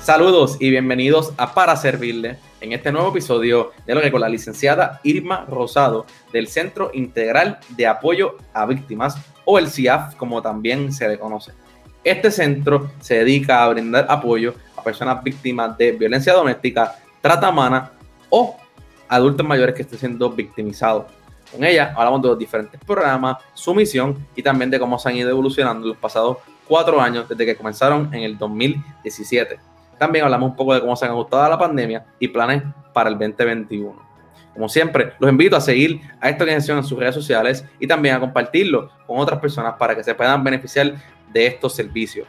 Saludos 0.00 0.56
y 0.60 0.70
bienvenidos 0.70 1.32
a 1.36 1.52
Para 1.54 1.74
Servirle 1.74 2.38
en 2.60 2.72
este 2.72 2.92
nuevo 2.92 3.08
episodio 3.08 3.72
de 3.84 3.96
lo 3.96 4.00
que 4.00 4.12
con 4.12 4.20
la 4.20 4.28
licenciada 4.28 5.00
Irma 5.02 5.44
Rosado 5.48 6.06
del 6.32 6.46
Centro 6.46 6.92
Integral 6.94 7.58
de 7.70 7.88
Apoyo 7.88 8.36
a 8.52 8.64
Víctimas 8.64 9.16
o 9.44 9.58
el 9.58 9.68
CIAF 9.68 10.14
como 10.14 10.40
también 10.40 10.92
se 10.92 11.08
le 11.08 11.18
conoce. 11.18 11.50
Este 12.04 12.30
centro 12.30 12.92
se 13.00 13.16
dedica 13.16 13.64
a 13.64 13.68
brindar 13.70 14.06
apoyo 14.08 14.54
a 14.76 14.84
personas 14.84 15.20
víctimas 15.24 15.76
de 15.76 15.90
violencia 15.90 16.32
doméstica, 16.32 16.94
trata 17.20 17.48
humana 17.48 17.90
o 18.30 18.56
adultos 19.08 19.46
mayores 19.46 19.74
que 19.74 19.82
estén 19.82 19.98
siendo 19.98 20.30
victimizados. 20.30 21.06
Con 21.50 21.64
ella 21.64 21.94
hablamos 21.96 22.22
de 22.22 22.28
los 22.28 22.38
diferentes 22.38 22.80
programas, 22.84 23.36
su 23.54 23.74
misión 23.74 24.26
y 24.34 24.42
también 24.42 24.70
de 24.70 24.78
cómo 24.78 24.98
se 24.98 25.08
han 25.08 25.16
ido 25.16 25.30
evolucionando 25.30 25.86
los 25.86 25.96
pasados 25.96 26.38
cuatro 26.66 27.00
años 27.00 27.28
desde 27.28 27.46
que 27.46 27.56
comenzaron 27.56 28.12
en 28.12 28.22
el 28.22 28.36
2017. 28.36 29.58
También 29.98 30.24
hablamos 30.24 30.50
un 30.50 30.56
poco 30.56 30.74
de 30.74 30.80
cómo 30.80 30.96
se 30.96 31.04
han 31.04 31.12
ajustado 31.12 31.44
a 31.44 31.48
la 31.48 31.58
pandemia 31.58 32.04
y 32.18 32.28
planes 32.28 32.62
para 32.92 33.08
el 33.08 33.18
2021. 33.18 34.06
Como 34.52 34.68
siempre, 34.68 35.12
los 35.18 35.30
invito 35.30 35.56
a 35.56 35.60
seguir 35.60 36.00
a 36.20 36.30
esta 36.30 36.44
organización 36.44 36.78
en 36.78 36.84
sus 36.84 36.98
redes 36.98 37.14
sociales 37.14 37.64
y 37.78 37.86
también 37.86 38.14
a 38.14 38.20
compartirlo 38.20 38.90
con 39.06 39.18
otras 39.18 39.38
personas 39.38 39.74
para 39.78 39.94
que 39.94 40.02
se 40.02 40.14
puedan 40.14 40.42
beneficiar 40.42 40.94
de 41.30 41.46
estos 41.46 41.74
servicios. 41.74 42.26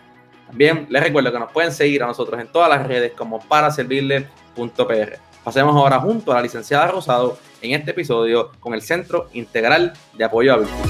También 0.48 0.88
les 0.90 1.04
recuerdo 1.04 1.32
que 1.32 1.40
nos 1.40 1.52
pueden 1.52 1.72
seguir 1.72 2.04
a 2.04 2.08
nosotros 2.08 2.40
en 2.40 2.48
todas 2.48 2.70
las 2.70 2.86
redes 2.86 3.14
como 3.14 3.40
para 3.40 3.72
servirle.pr. 3.72 5.27
Pasemos 5.48 5.78
ahora 5.78 5.98
junto 6.02 6.34
a 6.34 6.36
la 6.36 6.42
licenciada 6.42 6.88
Rosado 6.88 7.38
en 7.62 7.72
este 7.72 7.92
episodio 7.92 8.52
con 8.60 8.74
el 8.74 8.82
Centro 8.82 9.30
Integral 9.32 9.94
de 10.12 10.26
Apoyo 10.26 10.54
a 10.54 10.58
Víctimas. 10.58 10.90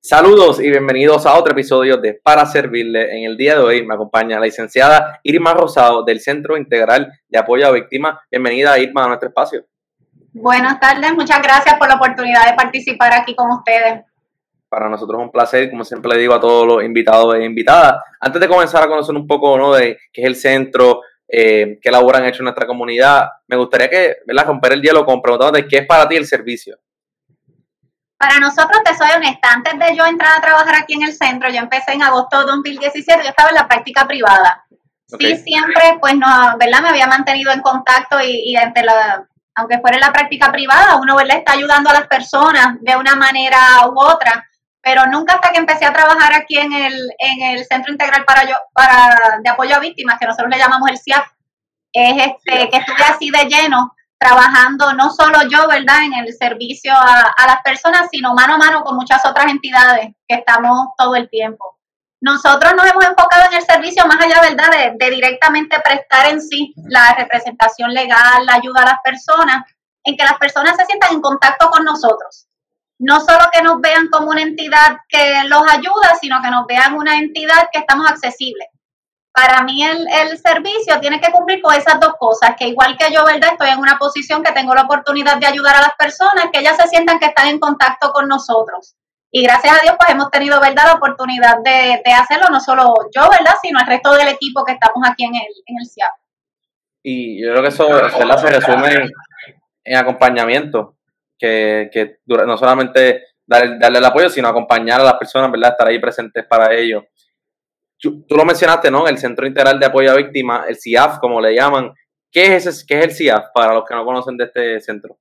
Saludos 0.00 0.60
y 0.60 0.70
bienvenidos 0.70 1.26
a 1.26 1.34
otro 1.34 1.54
episodio 1.54 1.96
de 1.96 2.14
Para 2.22 2.46
Servirle. 2.46 3.18
En 3.18 3.24
el 3.24 3.36
día 3.36 3.56
de 3.56 3.64
hoy 3.64 3.84
me 3.84 3.94
acompaña 3.94 4.38
la 4.38 4.46
licenciada 4.46 5.18
Irma 5.24 5.54
Rosado 5.54 6.04
del 6.04 6.20
Centro 6.20 6.56
Integral 6.56 7.12
de 7.28 7.38
Apoyo 7.40 7.66
a 7.66 7.72
Víctimas. 7.72 8.20
Bienvenida 8.30 8.78
Irma 8.78 9.06
a 9.06 9.08
nuestro 9.08 9.30
espacio. 9.30 9.64
Buenas 10.34 10.78
tardes, 10.78 11.12
muchas 11.14 11.42
gracias 11.42 11.76
por 11.80 11.88
la 11.88 11.96
oportunidad 11.96 12.48
de 12.48 12.54
participar 12.54 13.12
aquí 13.12 13.34
con 13.34 13.50
ustedes. 13.50 14.04
Para 14.72 14.88
nosotros 14.88 15.20
es 15.20 15.24
un 15.26 15.30
placer, 15.30 15.68
como 15.68 15.84
siempre 15.84 16.14
le 16.14 16.18
digo 16.18 16.32
a 16.32 16.40
todos 16.40 16.66
los 16.66 16.82
invitados 16.82 17.34
e 17.34 17.44
invitadas. 17.44 18.02
Antes 18.18 18.40
de 18.40 18.48
comenzar 18.48 18.82
a 18.82 18.88
conocer 18.88 19.14
un 19.14 19.26
poco 19.26 19.58
¿no? 19.58 19.74
de 19.74 19.98
qué 20.10 20.22
es 20.22 20.26
el 20.26 20.34
centro, 20.34 21.02
eh, 21.28 21.78
qué 21.78 21.90
labor 21.90 22.16
han 22.16 22.24
hecho 22.24 22.38
en 22.38 22.44
nuestra 22.44 22.66
comunidad, 22.66 23.28
me 23.48 23.56
gustaría 23.56 23.90
que, 23.90 24.16
¿verdad? 24.26 24.46
romper 24.46 24.72
el 24.72 24.80
hielo 24.80 25.04
con 25.04 25.20
preguntándote 25.20 25.68
qué 25.68 25.80
es 25.80 25.86
para 25.86 26.08
ti 26.08 26.16
el 26.16 26.24
servicio. 26.24 26.78
Para 28.16 28.38
nosotros, 28.38 28.80
te 28.82 28.94
soy 28.94 29.10
honesta, 29.14 29.52
antes 29.52 29.78
de 29.78 29.94
yo 29.94 30.06
entrar 30.06 30.38
a 30.38 30.40
trabajar 30.40 30.76
aquí 30.76 30.94
en 30.94 31.02
el 31.02 31.12
centro, 31.12 31.50
yo 31.50 31.58
empecé 31.58 31.92
en 31.92 32.04
agosto 32.04 32.38
de 32.38 32.46
2017, 32.46 33.24
yo 33.24 33.28
estaba 33.28 33.50
en 33.50 33.56
la 33.56 33.68
práctica 33.68 34.06
privada. 34.06 34.64
Sí, 35.06 35.36
siempre, 35.36 35.98
pues, 36.00 36.14
no, 36.16 36.56
¿verdad? 36.58 36.80
Me 36.80 36.88
había 36.88 37.06
mantenido 37.06 37.52
en 37.52 37.60
contacto 37.60 38.18
y, 38.22 38.52
y 38.52 38.56
entre 38.56 38.84
la, 38.84 39.28
aunque 39.54 39.80
fuera 39.80 39.98
en 39.98 40.00
la 40.00 40.14
práctica 40.14 40.50
privada, 40.50 40.96
uno, 40.96 41.14
¿verdad? 41.14 41.36
Está 41.36 41.52
ayudando 41.52 41.90
a 41.90 41.92
las 41.92 42.06
personas 42.06 42.78
de 42.80 42.96
una 42.96 43.16
manera 43.16 43.58
u 43.86 44.00
otra, 44.00 44.48
pero 44.82 45.06
nunca 45.06 45.34
hasta 45.34 45.50
que 45.50 45.58
empecé 45.58 45.86
a 45.86 45.92
trabajar 45.92 46.34
aquí 46.34 46.58
en 46.58 46.72
el, 46.72 47.10
en 47.18 47.42
el 47.42 47.64
Centro 47.64 47.92
Integral 47.92 48.24
para, 48.24 48.44
yo, 48.44 48.56
para 48.74 49.38
de 49.42 49.48
Apoyo 49.48 49.76
a 49.76 49.80
Víctimas, 49.80 50.18
que 50.18 50.26
nosotros 50.26 50.50
le 50.50 50.58
llamamos 50.58 50.90
el 50.90 50.98
CIAF, 50.98 51.26
es 51.92 52.26
este, 52.26 52.68
que 52.68 52.76
estuve 52.78 53.04
así 53.04 53.30
de 53.30 53.44
lleno 53.44 53.94
trabajando 54.18 54.92
no 54.92 55.10
solo 55.10 55.40
yo, 55.48 55.66
¿verdad?, 55.68 56.04
en 56.04 56.14
el 56.14 56.32
servicio 56.34 56.92
a, 56.94 57.46
las 57.46 57.62
personas, 57.64 58.08
sino 58.10 58.34
mano 58.34 58.54
a 58.54 58.58
mano 58.58 58.82
con 58.84 58.96
muchas 58.96 59.24
otras 59.26 59.46
entidades 59.46 60.14
que 60.28 60.36
estamos 60.36 60.88
todo 60.96 61.16
el 61.16 61.28
tiempo. 61.28 61.78
Nosotros 62.20 62.72
nos 62.76 62.86
hemos 62.88 63.04
enfocado 63.04 63.50
en 63.50 63.56
el 63.56 63.64
servicio 63.64 64.06
más 64.06 64.24
allá, 64.24 64.40
¿verdad?, 64.40 64.70
de, 64.70 65.04
de 65.04 65.10
directamente 65.10 65.76
prestar 65.80 66.30
en 66.30 66.40
sí 66.40 66.72
la 66.88 67.14
representación 67.16 67.92
legal, 67.92 68.46
la 68.46 68.54
ayuda 68.54 68.82
a 68.82 68.86
las 68.86 69.00
personas, 69.02 69.64
en 70.04 70.16
que 70.16 70.24
las 70.24 70.38
personas 70.38 70.76
se 70.76 70.86
sientan 70.86 71.14
en 71.14 71.20
contacto 71.20 71.68
con 71.70 71.84
nosotros. 71.84 72.46
No 73.02 73.20
solo 73.20 73.44
que 73.52 73.62
nos 73.62 73.80
vean 73.80 74.08
como 74.08 74.30
una 74.30 74.42
entidad 74.42 74.98
que 75.08 75.42
los 75.48 75.62
ayuda, 75.68 76.16
sino 76.20 76.40
que 76.42 76.50
nos 76.50 76.66
vean 76.66 76.94
una 76.94 77.18
entidad 77.18 77.68
que 77.72 77.80
estamos 77.80 78.08
accesibles 78.08 78.68
para 79.32 79.62
mí 79.64 79.82
el, 79.82 80.06
el, 80.20 80.38
servicio 80.38 81.00
tiene 81.00 81.20
que 81.20 81.32
cumplir 81.32 81.62
con 81.62 81.74
esas 81.74 81.98
dos 81.98 82.14
cosas, 82.18 82.54
que 82.58 82.68
igual 82.68 82.96
que 82.98 83.12
yo, 83.12 83.24
¿verdad? 83.24 83.52
Estoy 83.52 83.70
en 83.70 83.78
una 83.78 83.98
posición 83.98 84.42
que 84.42 84.52
tengo 84.52 84.74
la 84.74 84.82
oportunidad 84.82 85.38
de 85.38 85.46
ayudar 85.46 85.74
a 85.76 85.80
las 85.80 85.94
personas, 85.98 86.48
que 86.52 86.60
ellas 86.60 86.76
se 86.76 86.88
sientan 86.88 87.18
que 87.18 87.26
están 87.26 87.48
en 87.48 87.58
contacto 87.58 88.12
con 88.12 88.28
nosotros. 88.28 88.94
Y 89.30 89.42
gracias 89.42 89.78
a 89.78 89.82
Dios, 89.82 89.94
pues 89.98 90.10
hemos 90.10 90.30
tenido, 90.30 90.60
¿verdad?, 90.60 90.84
la 90.84 90.92
oportunidad 90.94 91.56
de, 91.64 92.02
de 92.04 92.12
hacerlo, 92.12 92.50
no 92.50 92.60
solo 92.60 92.94
yo, 93.14 93.22
¿verdad?, 93.30 93.54
sino 93.62 93.80
el 93.80 93.86
resto 93.86 94.12
del 94.12 94.28
equipo 94.28 94.64
que 94.64 94.72
estamos 94.72 95.02
aquí 95.08 95.24
en 95.24 95.34
el, 95.34 95.46
en 95.64 95.76
el 95.80 95.88
CIAP. 95.88 96.12
Y 97.02 97.42
yo 97.42 97.52
creo 97.52 97.62
que 97.62 97.68
eso 97.68 97.88
¿verdad? 97.88 98.38
se 98.38 98.46
resume 98.48 99.10
en, 99.84 99.96
acompañamiento, 99.96 100.96
que, 101.42 102.18
no 102.26 102.56
solamente 102.56 103.24
darle, 103.46 103.78
darle 103.78 103.98
el 103.98 104.04
apoyo, 104.04 104.30
sino 104.30 104.48
acompañar 104.48 105.00
a 105.00 105.04
las 105.04 105.14
personas, 105.14 105.50
¿verdad?, 105.50 105.72
estar 105.72 105.88
ahí 105.88 105.98
presentes 105.98 106.46
para 106.46 106.72
ellos 106.74 107.02
tú, 108.02 108.26
lo 108.28 108.44
mencionaste, 108.44 108.90
¿no? 108.90 109.06
El 109.06 109.16
Centro 109.16 109.46
Integral 109.46 109.78
de 109.78 109.86
Apoyo 109.86 110.10
a 110.10 110.16
Víctimas, 110.16 110.66
el 110.68 110.76
CIAF, 110.76 111.18
como 111.18 111.40
le 111.40 111.54
llaman. 111.54 111.92
¿Qué 112.30 112.56
es, 112.56 112.66
ese, 112.66 112.84
qué 112.86 112.98
es 112.98 113.04
el 113.04 113.12
CIAF 113.12 113.46
para 113.54 113.72
los 113.72 113.84
que 113.86 113.94
no 113.94 114.04
conocen 114.04 114.36
de 114.36 114.44
este 114.44 114.80
centro? 114.80 115.18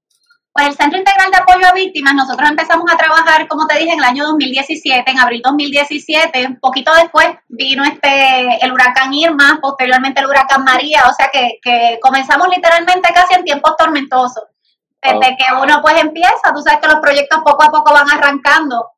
Pues 0.53 0.67
el 0.67 0.73
Centro 0.73 0.97
Integral 0.99 1.31
de 1.31 1.37
Apoyo 1.37 1.65
a 1.65 1.73
Víctimas, 1.73 2.13
nosotros 2.13 2.49
empezamos 2.49 2.91
a 2.91 2.97
trabajar, 2.97 3.47
como 3.47 3.67
te 3.67 3.77
dije, 3.77 3.93
en 3.93 3.99
el 3.99 4.03
año 4.03 4.25
2017, 4.25 5.09
en 5.09 5.19
abril 5.19 5.41
2017, 5.43 6.45
un 6.45 6.59
poquito 6.59 6.91
después 6.95 7.27
vino 7.47 7.83
este 7.85 8.57
el 8.61 8.71
huracán 8.73 9.13
Irma, 9.13 9.59
posteriormente 9.61 10.19
el 10.19 10.27
huracán 10.27 10.63
María, 10.63 11.03
o 11.09 11.13
sea 11.13 11.29
que, 11.31 11.59
que 11.61 11.99
comenzamos 12.01 12.49
literalmente 12.49 13.13
casi 13.13 13.35
en 13.35 13.45
tiempos 13.45 13.77
tormentosos. 13.77 14.43
Desde 15.01 15.35
que 15.35 15.45
uno 15.59 15.81
pues 15.81 15.99
empieza, 15.99 16.53
tú 16.53 16.61
sabes 16.61 16.79
que 16.79 16.87
los 16.87 16.99
proyectos 16.99 17.39
poco 17.43 17.63
a 17.63 17.71
poco 17.71 17.91
van 17.91 18.09
arrancando 18.09 18.91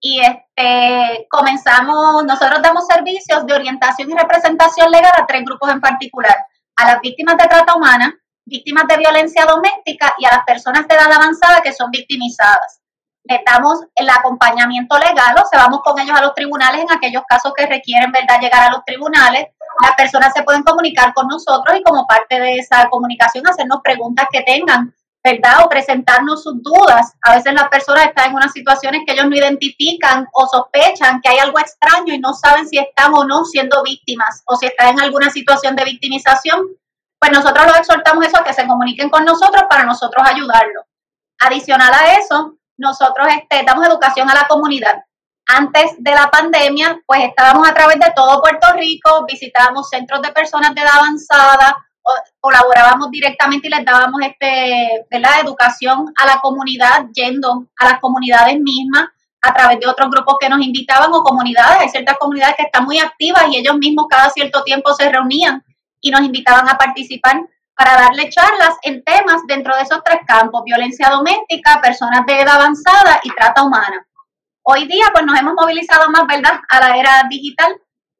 y 0.00 0.20
este, 0.20 1.26
comenzamos, 1.30 2.24
nosotros 2.24 2.60
damos 2.62 2.86
servicios 2.86 3.46
de 3.46 3.54
orientación 3.54 4.10
y 4.10 4.14
representación 4.14 4.90
legal 4.90 5.12
a 5.16 5.26
tres 5.26 5.44
grupos 5.44 5.70
en 5.72 5.80
particular, 5.80 6.36
a 6.76 6.86
las 6.86 7.00
víctimas 7.00 7.36
de 7.38 7.48
trata 7.48 7.74
humana, 7.74 8.14
víctimas 8.44 8.86
de 8.86 8.98
violencia 8.98 9.46
doméstica 9.46 10.14
y 10.18 10.26
a 10.26 10.36
las 10.36 10.44
personas 10.44 10.86
de 10.86 10.94
edad 10.94 11.10
avanzada 11.10 11.62
que 11.62 11.72
son 11.72 11.90
victimizadas. 11.90 12.80
Les 13.24 13.40
damos 13.44 13.80
el 13.96 14.08
acompañamiento 14.08 14.96
legal, 14.98 15.34
o 15.42 15.48
sea, 15.48 15.62
vamos 15.62 15.80
con 15.82 15.98
ellos 15.98 16.16
a 16.16 16.22
los 16.22 16.34
tribunales 16.34 16.82
en 16.82 16.92
aquellos 16.92 17.24
casos 17.28 17.52
que 17.56 17.66
requieren, 17.66 18.12
¿verdad?, 18.12 18.38
llegar 18.40 18.62
a 18.62 18.70
los 18.70 18.84
tribunales. 18.84 19.48
Las 19.82 19.94
personas 19.96 20.32
se 20.32 20.44
pueden 20.44 20.62
comunicar 20.62 21.12
con 21.12 21.26
nosotros 21.26 21.76
y 21.76 21.82
como 21.82 22.06
parte 22.06 22.38
de 22.38 22.58
esa 22.58 22.88
comunicación 22.88 23.44
hacernos 23.48 23.80
preguntas 23.82 24.28
que 24.30 24.42
tengan 24.42 24.94
¿verdad? 25.26 25.64
O 25.64 25.68
presentarnos 25.68 26.44
sus 26.44 26.62
dudas. 26.62 27.14
A 27.22 27.34
veces 27.34 27.52
las 27.52 27.68
personas 27.68 28.06
están 28.06 28.30
en 28.30 28.36
unas 28.36 28.52
situaciones 28.52 29.02
que 29.04 29.12
ellos 29.12 29.26
no 29.26 29.34
identifican 29.34 30.28
o 30.32 30.46
sospechan 30.46 31.20
que 31.20 31.30
hay 31.30 31.38
algo 31.38 31.58
extraño 31.58 32.14
y 32.14 32.20
no 32.20 32.32
saben 32.32 32.68
si 32.68 32.78
están 32.78 33.12
o 33.12 33.24
no 33.24 33.44
siendo 33.44 33.82
víctimas 33.82 34.44
o 34.46 34.56
si 34.56 34.66
están 34.66 34.90
en 34.90 35.00
alguna 35.00 35.30
situación 35.30 35.74
de 35.74 35.84
victimización. 35.84 36.60
Pues 37.18 37.32
nosotros 37.32 37.66
los 37.66 37.76
exhortamos 37.76 38.24
eso 38.24 38.38
a 38.38 38.44
que 38.44 38.52
se 38.52 38.68
comuniquen 38.68 39.10
con 39.10 39.24
nosotros 39.24 39.64
para 39.68 39.84
nosotros 39.84 40.24
ayudarlos. 40.24 40.84
Adicional 41.40 41.92
a 41.92 42.14
eso, 42.18 42.54
nosotros 42.76 43.26
este, 43.36 43.64
damos 43.64 43.84
educación 43.84 44.30
a 44.30 44.34
la 44.34 44.46
comunidad. 44.46 45.02
Antes 45.48 45.96
de 45.98 46.10
la 46.12 46.30
pandemia, 46.30 47.00
pues 47.04 47.24
estábamos 47.24 47.68
a 47.68 47.74
través 47.74 47.98
de 47.98 48.12
todo 48.14 48.40
Puerto 48.40 48.72
Rico, 48.74 49.24
visitábamos 49.26 49.88
centros 49.88 50.22
de 50.22 50.30
personas 50.30 50.72
de 50.74 50.82
edad 50.82 50.98
avanzada, 50.98 51.76
colaborábamos 52.40 53.10
directamente 53.10 53.68
y 53.68 53.70
les 53.70 53.84
dábamos 53.84 54.20
este, 54.22 55.06
la 55.10 55.40
educación 55.40 56.12
a 56.16 56.26
la 56.26 56.40
comunidad, 56.40 57.06
yendo 57.12 57.66
a 57.78 57.84
las 57.84 58.00
comunidades 58.00 58.58
mismas 58.60 59.08
a 59.42 59.54
través 59.54 59.78
de 59.80 59.86
otros 59.86 60.10
grupos 60.10 60.36
que 60.40 60.48
nos 60.48 60.60
invitaban 60.60 61.12
o 61.12 61.22
comunidades. 61.22 61.80
Hay 61.80 61.88
ciertas 61.88 62.16
comunidades 62.18 62.56
que 62.56 62.64
están 62.64 62.84
muy 62.84 62.98
activas 62.98 63.44
y 63.50 63.58
ellos 63.58 63.76
mismos 63.76 64.06
cada 64.08 64.30
cierto 64.30 64.62
tiempo 64.64 64.92
se 64.94 65.08
reunían 65.08 65.64
y 66.00 66.10
nos 66.10 66.22
invitaban 66.22 66.68
a 66.68 66.78
participar 66.78 67.40
para 67.74 67.94
darle 67.94 68.30
charlas 68.30 68.76
en 68.82 69.04
temas 69.04 69.42
dentro 69.46 69.76
de 69.76 69.82
esos 69.82 70.02
tres 70.02 70.20
campos, 70.26 70.62
violencia 70.64 71.10
doméstica, 71.10 71.80
personas 71.80 72.24
de 72.26 72.40
edad 72.40 72.54
avanzada 72.54 73.20
y 73.22 73.30
trata 73.30 73.62
humana. 73.62 74.06
Hoy 74.62 74.86
día 74.86 75.06
pues 75.12 75.24
nos 75.24 75.38
hemos 75.38 75.54
movilizado 75.54 76.10
más, 76.10 76.26
¿verdad?, 76.26 76.60
a 76.70 76.80
la 76.80 76.96
era 76.96 77.22
digital 77.28 77.76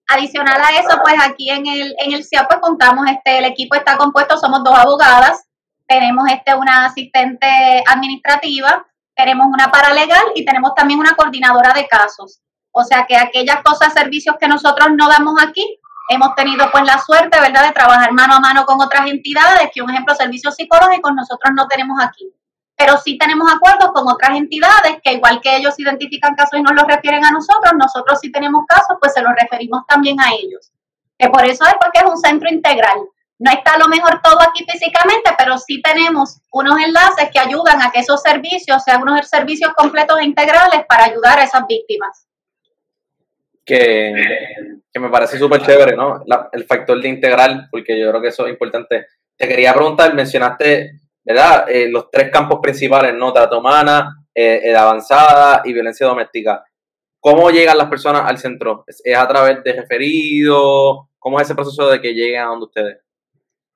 Adicional 0.09 0.61
a 0.61 0.81
eso, 0.81 1.01
pues 1.03 1.17
aquí 1.21 1.51
en 1.51 1.67
el, 1.67 1.95
en 1.99 2.13
el 2.13 2.25
CIA, 2.25 2.47
pues 2.47 2.61
contamos, 2.61 3.07
este, 3.09 3.39
el 3.39 3.45
equipo 3.45 3.75
está 3.75 3.97
compuesto, 3.97 4.37
somos 4.37 4.63
dos 4.63 4.75
abogadas, 4.79 5.45
tenemos 5.89 6.29
este, 6.31 6.55
una 6.55 6.85
asistente 6.87 7.83
administrativa, 7.89 8.87
tenemos 9.17 9.47
una 9.47 9.71
paralegal 9.71 10.25
y 10.35 10.45
tenemos 10.45 10.75
también 10.75 11.01
una 11.01 11.15
coordinadora 11.15 11.73
de 11.73 11.89
casos. 11.89 12.41
O 12.71 12.85
sea 12.85 13.07
que 13.07 13.17
aquellas 13.17 13.63
cosas, 13.63 13.93
servicios 13.95 14.37
que 14.39 14.47
nosotros 14.47 14.91
no 14.97 15.09
damos 15.09 15.43
aquí, 15.43 15.81
hemos 16.09 16.35
tenido 16.35 16.71
pues 16.71 16.85
la 16.85 16.99
suerte, 16.99 17.41
¿verdad?, 17.41 17.67
de 17.67 17.73
trabajar 17.73 18.13
mano 18.13 18.35
a 18.35 18.41
mano 18.41 18.65
con 18.65 18.81
otras 18.81 19.09
entidades, 19.09 19.71
que 19.75 19.83
un 19.83 19.91
ejemplo, 19.91 20.15
servicios 20.15 20.55
psicológicos 20.55 21.13
nosotros 21.15 21.53
no 21.57 21.67
tenemos 21.67 21.99
aquí. 22.03 22.33
Pero 22.77 22.99
sí 22.99 23.17
tenemos 23.17 23.51
acuerdos 23.53 23.91
con 23.93 24.07
otras 24.07 24.37
entidades 24.37 24.99
que 25.03 25.15
igual 25.15 25.41
que 25.41 25.57
ellos 25.57 25.79
identifican 25.79 26.35
casos 26.35 26.59
y 26.59 26.63
nos 26.63 26.75
los 26.75 26.87
refieren 26.87 27.25
a 27.25 27.31
nosotros, 27.31 27.73
nosotros 27.79 28.19
sí 28.21 28.31
tenemos 28.31 28.67
casos, 28.67 28.99
pues 29.01 29.15
se 29.15 29.23
los 29.23 29.33
referimos 29.41 29.87
también 29.87 30.21
a 30.21 30.35
ellos. 30.35 30.71
Que 31.19 31.29
por 31.31 31.45
eso 31.45 31.65
es 31.65 31.75
porque 31.81 32.01
es 32.01 32.05
un 32.05 32.19
centro 32.19 32.51
integral. 32.51 32.99
No 33.39 33.51
está 33.51 33.73
a 33.73 33.79
lo 33.79 33.89
mejor 33.89 34.21
todo 34.23 34.41
aquí 34.41 34.65
físicamente, 34.71 35.31
pero 35.37 35.59
sí 35.59 35.81
tenemos 35.83 36.41
unos 36.53 36.79
enlaces 36.81 37.31
que 37.31 37.39
ayudan 37.39 37.83
a 37.83 37.91
que 37.91 38.01
esos 38.01 38.23
servicios 38.23 38.83
sean 38.83 39.03
unos 39.03 39.29
servicios 39.29 39.73
completos 39.75 40.19
e 40.21 40.25
integrales 40.25 40.85
para 40.89 41.05
ayudar 41.05 41.39
a 41.39 41.45
esas 41.45 41.67
víctimas. 41.67 42.27
Que, 43.65 44.13
que 44.93 45.01
me 45.01 45.11
parece 45.11 45.39
súper 45.39 45.61
chévere, 45.63 45.97
¿no? 45.97 46.23
el 46.53 46.65
factor 46.65 47.01
de 47.01 47.09
integral, 47.09 47.69
porque 47.71 47.99
yo 47.99 48.09
creo 48.11 48.23
que 48.23 48.29
eso 48.29 48.47
es 48.47 48.53
importante. 48.53 49.07
Te 49.37 49.49
quería 49.49 49.75
preguntar, 49.75 50.15
mencionaste, 50.15 51.01
¿verdad? 51.27 51.69
Eh, 51.69 51.89
los 51.91 52.09
tres 52.11 52.31
campos 52.31 52.61
principales, 52.63 53.13
¿no? 53.15 53.33
Trato 53.33 53.59
humana, 53.59 54.25
eh, 54.33 54.61
edad 54.63 54.85
avanzada 54.85 55.63
y 55.65 55.73
violencia 55.73 56.07
doméstica. 56.07 56.65
¿Cómo 57.19 57.51
llegan 57.51 57.77
las 57.77 57.89
personas 57.89 58.23
al 58.25 58.39
centro? 58.39 58.85
¿Es, 58.87 59.03
a 59.15 59.27
través 59.27 59.63
de 59.65 59.73
referidos? 59.73 61.09
¿Cómo 61.19 61.41
es 61.41 61.47
ese 61.47 61.57
proceso 61.57 61.89
de 61.89 62.01
que 62.01 62.15
lleguen 62.15 62.43
a 62.43 62.47
donde 62.47 62.67
ustedes? 62.67 62.99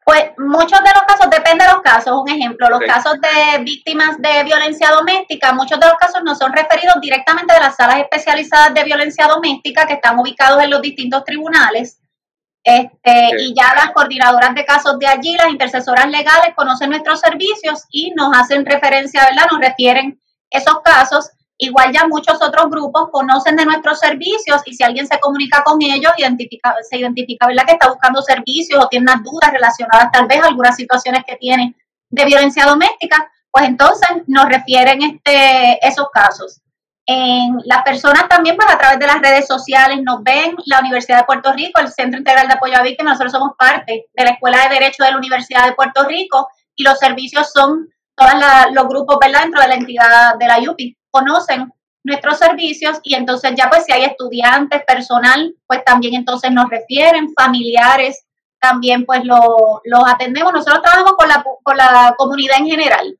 Pues 0.04 0.30
muchos 0.38 0.78
de 0.80 0.90
los 0.94 1.02
casos, 1.06 1.28
depende 1.28 1.64
de 1.64 1.72
los 1.72 1.82
casos. 1.82 2.16
Un 2.20 2.28
ejemplo, 2.28 2.68
los 2.68 2.80
casos 2.80 3.14
de 3.20 3.62
víctimas 3.64 4.16
de 4.18 4.44
violencia 4.44 4.90
doméstica, 4.90 5.52
muchos 5.52 5.78
de 5.80 5.86
los 5.86 5.96
casos 5.96 6.22
no 6.24 6.34
son 6.36 6.52
referidos 6.52 6.96
directamente 7.00 7.52
de 7.52 7.60
las 7.60 7.74
salas 7.74 7.98
especializadas 7.98 8.72
de 8.74 8.84
violencia 8.84 9.26
doméstica 9.26 9.86
que 9.86 9.94
están 9.94 10.18
ubicados 10.18 10.62
en 10.62 10.70
los 10.70 10.80
distintos 10.80 11.24
tribunales. 11.24 11.99
Este, 12.62 13.30
Y 13.38 13.54
ya 13.54 13.74
las 13.74 13.90
coordinadoras 13.92 14.54
de 14.54 14.64
casos 14.64 14.98
de 14.98 15.06
allí, 15.06 15.34
las 15.36 15.48
intercesoras 15.48 16.08
legales, 16.08 16.54
conocen 16.54 16.90
nuestros 16.90 17.20
servicios 17.20 17.84
y 17.90 18.12
nos 18.12 18.36
hacen 18.36 18.66
referencia, 18.66 19.24
¿verdad? 19.24 19.46
Nos 19.50 19.60
refieren 19.60 20.20
esos 20.50 20.80
casos 20.82 21.30
Igual 21.62 21.92
ya 21.92 22.08
muchos 22.08 22.40
otros 22.40 22.70
grupos 22.70 23.10
conocen 23.12 23.54
de 23.54 23.66
nuestros 23.66 23.98
servicios 23.98 24.62
y 24.64 24.74
si 24.74 24.82
alguien 24.82 25.06
se 25.06 25.20
comunica 25.20 25.62
con 25.62 25.80
ellos, 25.82 26.10
identifica, 26.16 26.74
se 26.88 26.96
identifica 26.96 27.46
¿verdad? 27.46 27.66
que 27.66 27.72
está 27.72 27.90
buscando 27.90 28.22
servicios 28.22 28.82
o 28.82 28.88
tiene 28.88 29.02
unas 29.02 29.22
dudas 29.22 29.52
relacionadas 29.52 30.10
tal 30.10 30.26
vez 30.26 30.42
a 30.42 30.46
algunas 30.46 30.74
situaciones 30.74 31.22
que 31.26 31.36
tiene 31.36 31.76
de 32.08 32.24
violencia 32.24 32.64
doméstica, 32.64 33.30
pues 33.50 33.66
entonces 33.66 34.08
nos 34.26 34.46
refieren 34.46 35.02
este, 35.02 35.86
esos 35.86 36.06
casos. 36.10 36.62
En 37.06 37.58
las 37.64 37.82
personas 37.82 38.28
también, 38.28 38.56
pues 38.56 38.68
a 38.72 38.78
través 38.78 38.98
de 38.98 39.06
las 39.06 39.20
redes 39.20 39.46
sociales 39.46 40.00
nos 40.02 40.22
ven, 40.22 40.54
la 40.66 40.80
Universidad 40.80 41.18
de 41.18 41.24
Puerto 41.24 41.52
Rico, 41.52 41.80
el 41.80 41.88
Centro 41.88 42.18
Integral 42.18 42.46
de 42.46 42.54
Apoyo 42.54 42.76
a 42.76 42.82
Víctimas, 42.82 43.14
nosotros 43.14 43.32
somos 43.32 43.56
parte 43.58 44.06
de 44.12 44.24
la 44.24 44.30
Escuela 44.30 44.62
de 44.62 44.74
Derecho 44.74 45.02
de 45.02 45.10
la 45.10 45.16
Universidad 45.16 45.66
de 45.66 45.72
Puerto 45.72 46.04
Rico 46.04 46.48
y 46.76 46.84
los 46.84 46.98
servicios 46.98 47.50
son 47.52 47.88
todos 48.14 48.32
los 48.72 48.86
grupos, 48.86 49.18
¿verdad?, 49.20 49.42
dentro 49.42 49.62
de 49.62 49.68
la 49.68 49.74
entidad 49.74 50.34
de 50.38 50.46
la 50.46 50.58
UPI 50.58 50.96
conocen 51.10 51.72
nuestros 52.04 52.38
servicios 52.38 52.98
y 53.02 53.14
entonces 53.14 53.52
ya 53.56 53.68
pues 53.68 53.84
si 53.84 53.92
hay 53.92 54.04
estudiantes, 54.04 54.82
personal, 54.86 55.54
pues 55.66 55.84
también 55.84 56.14
entonces 56.14 56.50
nos 56.50 56.68
refieren, 56.70 57.32
familiares, 57.34 58.24
también 58.60 59.04
pues 59.04 59.22
los 59.24 60.02
atendemos. 60.06 60.52
Nosotros 60.52 60.82
trabajamos 60.82 61.12
con 61.18 61.28
la, 61.28 61.44
con 61.62 61.76
la 61.76 62.14
comunidad 62.16 62.58
en 62.58 62.66
general. 62.66 63.18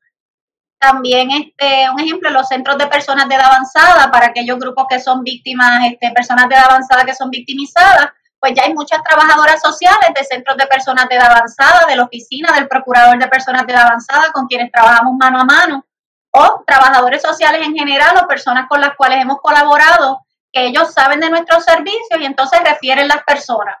También, 0.81 1.29
este, 1.29 1.87
un 1.91 1.99
ejemplo, 1.99 2.31
los 2.31 2.47
centros 2.47 2.75
de 2.79 2.87
personas 2.87 3.29
de 3.29 3.35
edad 3.35 3.53
avanzada, 3.53 4.09
para 4.09 4.25
aquellos 4.27 4.57
grupos 4.57 4.87
que 4.89 4.99
son 4.99 5.23
víctimas, 5.23 5.85
este, 5.85 6.09
personas 6.09 6.49
de 6.49 6.55
edad 6.55 6.65
avanzada 6.71 7.05
que 7.05 7.13
son 7.13 7.29
victimizadas, 7.29 8.09
pues 8.39 8.53
ya 8.55 8.63
hay 8.63 8.73
muchas 8.73 9.03
trabajadoras 9.03 9.61
sociales 9.61 10.09
de 10.15 10.23
centros 10.23 10.57
de 10.57 10.65
personas 10.65 11.07
de 11.07 11.17
edad 11.17 11.29
avanzada, 11.29 11.85
de 11.85 11.95
la 11.95 12.05
oficina 12.05 12.51
del 12.53 12.67
procurador 12.67 13.19
de 13.19 13.27
personas 13.27 13.67
de 13.67 13.73
edad 13.73 13.85
avanzada, 13.85 14.31
con 14.33 14.47
quienes 14.47 14.71
trabajamos 14.71 15.13
mano 15.19 15.41
a 15.41 15.45
mano 15.45 15.85
o 16.31 16.63
trabajadores 16.65 17.21
sociales 17.21 17.61
en 17.63 17.75
general 17.75 18.15
o 18.23 18.27
personas 18.27 18.67
con 18.67 18.81
las 18.81 18.95
cuales 18.95 19.21
hemos 19.21 19.39
colaborado, 19.39 20.21
que 20.51 20.65
ellos 20.65 20.91
saben 20.91 21.19
de 21.19 21.29
nuestros 21.29 21.63
servicios 21.63 22.19
y 22.19 22.25
entonces 22.25 22.59
refieren 22.63 23.07
las 23.07 23.23
personas. 23.23 23.75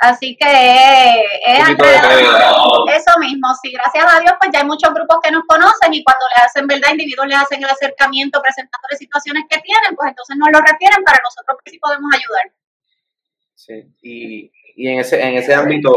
Así 0.00 0.36
que 0.40 0.46
es 1.46 1.58
eso 1.68 3.18
mismo, 3.18 3.48
sí, 3.62 3.70
gracias 3.70 4.04
a 4.08 4.20
Dios, 4.20 4.32
pues 4.40 4.50
ya 4.52 4.60
hay 4.60 4.66
muchos 4.66 4.94
grupos 4.94 5.18
que 5.22 5.30
nos 5.30 5.44
conocen 5.46 5.92
y 5.92 6.02
cuando 6.02 6.24
le 6.34 6.42
hacen, 6.42 6.66
¿verdad? 6.66 6.92
Individuos 6.92 7.28
le 7.28 7.34
hacen 7.34 7.62
el 7.62 7.68
acercamiento 7.68 8.40
presentándoles 8.40 8.98
situaciones 8.98 9.44
que 9.48 9.60
tienen, 9.60 9.94
pues 9.94 10.08
entonces 10.08 10.36
nos 10.38 10.48
lo 10.50 10.60
refieren 10.60 11.04
para 11.04 11.20
nosotros 11.22 11.58
que 11.62 11.72
sí 11.72 11.78
podemos 11.78 12.10
ayudar. 12.14 12.50
Sí, 13.54 13.92
y 14.00 14.50
y 14.80 14.88
en 14.88 15.00
ese, 15.00 15.20
en 15.20 15.34
ese 15.34 15.52
ámbito 15.52 15.94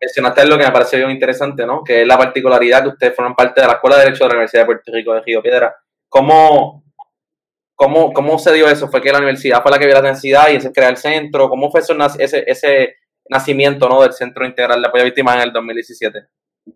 mencionaste 0.00 0.46
lo 0.46 0.56
que 0.56 0.64
me 0.64 0.72
pareció 0.72 0.98
bien 0.98 1.10
interesante, 1.10 1.66
¿no? 1.66 1.84
Que 1.84 2.00
es 2.00 2.08
la 2.08 2.16
particularidad 2.16 2.82
que 2.82 2.88
ustedes 2.88 3.14
forman 3.14 3.34
parte 3.34 3.60
de 3.60 3.66
la 3.66 3.74
Escuela 3.74 3.96
de 3.96 4.04
Derecho 4.04 4.24
de 4.24 4.28
la 4.28 4.34
Universidad 4.36 4.62
de 4.62 4.66
Puerto 4.66 4.92
Rico 4.92 5.12
de 5.12 5.20
Río 5.20 5.42
Piedra. 5.42 5.76
¿Cómo, 6.08 6.84
cómo, 7.74 8.14
cómo 8.14 8.38
se 8.38 8.54
dio 8.54 8.66
eso? 8.66 8.88
¿Fue 8.88 9.02
que 9.02 9.12
la 9.12 9.18
universidad 9.18 9.62
fue 9.62 9.70
la 9.72 9.78
que 9.78 9.84
vio 9.84 9.94
la 9.94 10.00
necesidad 10.00 10.48
y 10.48 10.58
se 10.58 10.72
crea 10.72 10.88
el 10.88 10.96
centro? 10.96 11.50
¿Cómo 11.50 11.70
fue 11.70 11.80
ese, 11.80 12.44
ese 12.46 12.96
nacimiento 13.28 13.88
¿no? 13.88 14.02
del 14.02 14.12
Centro 14.12 14.46
Integral 14.46 14.80
de 14.80 14.88
Apoyo 14.88 15.02
a 15.02 15.06
Víctimas 15.06 15.36
en 15.36 15.42
el 15.42 15.52
2017? 15.52 16.26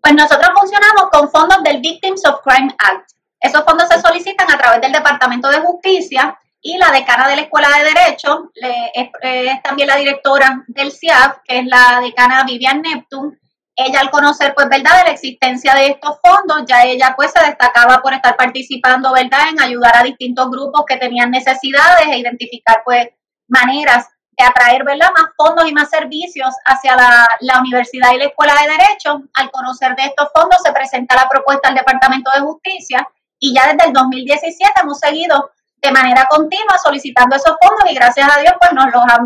Pues 0.01 0.13
nosotros 0.13 0.49
funcionamos 0.57 1.09
con 1.11 1.29
fondos 1.29 1.63
del 1.63 1.81
Victims 1.81 2.25
of 2.25 2.41
Crime 2.43 2.73
Act. 2.77 3.11
Esos 3.39 3.63
fondos 3.63 3.87
se 3.87 3.99
solicitan 4.01 4.51
a 4.51 4.57
través 4.57 4.81
del 4.81 4.91
Departamento 4.91 5.49
de 5.49 5.59
Justicia 5.61 6.37
y 6.61 6.77
la 6.77 6.91
decana 6.91 7.27
de 7.27 7.37
la 7.37 7.41
Escuela 7.43 7.69
de 7.69 7.83
Derecho 7.85 8.51
es, 8.93 9.61
también 9.63 9.87
la 9.87 9.95
directora 9.95 10.63
del 10.67 10.91
CIAF, 10.91 11.37
que 11.45 11.59
es 11.59 11.65
la 11.65 12.01
decana 12.01 12.43
Vivian 12.43 12.81
Neptune. 12.81 13.37
Ella 13.75 14.01
al 14.01 14.11
conocer, 14.11 14.53
pues, 14.53 14.67
¿verdad?, 14.67 14.97
de 14.97 15.03
la 15.05 15.11
existencia 15.11 15.73
de 15.73 15.87
estos 15.87 16.17
fondos, 16.21 16.65
ya 16.67 16.83
ella, 16.83 17.13
pues, 17.15 17.31
se 17.31 17.41
destacaba 17.45 18.01
por 18.01 18.13
estar 18.13 18.35
participando, 18.35 19.13
¿verdad?, 19.13 19.47
en 19.51 19.61
ayudar 19.61 19.95
a 19.95 20.03
distintos 20.03 20.51
grupos 20.51 20.83
que 20.85 20.97
tenían 20.97 21.31
necesidades 21.31 22.07
e 22.07 22.17
identificar, 22.17 22.81
pues, 22.83 23.07
maneras 23.47 24.09
atraer, 24.43 24.83
¿verdad?, 24.83 25.09
más 25.15 25.31
fondos 25.35 25.67
y 25.69 25.73
más 25.73 25.89
servicios 25.89 26.53
hacia 26.65 26.95
la, 26.95 27.59
universidad 27.59 28.13
y 28.13 28.17
la 28.17 28.25
Escuela 28.25 28.53
de 28.61 28.71
Derecho. 28.71 29.21
Al 29.33 29.51
conocer 29.51 29.95
de 29.95 30.03
estos 30.05 30.29
fondos, 30.33 30.59
se 30.63 30.71
presenta 30.71 31.15
la 31.15 31.27
propuesta 31.29 31.69
al 31.69 31.75
Departamento 31.75 32.31
de 32.33 32.41
Justicia 32.41 33.07
y 33.39 33.53
ya 33.53 33.71
desde 33.71 33.87
el 33.87 33.93
2017 33.93 34.73
hemos 34.81 34.99
seguido 34.99 35.51
de 35.81 35.91
manera 35.91 36.27
continua 36.29 36.77
solicitando 36.83 37.35
esos 37.35 37.55
fondos 37.61 37.89
y 37.89 37.95
gracias 37.95 38.27
a 38.29 38.39
Dios 38.41 38.53
pues 38.59 38.73
nos 38.73 38.91
los 38.91 39.01
han 39.01 39.23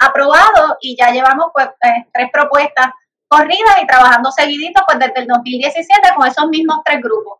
aprobado 0.00 0.76
y 0.82 0.94
ya 0.98 1.10
llevamos 1.10 1.46
pues 1.54 1.66
eh, 1.82 2.06
tres 2.12 2.28
propuestas 2.30 2.88
corridas 3.26 3.82
y 3.82 3.86
trabajando 3.86 4.30
seguidito 4.30 4.82
pues 4.86 4.98
desde 4.98 5.20
el 5.20 5.26
2017 5.26 6.08
con 6.14 6.26
esos 6.26 6.46
mismos 6.48 6.80
tres 6.84 7.00
grupos. 7.00 7.38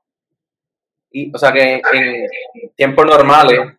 Y, 1.11 1.35
o 1.35 1.39
sea 1.39 1.53
que 1.53 1.81
en 1.93 2.71
tiempos 2.75 3.07
normales, 3.07 3.78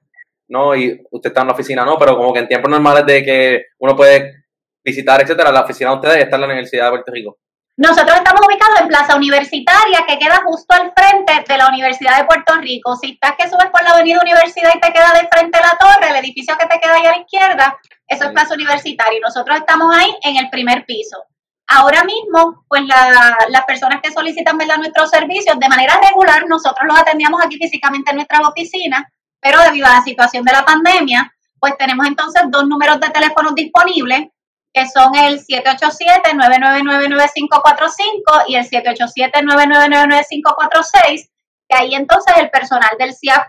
¿no? 0.49 0.75
Y 0.75 1.01
usted 1.11 1.29
está 1.29 1.41
en 1.41 1.47
la 1.47 1.53
oficina, 1.53 1.85
¿no? 1.85 1.97
Pero 1.97 2.17
como 2.17 2.33
que 2.33 2.39
en 2.39 2.47
tiempos 2.47 2.69
normales 2.69 3.05
de 3.05 3.23
que 3.23 3.63
uno 3.79 3.95
puede 3.95 4.45
visitar, 4.83 5.21
etcétera, 5.21 5.51
la 5.51 5.61
oficina 5.61 5.91
de 5.91 5.95
ustedes 5.95 6.23
está 6.23 6.35
en 6.35 6.41
la 6.41 6.47
Universidad 6.47 6.85
de 6.85 6.91
Puerto 6.91 7.11
Rico. 7.11 7.37
Nosotros 7.77 8.17
estamos 8.17 8.41
ubicados 8.45 8.81
en 8.81 8.87
Plaza 8.89 9.15
Universitaria, 9.15 10.05
que 10.05 10.19
queda 10.19 10.41
justo 10.43 10.75
al 10.75 10.91
frente 10.93 11.45
de 11.47 11.57
la 11.57 11.69
Universidad 11.69 12.17
de 12.17 12.25
Puerto 12.25 12.55
Rico. 12.59 12.97
Si 12.97 13.11
estás 13.11 13.35
que 13.37 13.47
subes 13.47 13.69
por 13.71 13.81
la 13.83 13.91
Avenida 13.91 14.19
Universidad 14.21 14.71
y 14.75 14.81
te 14.81 14.91
queda 14.91 15.13
de 15.13 15.29
frente 15.31 15.59
la 15.61 15.77
torre, 15.79 16.09
el 16.09 16.17
edificio 16.17 16.57
que 16.59 16.67
te 16.67 16.77
queda 16.77 16.95
ahí 16.95 17.05
a 17.05 17.11
la 17.11 17.19
izquierda, 17.19 17.79
eso 18.05 18.25
es 18.25 18.31
Plaza 18.31 18.55
Universitaria. 18.55 19.17
Y 19.17 19.21
nosotros 19.21 19.57
estamos 19.57 19.95
ahí 19.95 20.13
en 20.23 20.35
el 20.35 20.49
primer 20.49 20.83
piso. 20.85 21.23
Ahora 21.67 22.03
mismo, 22.03 22.65
pues 22.67 22.81
las 22.83 23.65
personas 23.65 24.01
que 24.01 24.11
solicitan 24.11 24.57
¿verdad? 24.57 24.77
nuestros 24.77 25.09
servicios 25.09 25.57
de 25.57 25.69
manera 25.69 26.01
regular, 26.01 26.43
nosotros 26.49 26.85
los 26.85 26.99
atendíamos 26.99 27.39
aquí 27.45 27.57
físicamente 27.57 28.09
en 28.09 28.17
nuestras 28.17 28.41
oficinas, 28.41 29.03
pero 29.39 29.61
debido 29.61 29.87
a 29.87 29.95
la 29.95 30.03
situación 30.03 30.43
de 30.43 30.53
la 30.53 30.65
pandemia, 30.65 31.33
pues 31.59 31.77
tenemos 31.77 32.07
entonces 32.07 32.43
dos 32.49 32.67
números 32.67 32.99
de 32.99 33.09
teléfonos 33.09 33.55
disponibles 33.55 34.27
que 34.73 34.87
son 34.87 35.13
el 35.15 35.39
787-999-9545 35.45 38.45
y 38.47 38.55
el 38.55 38.67
787-999-9546, 38.69 41.29
que 41.67 41.75
ahí 41.75 41.93
entonces 41.95 42.33
el 42.37 42.49
personal 42.49 42.95
del 42.97 43.13
CIAF 43.15 43.47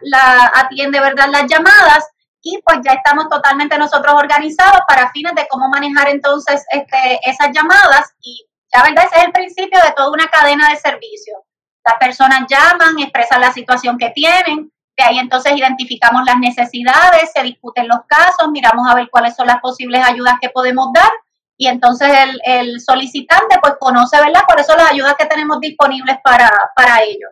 atiende, 0.55 0.99
¿verdad?, 1.01 1.29
las 1.31 1.47
llamadas 1.47 2.09
y 2.43 2.59
pues 2.65 2.79
ya 2.83 2.93
estamos 2.93 3.29
totalmente 3.29 3.77
nosotros 3.77 4.15
organizados 4.15 4.81
para 4.89 5.11
fines 5.11 5.35
de 5.35 5.47
cómo 5.49 5.69
manejar 5.69 6.09
entonces 6.09 6.65
este, 6.71 7.21
esas 7.29 7.51
llamadas 7.53 8.15
y 8.23 8.47
ya, 8.73 8.83
¿verdad?, 8.83 9.05
ese 9.05 9.19
es 9.19 9.27
el 9.27 9.33
principio 9.33 9.79
de 9.83 9.93
toda 9.93 10.11
una 10.11 10.27
cadena 10.29 10.71
de 10.71 10.77
servicios. 10.77 11.37
Las 11.85 11.97
personas 11.97 12.47
llaman, 12.49 12.99
expresan 12.99 13.43
la 13.43 13.53
situación 13.53 13.99
que 13.99 14.09
tienen, 14.11 14.73
ahí 15.03 15.19
entonces 15.19 15.57
identificamos 15.57 16.23
las 16.25 16.39
necesidades, 16.39 17.31
se 17.35 17.43
discuten 17.43 17.89
los 17.89 18.01
casos, 18.07 18.51
miramos 18.51 18.89
a 18.89 18.95
ver 18.95 19.09
cuáles 19.11 19.37
son 19.37 19.47
las 19.47 19.61
posibles 19.61 20.05
ayudas 20.05 20.35
que 20.41 20.51
podemos 20.51 20.93
dar 20.93 21.11
y 21.57 21.67
entonces 21.67 22.11
el, 22.45 22.81
solicitante 22.81 23.59
pues 23.61 23.75
conoce, 23.79 24.17
¿verdad? 24.17 24.43
Por 24.49 24.59
eso 24.59 24.75
las 24.77 24.93
ayudas 24.93 25.15
que 25.19 25.27
tenemos 25.27 25.61
disponibles 25.61 26.17
para, 26.25 26.51
para 26.75 27.03
ellos. 27.03 27.31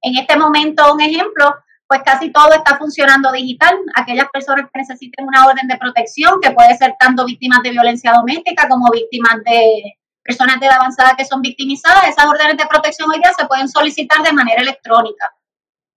En 0.00 0.16
este 0.16 0.36
momento, 0.36 0.94
un 0.94 1.00
ejemplo, 1.00 1.56
pues 1.88 2.02
casi 2.04 2.30
todo 2.30 2.52
está 2.52 2.78
funcionando 2.78 3.32
digital. 3.32 3.76
Aquellas 3.96 4.28
personas 4.32 4.70
que 4.72 4.78
necesiten 4.78 5.26
una 5.26 5.46
orden 5.46 5.66
de 5.66 5.76
protección, 5.76 6.40
que 6.40 6.52
puede 6.52 6.76
ser 6.76 6.94
tanto 7.00 7.24
víctimas 7.24 7.62
de 7.64 7.70
violencia 7.70 8.12
doméstica 8.12 8.68
como 8.68 8.90
víctimas 8.92 9.42
de 9.44 9.96
personas 10.22 10.60
de 10.60 10.66
edad 10.66 10.76
avanzada 10.76 11.14
que 11.16 11.24
son 11.24 11.42
victimizadas, 11.42 12.08
esas 12.08 12.26
órdenes 12.26 12.56
de 12.56 12.66
protección 12.66 13.10
hoy 13.10 13.18
día 13.18 13.32
se 13.36 13.46
pueden 13.46 13.68
solicitar 13.68 14.22
de 14.22 14.32
manera 14.32 14.62
electrónica. 14.62 15.34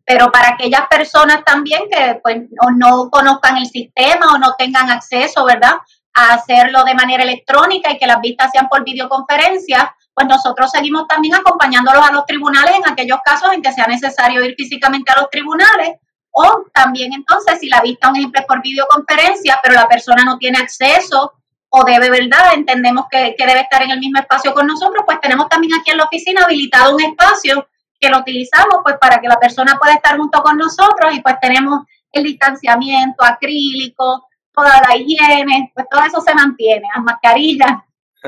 Pero 0.07 0.31
para 0.31 0.53
aquellas 0.53 0.87
personas 0.87 1.43
también 1.43 1.81
que 1.91 2.19
pues, 2.23 2.37
o 2.65 2.71
no 2.71 3.09
conozcan 3.09 3.57
el 3.57 3.65
sistema 3.67 4.33
o 4.33 4.37
no 4.37 4.55
tengan 4.57 4.89
acceso, 4.89 5.43
¿verdad? 5.43 5.73
A 6.13 6.33
hacerlo 6.33 6.85
de 6.85 6.95
manera 6.95 7.23
electrónica 7.23 7.91
y 7.91 7.99
que 7.99 8.07
las 8.07 8.21
vistas 8.21 8.51
sean 8.53 8.69
por 8.69 8.85
videoconferencia, 8.85 9.93
pues 10.13 10.25
nosotros 10.25 10.71
seguimos 10.71 11.09
también 11.09 11.35
acompañándolos 11.35 12.07
a 12.07 12.13
los 12.13 12.25
tribunales 12.25 12.75
en 12.77 12.89
aquellos 12.89 13.19
casos 13.23 13.51
en 13.51 13.61
que 13.61 13.73
sea 13.73 13.85
necesario 13.85 14.43
ir 14.45 14.55
físicamente 14.57 15.11
a 15.11 15.19
los 15.19 15.29
tribunales 15.29 15.97
o 16.31 16.63
también 16.73 17.11
entonces 17.13 17.59
si 17.59 17.67
la 17.67 17.81
vista, 17.81 18.09
un 18.09 18.15
ejemplo, 18.15 18.39
es 18.39 18.47
por 18.47 18.61
videoconferencia, 18.61 19.59
pero 19.61 19.75
la 19.75 19.87
persona 19.87 20.23
no 20.23 20.37
tiene 20.37 20.59
acceso 20.59 21.33
o 21.69 21.83
debe, 21.83 22.09
¿verdad? 22.09 22.53
Entendemos 22.53 23.07
que, 23.09 23.35
que, 23.37 23.45
debe 23.45 23.61
estar 23.61 23.81
en 23.81 23.91
el 23.91 23.99
mismo 23.99 24.19
espacio 24.19 24.53
con 24.53 24.67
nosotros, 24.67 25.03
pues 25.05 25.19
tenemos 25.19 25.49
también 25.49 25.73
aquí 25.73 25.91
en 25.91 25.97
la 25.97 26.05
oficina 26.05 26.43
habilitado 26.43 26.95
un 26.95 27.01
espacio 27.01 27.67
que 27.99 28.09
lo 28.09 28.19
utilizamos 28.19 28.79
pues 28.83 28.95
para 28.99 29.19
que 29.19 29.27
la 29.27 29.39
persona 29.39 29.77
pueda 29.79 29.95
estar 29.95 30.17
junto 30.17 30.41
con 30.41 30.57
nosotros 30.57 31.13
y 31.13 31.21
pues 31.21 31.35
tenemos 31.41 31.81
el 32.11 32.23
distanciamiento 32.23 33.23
acrílico, 33.23 34.27
toda 34.53 34.81
la 34.87 34.95
higiene, 34.95 35.71
pues 35.73 35.87
todo 35.89 36.03
eso 36.03 36.21
se 36.21 36.33
mantiene, 36.33 36.87
las 36.95 37.03
mascarillas. 37.03 37.71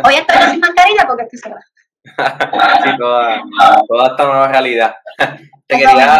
Hoy 0.04 0.16
estoy 0.16 0.52
sin 0.52 0.60
mascarilla 0.60 1.06
porque 1.08 1.24
estoy 1.24 1.40
sola. 1.40 1.62
sí, 2.84 2.98
toda, 2.98 3.44
toda, 3.88 4.08
esta 4.08 4.24
nueva 4.26 4.48
realidad. 4.48 4.96
Te 5.68 5.78
quería, 5.78 6.20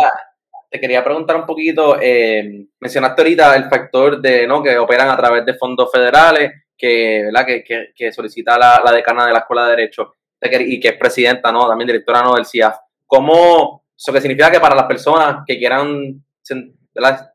te 0.70 0.80
quería 0.80 1.04
preguntar 1.04 1.36
un 1.36 1.48
poquito, 1.48 1.98
eh, 2.00 2.68
mencionaste 2.80 3.20
ahorita 3.20 3.56
el 3.56 3.68
factor 3.68 4.22
de 4.22 4.46
¿no? 4.46 4.62
que 4.62 4.78
operan 4.78 5.10
a 5.10 5.18
través 5.18 5.44
de 5.44 5.56
fondos 5.56 5.92
federales, 5.92 6.52
que, 6.78 7.24
¿verdad? 7.26 7.48
que, 7.48 7.64
que, 7.64 7.92
que 7.96 8.12
solicita 8.12 8.60
la, 8.60 8.80
la, 8.86 8.92
decana 8.92 9.26
de 9.26 9.34
la 9.34 9.40
Escuela 9.40 9.64
de 9.64 9.72
Derecho 9.72 10.14
y 10.40 10.80
que 10.80 10.90
es 10.90 10.98
presidenta, 10.98 11.52
¿no? 11.52 11.68
también 11.68 11.88
directora 11.88 12.22
¿no? 12.22 12.36
del 12.36 12.46
CIAF. 12.46 12.78
¿Cómo, 13.10 13.86
eso 13.98 14.14
que 14.14 14.22
significa 14.22 14.52
que 14.52 14.60
para 14.60 14.76
las 14.76 14.86
personas 14.86 15.44
que 15.46 15.58
quieran 15.58 16.24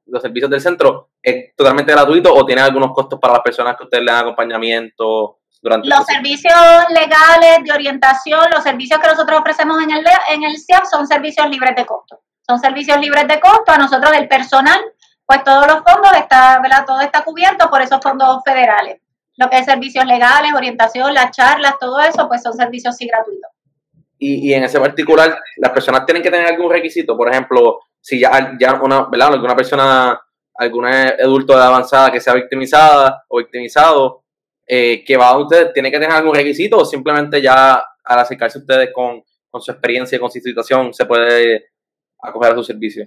los 0.06 0.22
servicios 0.22 0.48
del 0.48 0.60
centro 0.60 1.10
es 1.20 1.52
totalmente 1.56 1.90
gratuito 1.90 2.32
o 2.32 2.46
tiene 2.46 2.60
algunos 2.60 2.92
costos 2.92 3.18
para 3.18 3.34
las 3.34 3.42
personas 3.42 3.76
que 3.76 3.82
ustedes 3.82 4.04
le 4.04 4.12
dan 4.12 4.22
acompañamiento 4.22 5.40
durante 5.60 5.88
los 5.88 6.04
servicios 6.04 6.54
legales 6.90 7.64
de 7.64 7.72
orientación, 7.72 8.46
los 8.52 8.62
servicios 8.62 9.00
que 9.00 9.08
nosotros 9.08 9.40
ofrecemos 9.40 9.82
en 9.82 9.90
el 9.90 10.04
en 10.28 10.44
el 10.44 10.56
CIAP 10.58 10.84
son 10.84 11.08
servicios 11.08 11.48
libres 11.50 11.74
de 11.74 11.84
costo. 11.84 12.20
Son 12.46 12.60
servicios 12.60 13.00
libres 13.00 13.26
de 13.26 13.40
costo. 13.40 13.72
A 13.72 13.78
nosotros 13.78 14.12
el 14.12 14.28
personal, 14.28 14.78
pues 15.26 15.42
todos 15.42 15.66
los 15.66 15.82
fondos 15.82 16.12
está, 16.16 16.60
¿verdad? 16.60 16.84
Todo 16.86 17.00
está 17.00 17.24
cubierto 17.24 17.68
por 17.68 17.82
esos 17.82 18.00
fondos 18.00 18.42
federales. 18.44 19.00
Lo 19.36 19.50
que 19.50 19.58
es 19.58 19.64
servicios 19.64 20.04
legales, 20.04 20.54
orientación, 20.54 21.12
las 21.12 21.32
charlas, 21.32 21.74
todo 21.80 21.98
eso, 21.98 22.28
pues 22.28 22.42
son 22.42 22.52
servicios 22.52 22.96
sí 22.96 23.08
gratuitos. 23.08 23.50
Y, 24.26 24.48
y, 24.48 24.54
en 24.54 24.64
ese 24.64 24.80
particular, 24.80 25.38
las 25.58 25.72
personas 25.72 26.06
tienen 26.06 26.22
que 26.22 26.30
tener 26.30 26.46
algún 26.46 26.70
requisito. 26.70 27.14
Por 27.14 27.30
ejemplo, 27.30 27.80
si 28.00 28.18
ya, 28.18 28.56
ya 28.58 28.80
una, 28.80 29.06
¿verdad? 29.10 29.34
alguna 29.34 29.54
persona, 29.54 30.18
algún 30.54 30.86
adulto 30.86 31.54
de 31.54 31.62
avanzada 31.62 32.10
que 32.10 32.20
sea 32.20 32.32
victimizada 32.32 33.24
o 33.28 33.38
victimizado, 33.38 34.24
eh, 34.66 35.04
que 35.04 35.16
va 35.18 35.28
a 35.28 35.38
usted, 35.38 35.72
tiene 35.72 35.90
que 35.90 35.98
tener 35.98 36.16
algún 36.16 36.34
requisito 36.34 36.78
o 36.78 36.84
simplemente 36.86 37.42
ya 37.42 37.84
al 38.04 38.18
acercarse 38.18 38.58
ustedes 38.58 38.90
con, 38.94 39.22
con 39.50 39.60
su 39.60 39.70
experiencia, 39.70 40.18
con 40.18 40.30
su 40.30 40.40
situación, 40.40 40.94
se 40.94 41.04
puede 41.04 41.72
acoger 42.22 42.52
a 42.52 42.56
su 42.56 42.64
servicio. 42.64 43.06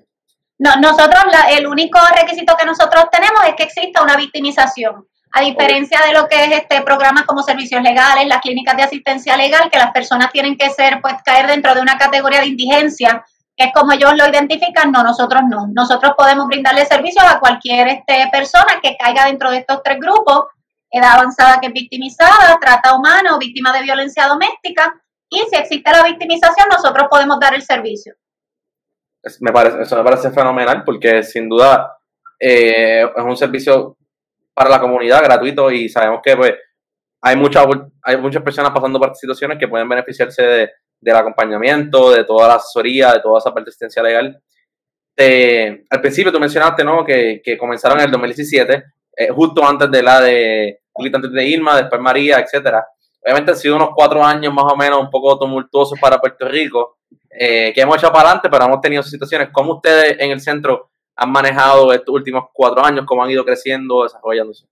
No, 0.60 0.76
nosotros, 0.80 1.24
el 1.50 1.66
único 1.66 2.00
requisito 2.16 2.56
que 2.58 2.66
nosotros 2.66 3.06
tenemos 3.12 3.42
es 3.48 3.56
que 3.56 3.64
exista 3.64 4.04
una 4.04 4.16
victimización. 4.16 5.08
A 5.38 5.42
diferencia 5.42 6.00
de 6.04 6.14
lo 6.14 6.28
que 6.28 6.46
es 6.46 6.52
este 6.52 6.82
programas 6.82 7.26
como 7.26 7.44
servicios 7.44 7.84
legales, 7.84 8.26
las 8.26 8.42
clínicas 8.42 8.76
de 8.76 8.82
asistencia 8.82 9.38
legal, 9.38 9.70
que 9.72 9.78
las 9.78 9.92
personas 9.92 10.32
tienen 10.32 10.58
que 10.58 10.68
ser, 10.72 11.00
pues, 11.00 11.14
caer 11.24 11.46
dentro 11.46 11.76
de 11.76 11.82
una 11.82 11.96
categoría 11.96 12.40
de 12.40 12.48
indigencia, 12.48 13.24
que 13.56 13.66
es 13.66 13.72
como 13.72 13.92
ellos 13.92 14.18
lo 14.18 14.28
identifican, 14.28 14.92
no, 14.92 15.04
nosotros 15.04 15.44
no. 15.48 15.68
Nosotros 15.72 16.14
podemos 16.18 16.48
brindarle 16.48 16.88
servicios 16.88 17.24
a 17.24 17.40
cualquier 17.40 17.88
este, 17.88 18.28
persona 18.32 18.80
que 18.82 18.98
caiga 18.98 19.26
dentro 19.26 19.52
de 19.52 19.58
estos 19.58 19.84
tres 19.84 20.00
grupos, 20.00 20.48
edad 20.90 21.20
avanzada 21.20 21.60
que 21.62 21.68
es 21.68 21.74
victimizada, 21.74 22.58
trata 22.60 22.96
humana 22.96 23.36
o 23.36 23.38
víctima 23.38 23.72
de 23.74 23.84
violencia 23.84 24.26
doméstica, 24.26 25.00
y 25.30 25.38
si 25.52 25.56
existe 25.56 25.92
la 25.92 26.02
victimización, 26.02 26.66
nosotros 26.72 27.08
podemos 27.12 27.40
dar 27.40 27.54
el 27.54 27.62
servicio. 27.62 28.16
Me 29.42 29.52
parece, 29.52 29.84
eso 29.84 29.98
me 29.98 30.04
parece 30.04 30.32
fenomenal 30.32 30.84
porque 30.84 31.22
sin 31.22 31.48
duda 31.48 31.96
eh, 32.40 33.04
es 33.04 33.24
un 33.24 33.38
servicio 33.38 33.97
para 34.58 34.72
la 34.72 34.80
comunidad 34.80 35.24
gratuito 35.24 35.70
y 35.70 35.88
sabemos 35.88 36.20
que 36.24 36.36
pues 36.36 36.54
hay 37.22 37.36
muchas 37.36 37.68
hay 38.02 38.18
muchas 38.18 38.42
personas 38.42 38.72
pasando 38.72 38.98
por 38.98 39.16
situaciones 39.16 39.60
que 39.60 39.68
pueden 39.68 39.88
beneficiarse 39.88 40.42
de, 40.42 40.72
del 41.00 41.16
acompañamiento, 41.16 42.10
de 42.10 42.24
toda 42.24 42.48
la 42.48 42.56
asesoría, 42.56 43.14
de 43.14 43.20
toda 43.20 43.38
esa 43.38 43.54
parte 43.54 43.66
de 43.66 43.70
asistencia 43.70 44.02
legal. 44.02 44.42
al 45.92 46.02
principio 46.02 46.32
tú 46.32 46.40
mencionaste 46.40 46.84
¿no? 46.84 47.06
que, 47.06 47.40
que 47.44 47.56
comenzaron 47.56 48.00
en 48.00 48.06
el 48.06 48.12
2017, 48.12 48.84
eh, 49.16 49.30
justo 49.30 49.64
antes 49.64 49.92
de 49.92 50.02
la 50.02 50.22
de, 50.22 50.80
antes 51.14 51.32
de 51.32 51.46
Irma, 51.46 51.78
después 51.78 52.02
María, 52.02 52.40
etcétera. 52.40 52.84
Obviamente 53.22 53.52
han 53.52 53.58
sido 53.58 53.76
unos 53.76 53.90
cuatro 53.96 54.24
años 54.24 54.52
más 54.52 54.74
o 54.74 54.76
menos 54.76 55.00
un 55.00 55.12
poco 55.12 55.38
tumultuosos 55.38 56.00
para 56.00 56.18
Puerto 56.18 56.48
Rico, 56.48 56.98
eh, 57.30 57.72
que 57.76 57.82
hemos 57.82 57.98
echado 57.98 58.12
para 58.12 58.30
adelante, 58.30 58.50
pero 58.50 58.66
hemos 58.66 58.82
tenido 58.82 59.04
situaciones. 59.04 59.50
¿Cómo 59.52 59.76
ustedes 59.76 60.16
en 60.18 60.32
el 60.32 60.42
centro 60.42 60.90
han 61.18 61.32
manejado 61.32 61.92
estos 61.92 62.14
últimos 62.14 62.46
cuatro 62.54 62.86
años? 62.86 63.06
¿Cómo 63.06 63.24
han 63.24 63.32
ido 63.32 63.44
creciendo, 63.44 64.04
desarrollándose? 64.04 64.66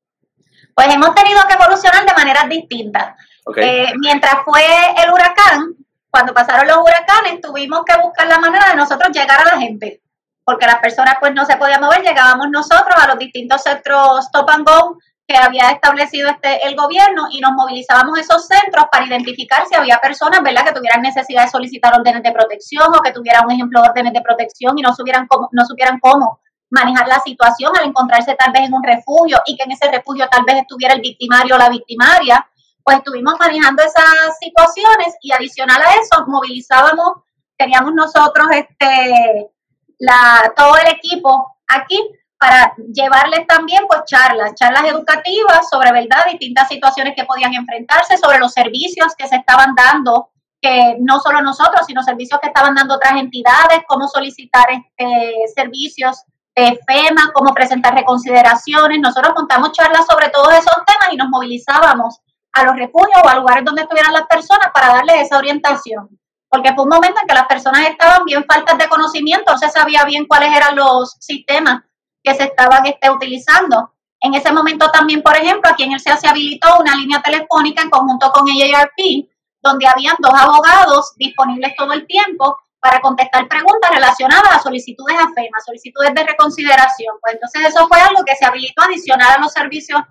Pues 0.73 0.93
hemos 0.93 1.13
tenido 1.15 1.41
que 1.47 1.53
evolucionar 1.55 2.05
de 2.05 2.13
maneras 2.13 2.47
distintas. 2.47 3.15
Eh, 3.57 3.93
mientras 3.99 4.43
fue 4.43 4.61
el 5.03 5.11
huracán, 5.11 5.75
cuando 6.09 6.33
pasaron 6.33 6.67
los 6.67 6.77
huracanes, 6.77 7.41
tuvimos 7.41 7.83
que 7.85 7.99
buscar 8.01 8.27
la 8.27 8.39
manera 8.39 8.69
de 8.69 8.75
nosotros 8.75 9.09
llegar 9.11 9.39
a 9.41 9.55
la 9.55 9.59
gente, 9.59 10.01
porque 10.43 10.65
las 10.65 10.79
personas 10.79 11.15
pues 11.19 11.33
no 11.33 11.45
se 11.45 11.57
podían 11.57 11.81
mover, 11.81 12.01
llegábamos 12.01 12.47
nosotros 12.49 12.95
a 12.95 13.07
los 13.07 13.17
distintos 13.17 13.61
centros 13.61 14.25
Stop 14.25 14.49
and 14.49 14.67
Go 14.67 14.97
que 15.27 15.37
había 15.37 15.71
establecido 15.71 16.29
este 16.29 16.67
el 16.67 16.75
gobierno 16.75 17.27
y 17.31 17.39
nos 17.39 17.53
movilizábamos 17.53 18.19
esos 18.19 18.45
centros 18.47 18.85
para 18.91 19.05
identificar 19.05 19.65
si 19.67 19.75
había 19.75 19.97
personas, 19.97 20.41
¿verdad?, 20.43 20.65
que 20.65 20.73
tuvieran 20.73 21.01
necesidad 21.01 21.43
de 21.43 21.49
solicitar 21.49 21.93
órdenes 21.95 22.21
de 22.21 22.31
protección 22.31 22.87
o 22.95 23.01
que 23.01 23.11
tuvieran 23.11 23.45
un 23.45 23.51
ejemplo 23.51 23.81
de 23.81 23.89
órdenes 23.89 24.13
de 24.13 24.21
protección 24.21 24.77
y 24.77 24.81
no 24.81 24.93
supieran 24.93 25.27
cómo, 25.27 25.49
no 25.51 25.65
supieran 25.65 25.99
cómo 25.99 26.39
manejar 26.69 27.07
la 27.07 27.19
situación 27.19 27.71
al 27.77 27.87
encontrarse 27.87 28.35
tal 28.35 28.51
vez 28.51 28.63
en 28.63 28.73
un 28.73 28.83
refugio 28.83 29.41
y 29.45 29.55
que 29.55 29.63
en 29.63 29.71
ese 29.71 29.89
refugio 29.91 30.27
tal 30.29 30.43
vez 30.45 30.57
estuviera 30.57 30.93
el 30.93 31.01
victimario 31.01 31.55
o 31.55 31.57
la 31.57 31.69
victimaria, 31.69 32.47
pues 32.83 32.97
estuvimos 32.97 33.33
manejando 33.39 33.81
esas 33.81 34.37
situaciones 34.39 35.15
y 35.21 35.31
adicional 35.31 35.81
a 35.81 35.93
eso 35.95 36.23
movilizábamos, 36.27 37.23
teníamos 37.57 37.93
nosotros 37.93 38.47
este 38.51 39.49
la 39.97 40.53
todo 40.55 40.75
el 40.77 40.87
equipo 40.89 41.55
aquí 41.67 41.99
para 42.37 42.73
llevarles 42.93 43.47
también 43.47 43.85
pues 43.87 44.01
charlas, 44.05 44.53
charlas 44.55 44.85
educativas 44.85 45.69
sobre 45.69 45.91
verdad 45.91 46.25
distintas 46.29 46.67
situaciones 46.67 47.13
que 47.15 47.25
podían 47.25 47.53
enfrentarse, 47.53 48.17
sobre 48.17 48.39
los 48.39 48.51
servicios 48.51 49.15
que 49.17 49.27
se 49.27 49.37
estaban 49.37 49.73
dando, 49.75 50.29
que 50.61 50.97
no 50.99 51.19
solo 51.19 51.41
nosotros, 51.41 51.85
sino 51.87 52.03
servicios 52.03 52.39
que 52.41 52.47
estaban 52.47 52.75
dando 52.75 52.95
otras 52.95 53.13
entidades, 53.13 53.81
cómo 53.87 54.07
solicitar 54.07 54.65
este, 54.69 55.33
servicios 55.55 56.23
de 56.55 56.79
FEMA, 56.87 57.31
cómo 57.33 57.53
presentar 57.53 57.93
reconsideraciones. 57.93 58.99
Nosotros 58.99 59.33
montamos 59.35 59.71
charlas 59.71 60.05
sobre 60.09 60.29
todos 60.29 60.53
esos 60.53 60.75
temas 60.85 61.09
y 61.11 61.17
nos 61.17 61.29
movilizábamos 61.29 62.19
a 62.53 62.63
los 62.63 62.75
refugios 62.75 63.21
o 63.23 63.27
a 63.27 63.35
lugares 63.35 63.65
donde 63.65 63.81
estuvieran 63.81 64.13
las 64.13 64.27
personas 64.27 64.69
para 64.73 64.87
darles 64.87 65.21
esa 65.21 65.37
orientación. 65.37 66.09
Porque 66.49 66.73
fue 66.73 66.83
un 66.83 66.89
momento 66.89 67.19
en 67.21 67.27
que 67.27 67.33
las 67.33 67.47
personas 67.47 67.81
estaban 67.89 68.23
bien 68.23 68.45
faltas 68.45 68.77
de 68.77 68.87
conocimiento, 68.87 69.51
no 69.51 69.57
se 69.57 69.69
sabía 69.69 70.05
bien 70.05 70.25
cuáles 70.25 70.55
eran 70.55 70.75
los 70.75 71.17
sistemas 71.19 71.83
que 72.25 72.35
se 72.35 72.43
estaban 72.45 72.85
este, 72.85 73.09
utilizando. 73.09 73.93
En 74.19 74.33
ese 74.33 74.51
momento 74.51 74.89
también, 74.91 75.21
por 75.21 75.35
ejemplo, 75.35 75.69
aquí 75.69 75.83
en 75.83 75.93
el 75.93 75.99
CEA 75.99 76.17
se 76.17 76.27
habilitó 76.27 76.77
una 76.79 76.95
línea 76.95 77.21
telefónica 77.21 77.83
en 77.83 77.89
conjunto 77.89 78.31
con 78.31 78.45
AARP, 78.49 79.29
donde 79.61 79.87
habían 79.87 80.15
dos 80.19 80.33
abogados 80.33 81.13
disponibles 81.17 81.75
todo 81.75 81.93
el 81.93 82.07
tiempo 82.07 82.57
para 82.79 82.99
contestar 82.99 83.47
preguntas 83.47 83.89
relacionadas 83.91 84.51
a 84.51 84.59
solicitudes 84.59 85.17
a 85.17 85.27
FEMA, 85.33 85.59
solicitudes 85.65 86.13
de 86.13 86.23
reconsideración. 86.23 87.15
Pues 87.21 87.35
entonces 87.35 87.65
eso 87.69 87.87
fue 87.87 87.99
algo 87.99 88.23
que 88.25 88.35
se 88.35 88.45
habilitó 88.45 88.83
adicional 88.83 89.33
a 89.37 89.41
los 89.41 89.51
servicios 89.51 90.01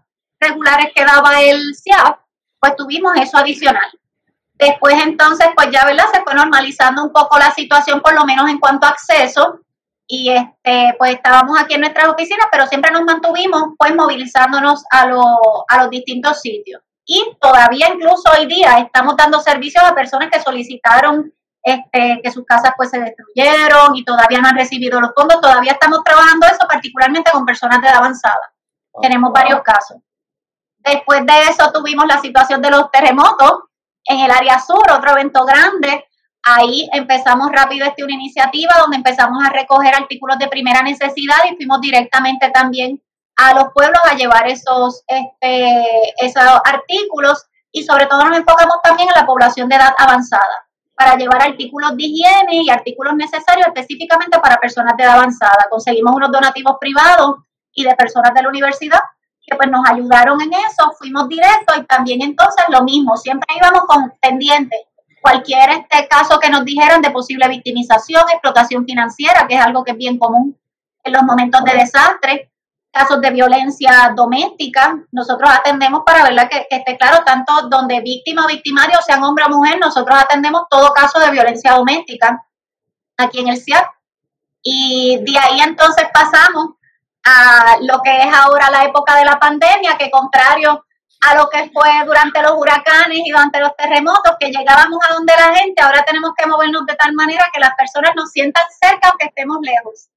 regulares 0.41 0.93
que 0.95 1.05
daba 1.05 1.41
el 1.41 1.75
CIAP, 1.75 2.19
pues 2.61 2.77
tuvimos 2.77 3.17
eso 3.17 3.39
adicional. 3.39 3.89
Después 4.55 4.95
entonces, 5.03 5.49
pues 5.55 5.69
ya, 5.71 5.85
¿verdad? 5.85 6.05
Se 6.13 6.23
fue 6.23 6.35
normalizando 6.35 7.03
un 7.03 7.13
poco 7.13 7.39
la 7.39 7.51
situación, 7.53 8.01
por 8.01 8.15
lo 8.15 8.25
menos 8.25 8.49
en 8.49 8.59
cuanto 8.59 8.87
a 8.87 8.91
acceso, 8.91 9.61
y 10.07 10.31
este, 10.31 10.95
pues 10.99 11.15
estábamos 11.15 11.59
aquí 11.59 11.75
en 11.75 11.81
nuestras 11.81 12.09
oficinas, 12.09 12.47
pero 12.51 12.67
siempre 12.67 12.91
nos 12.91 13.03
mantuvimos 13.03 13.75
pues 13.79 13.95
movilizándonos 13.95 14.85
a, 14.93 15.11
a 15.69 15.83
los 15.83 15.91
distintos 15.91 16.41
sitios. 16.41 16.83
Y 17.07 17.37
todavía 17.41 17.89
incluso 17.89 18.23
hoy 18.39 18.47
día 18.47 18.79
estamos 18.79 19.17
dando 19.17 19.41
servicios 19.41 19.85
a 19.85 19.95
personas 19.95 20.31
que 20.31 20.41
solicitaron 20.41 21.33
este, 21.63 22.21
que 22.23 22.31
sus 22.31 22.45
casas 22.45 22.73
pues 22.77 22.91
se 22.91 23.01
destruyeron 23.01 23.97
y 23.97 24.05
todavía 24.05 24.39
no 24.41 24.49
han 24.49 24.57
recibido 24.57 25.01
los 25.01 25.13
fondos. 25.15 25.41
Todavía 25.41 25.73
estamos 25.73 26.05
trabajando 26.05 26.47
eso, 26.47 26.67
particularmente 26.69 27.31
con 27.31 27.47
personas 27.47 27.81
de 27.81 27.89
edad 27.89 27.97
avanzada. 27.99 28.53
Ah, 28.95 28.99
Tenemos 29.01 29.33
varios 29.33 29.63
casos. 29.63 29.97
Después 30.79 31.25
de 31.25 31.33
eso 31.49 31.73
tuvimos 31.73 32.07
la 32.07 32.21
situación 32.21 32.61
de 32.61 32.71
los 32.71 32.91
terremotos 32.91 33.61
en 34.05 34.21
el 34.21 34.31
área 34.31 34.59
sur, 34.59 34.83
otro 34.91 35.13
evento 35.13 35.47
grande. 35.47 36.07
Ahí 36.45 36.89
empezamos 36.93 37.49
rápido 37.53 37.87
esta 37.87 38.05
una 38.05 38.15
iniciativa 38.15 38.75
donde 38.79 38.99
empezamos 38.99 39.43
a 39.43 39.51
recoger 39.51 39.95
artículos 39.95 40.39
de 40.39 40.49
primera 40.49 40.83
necesidad 40.83 41.39
y 41.51 41.57
fuimos 41.57 41.81
directamente 41.81 42.51
también 42.51 43.01
a 43.37 43.55
los 43.55 43.73
pueblos 43.73 44.01
a 44.05 44.15
llevar 44.15 44.47
esos, 44.49 45.03
este, 45.09 46.15
esos 46.21 46.61
artículos 46.65 47.47
y 47.73 47.83
sobre 47.83 48.07
todo 48.07 48.25
nos 48.25 48.37
enfocamos 48.37 48.77
también 48.83 49.09
en 49.09 49.21
la 49.21 49.27
población 49.27 49.69
de 49.69 49.77
edad 49.77 49.95
avanzada 49.99 50.67
para 50.95 51.17
llevar 51.17 51.43
artículos 51.43 51.97
de 51.97 52.05
higiene 52.05 52.63
y 52.63 52.71
artículos 52.71 53.15
necesarios 53.17 53.67
específicamente 53.67 54.39
para 54.39 54.57
personas 54.59 54.97
de 54.97 55.03
edad 55.03 55.15
avanzada. 55.15 55.67
Conseguimos 55.71 56.15
unos 56.15 56.31
donativos 56.31 56.77
privados 56.79 57.37
y 57.73 57.85
de 57.85 57.95
personas 57.97 58.33
de 58.35 58.43
la 58.43 58.49
universidad 58.49 59.01
que 59.47 59.57
pues 59.57 59.71
nos 59.71 59.87
ayudaron 59.91 60.41
en 60.41 60.53
eso, 60.53 60.93
fuimos 60.99 61.29
directos 61.29 61.77
y 61.77 61.85
también 61.85 62.23
entonces 62.23 62.65
lo 62.69 62.83
mismo, 62.83 63.17
siempre 63.17 63.47
íbamos 63.57 63.83
con 63.87 64.13
pendientes. 64.21 64.81
Cualquier 65.25 65.71
este 65.71 66.07
caso 66.07 66.39
que 66.39 66.51
nos 66.51 66.67
dijeran 66.67 67.01
de 67.01 67.11
posible 67.11 67.49
victimización, 67.49 68.25
explotación 68.29 68.85
financiera, 68.85 69.47
que 69.49 69.55
es 69.55 69.61
algo 69.63 69.83
que 69.83 69.93
es 69.93 69.97
bien 69.97 70.19
común 70.19 70.55
en 71.03 71.13
los 71.15 71.23
momentos 71.23 71.65
de 71.65 71.73
desastre, 71.73 72.53
casos 72.93 73.23
de 73.23 73.31
violencia 73.31 74.13
doméstica, 74.15 74.99
nosotros 75.13 75.49
atendemos 75.51 76.03
para 76.05 76.25
verla 76.25 76.47
que, 76.47 76.67
que, 76.69 76.77
esté 76.77 76.99
claro, 76.99 77.25
tanto 77.25 77.69
donde 77.71 78.03
víctima 78.03 78.45
o 78.45 78.49
victimario, 78.49 78.99
sean 79.01 79.25
hombre 79.25 79.47
o 79.47 79.49
mujer, 79.49 79.79
nosotros 79.81 80.15
atendemos 80.15 80.65
todo 80.69 80.93
caso 80.93 81.19
de 81.19 81.31
violencia 81.31 81.73
doméstica 81.73 82.47
aquí 83.17 83.39
en 83.39 83.49
el 83.49 83.57
CIAP. 83.57 83.87
Y 84.63 85.21
de 85.25 85.39
ahí 85.39 85.61
entonces 85.61 86.05
pasamos 86.13 86.75
a 87.25 87.79
lo 87.81 88.03
que 88.03 88.15
es 88.15 88.35
ahora 88.35 88.69
la 88.69 88.85
época 88.85 89.17
de 89.17 89.25
la 89.25 89.39
pandemia, 89.39 89.97
que 89.97 90.11
contrario 90.11 90.85
a 91.27 91.35
lo 91.35 91.49
que 91.49 91.71
fue 91.73 91.91
durante 92.05 92.43
los 92.43 92.53
huracanes 92.57 93.19
y 93.25 93.31
durante 93.31 93.61
los 93.61 93.75
terremotos, 93.77 94.37
que 94.39 94.51
llegábamos 94.51 94.99
a 95.09 95.15
donde 95.15 95.33
la 95.37 95.55
gente, 95.55 95.83
ahora 95.83 96.05
tenemos 96.05 96.33
que 96.37 96.47
movernos 96.47 96.85
de 96.87 96.97
tal 96.97 97.15
manera 97.15 97.47
que 97.53 97.61
las 97.61 97.75
personas 97.77 98.13
nos 98.15 98.31
sientan 98.31 98.65
cerca 98.81 99.09
aunque 99.09 99.27
estemos 99.27 99.59
lejos. 99.63 100.09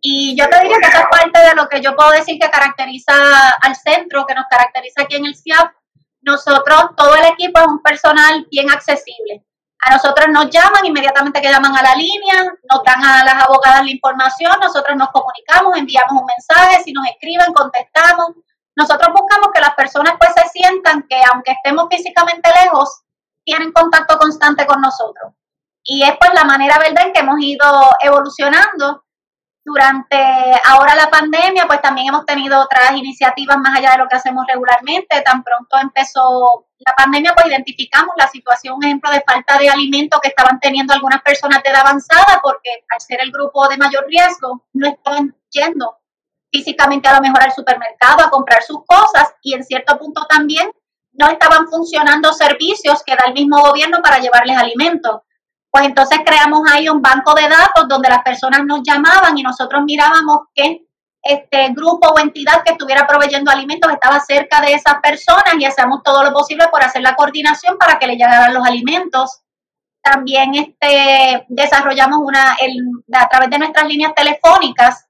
Y 0.00 0.36
yo 0.36 0.46
te 0.50 0.60
diría 0.60 0.78
que 0.80 0.88
esa 0.88 1.00
es 1.00 1.06
parte 1.10 1.40
de 1.40 1.54
lo 1.54 1.66
que 1.66 1.80
yo 1.80 1.96
puedo 1.96 2.10
decir 2.10 2.38
que 2.38 2.50
caracteriza 2.50 3.14
al 3.62 3.74
centro, 3.74 4.26
que 4.26 4.34
nos 4.34 4.44
caracteriza 4.50 5.02
aquí 5.02 5.16
en 5.16 5.24
el 5.24 5.34
CIAP. 5.34 5.72
Nosotros, 6.20 6.90
todo 6.94 7.14
el 7.14 7.24
equipo 7.24 7.60
es 7.60 7.66
un 7.66 7.82
personal 7.82 8.46
bien 8.50 8.70
accesible. 8.70 9.42
A 9.80 9.92
nosotros 9.92 10.28
nos 10.30 10.50
llaman 10.50 10.84
inmediatamente 10.84 11.40
que 11.40 11.50
llaman 11.50 11.74
a 11.74 11.82
la 11.82 11.94
línea, 11.94 12.44
nos 12.70 12.82
dan 12.84 13.02
a 13.02 13.24
las 13.24 13.44
abogadas 13.44 13.84
la 13.84 13.90
información, 13.90 14.52
nosotros 14.60 14.96
nos 14.96 15.08
comunicamos, 15.08 15.76
enviamos 15.76 16.20
un 16.20 16.26
mensaje, 16.26 16.82
si 16.82 16.92
nos 16.92 17.06
escriben, 17.06 17.52
contestamos. 17.54 18.28
Nosotros 18.76 19.08
buscamos 19.12 19.48
que 19.54 19.60
las 19.60 19.74
personas 19.74 20.14
pues 20.18 20.32
se 20.34 20.48
sientan 20.48 21.04
que 21.08 21.20
aunque 21.32 21.52
estemos 21.52 21.86
físicamente 21.90 22.50
lejos, 22.62 23.02
tienen 23.44 23.72
contacto 23.72 24.18
constante 24.18 24.66
con 24.66 24.80
nosotros. 24.80 25.32
Y 25.84 26.02
es 26.02 26.14
pues 26.18 26.32
la 26.34 26.44
manera, 26.44 26.78
¿verdad?, 26.78 27.06
en 27.06 27.12
que 27.12 27.20
hemos 27.20 27.40
ido 27.40 27.66
evolucionando 28.00 29.04
durante 29.64 30.16
ahora 30.66 30.94
la 30.94 31.08
pandemia, 31.08 31.66
pues 31.66 31.80
también 31.80 32.08
hemos 32.08 32.26
tenido 32.26 32.60
otras 32.60 32.92
iniciativas 32.92 33.56
más 33.58 33.78
allá 33.78 33.92
de 33.92 33.98
lo 33.98 34.08
que 34.08 34.16
hacemos 34.16 34.44
regularmente. 34.46 35.22
Tan 35.22 35.42
pronto 35.42 35.78
empezó 35.80 36.66
la 36.78 36.94
pandemia, 36.94 37.34
pues 37.34 37.46
identificamos 37.46 38.14
la 38.16 38.28
situación, 38.28 38.82
ejemplo, 38.82 39.10
de 39.10 39.22
falta 39.26 39.58
de 39.58 39.70
alimento 39.70 40.20
que 40.20 40.28
estaban 40.28 40.60
teniendo 40.60 40.92
algunas 40.92 41.22
personas 41.22 41.62
de 41.62 41.70
edad 41.70 41.80
avanzada, 41.80 42.40
porque 42.42 42.70
al 42.94 43.00
ser 43.00 43.20
el 43.22 43.30
grupo 43.30 43.66
de 43.68 43.78
mayor 43.78 44.06
riesgo, 44.06 44.66
no 44.74 44.88
estaban 44.88 45.34
yendo 45.50 45.98
físicamente 46.54 47.08
a 47.08 47.16
lo 47.16 47.20
mejor 47.20 47.42
al 47.42 47.52
supermercado 47.52 48.24
a 48.24 48.30
comprar 48.30 48.62
sus 48.62 48.84
cosas 48.86 49.34
y 49.42 49.54
en 49.54 49.64
cierto 49.64 49.98
punto 49.98 50.26
también 50.28 50.70
no 51.12 51.28
estaban 51.28 51.66
funcionando 51.68 52.32
servicios 52.32 53.02
que 53.04 53.16
da 53.16 53.24
el 53.26 53.34
mismo 53.34 53.60
gobierno 53.60 53.98
para 54.02 54.18
llevarles 54.18 54.56
alimentos 54.56 55.22
pues 55.74 55.86
entonces 55.86 56.20
creamos 56.24 56.60
ahí 56.72 56.88
un 56.88 57.02
banco 57.02 57.34
de 57.34 57.48
datos 57.48 57.88
donde 57.88 58.08
las 58.08 58.22
personas 58.22 58.60
nos 58.64 58.80
llamaban 58.84 59.36
y 59.36 59.42
nosotros 59.42 59.82
mirábamos 59.84 60.42
qué 60.54 60.86
este 61.24 61.70
grupo 61.70 62.10
o 62.10 62.18
entidad 62.20 62.62
que 62.62 62.72
estuviera 62.72 63.06
proveyendo 63.08 63.50
alimentos 63.50 63.90
estaba 63.90 64.20
cerca 64.20 64.60
de 64.60 64.74
esas 64.74 65.00
personas 65.02 65.54
y 65.58 65.64
hacíamos 65.64 66.02
todo 66.04 66.22
lo 66.22 66.32
posible 66.32 66.68
por 66.70 66.84
hacer 66.84 67.02
la 67.02 67.16
coordinación 67.16 67.76
para 67.76 67.98
que 67.98 68.06
le 68.06 68.14
llegaran 68.14 68.54
los 68.54 68.64
alimentos. 68.64 69.40
También 70.00 70.54
este, 70.54 71.44
desarrollamos 71.48 72.20
una, 72.22 72.56
el, 72.60 72.76
a 73.12 73.28
través 73.28 73.50
de 73.50 73.58
nuestras 73.58 73.88
líneas 73.88 74.14
telefónicas, 74.14 75.06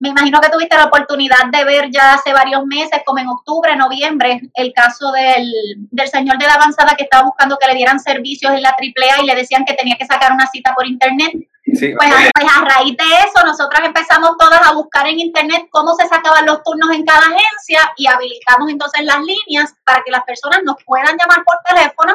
me 0.00 0.08
imagino 0.08 0.40
que 0.40 0.50
tuviste 0.50 0.76
la 0.76 0.86
oportunidad 0.86 1.46
de 1.50 1.64
ver 1.64 1.90
ya 1.90 2.14
hace 2.14 2.32
varios 2.32 2.66
meses, 2.66 3.00
como 3.06 3.20
en 3.20 3.28
octubre, 3.28 3.76
noviembre, 3.76 4.40
el 4.54 4.72
caso 4.72 5.12
del, 5.12 6.08
señor 6.10 6.36
de 6.38 6.46
la 6.46 6.54
avanzada 6.54 6.94
que 6.96 7.04
estaba 7.04 7.24
buscando 7.24 7.56
que 7.58 7.68
le 7.68 7.76
dieran 7.76 8.00
servicios 8.00 8.52
en 8.52 8.62
la 8.62 8.70
AAA 8.70 9.22
y 9.22 9.26
le 9.26 9.34
decían 9.34 9.64
que 9.64 9.74
tenía 9.74 9.96
que 9.96 10.06
sacar 10.06 10.32
una 10.32 10.46
cita 10.46 10.74
por 10.74 10.86
internet. 10.86 11.32
pues, 11.64 11.96
pues, 11.96 12.52
a 12.54 12.64
raíz 12.64 12.96
de 12.96 13.04
eso, 13.04 13.46
nosotros 13.46 13.80
empezamos 13.84 14.32
todas 14.38 14.60
a 14.62 14.72
buscar 14.72 15.06
en 15.06 15.20
internet 15.20 15.68
cómo 15.70 15.94
se 15.94 16.06
sacaban 16.08 16.44
los 16.44 16.62
turnos 16.62 16.90
en 16.90 17.04
cada 17.04 17.26
agencia 17.26 17.92
y 17.96 18.06
habilitamos 18.06 18.70
entonces 18.70 19.04
las 19.04 19.20
líneas 19.20 19.74
para 19.84 20.02
que 20.04 20.10
las 20.10 20.24
personas 20.24 20.60
nos 20.64 20.76
puedan 20.84 21.16
llamar 21.16 21.44
por 21.44 21.56
teléfono 21.64 22.14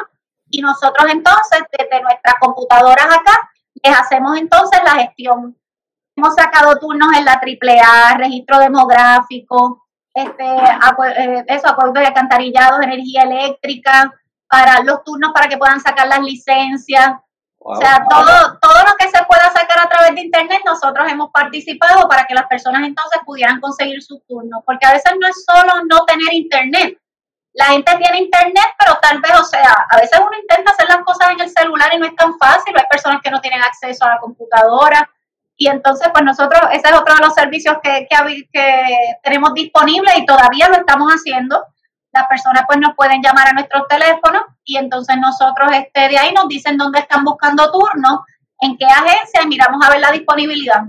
y 0.50 0.60
nosotros 0.60 1.08
entonces 1.10 1.62
desde 1.76 2.02
nuestras 2.02 2.34
computadoras 2.40 3.06
acá 3.06 3.50
les 3.82 3.96
hacemos 3.96 4.36
entonces 4.38 4.80
la 4.84 4.94
gestión 4.96 5.56
Hemos 6.20 6.34
sacado 6.34 6.78
turnos 6.78 7.16
en 7.16 7.24
la 7.24 7.40
AAA, 7.40 8.18
registro 8.18 8.58
demográfico, 8.58 9.86
este, 10.12 10.44
eh, 10.44 11.44
eso, 11.46 11.66
acuerdos 11.66 11.94
de 11.94 12.08
alcantarillados, 12.08 12.82
energía 12.82 13.22
eléctrica, 13.22 14.12
para 14.46 14.82
los 14.82 15.02
turnos 15.02 15.32
para 15.32 15.48
que 15.48 15.56
puedan 15.56 15.80
sacar 15.80 16.08
las 16.08 16.20
licencias. 16.20 17.14
o 17.58 17.74
sea, 17.76 18.04
todo, 18.06 18.58
todo 18.60 18.78
lo 18.84 18.96
que 18.98 19.08
se 19.08 19.24
pueda 19.24 19.50
sacar 19.50 19.80
a 19.80 19.88
través 19.88 20.14
de 20.14 20.20
Internet, 20.20 20.60
nosotros 20.66 21.10
hemos 21.10 21.30
participado 21.30 22.06
para 22.06 22.26
que 22.26 22.34
las 22.34 22.46
personas 22.48 22.82
entonces 22.82 23.22
pudieran 23.24 23.58
conseguir 23.58 24.02
sus 24.02 24.22
turnos, 24.26 24.62
porque 24.66 24.84
a 24.84 24.92
veces 24.92 25.12
no 25.18 25.26
es 25.26 25.42
solo 25.42 25.84
no 25.88 26.04
tener 26.04 26.34
Internet. 26.34 26.98
La 27.54 27.64
gente 27.66 27.96
tiene 27.96 28.24
Internet, 28.24 28.74
pero 28.78 28.98
tal 29.00 29.22
vez, 29.22 29.32
o 29.40 29.44
sea, 29.44 29.74
a 29.88 29.96
veces 29.96 30.20
uno 30.20 30.36
intenta 30.38 30.72
hacer 30.72 30.86
las 30.86 31.02
cosas 31.02 31.30
en 31.30 31.40
el 31.40 31.48
celular 31.48 31.90
y 31.94 31.98
no 31.98 32.04
es 32.04 32.14
tan 32.14 32.36
fácil, 32.36 32.76
hay 32.76 32.84
personas 32.90 33.22
que 33.22 33.30
no 33.30 33.40
tienen 33.40 33.62
acceso 33.62 34.04
a 34.04 34.10
la 34.10 34.18
computadora, 34.18 35.08
y 35.62 35.68
entonces, 35.68 36.08
pues 36.10 36.24
nosotros, 36.24 36.58
ese 36.72 36.88
es 36.88 36.94
otro 36.98 37.14
de 37.16 37.20
los 37.20 37.34
servicios 37.34 37.76
que, 37.82 38.08
que, 38.08 38.96
tenemos 39.22 39.52
disponibles 39.52 40.16
y 40.16 40.24
todavía 40.24 40.70
lo 40.70 40.76
estamos 40.76 41.12
haciendo. 41.12 41.62
Las 42.12 42.26
personas 42.28 42.62
pues 42.66 42.78
nos 42.78 42.96
pueden 42.96 43.20
llamar 43.22 43.48
a 43.48 43.52
nuestros 43.52 43.86
teléfonos 43.86 44.42
y 44.64 44.78
entonces 44.78 45.16
nosotros 45.20 45.70
este, 45.74 46.08
de 46.08 46.16
ahí 46.16 46.32
nos 46.32 46.48
dicen 46.48 46.78
dónde 46.78 47.00
están 47.00 47.24
buscando 47.24 47.70
turnos, 47.70 48.20
en 48.58 48.78
qué 48.78 48.86
agencia 48.86 49.42
y 49.44 49.48
miramos 49.48 49.86
a 49.86 49.90
ver 49.90 50.00
la 50.00 50.10
disponibilidad. 50.10 50.80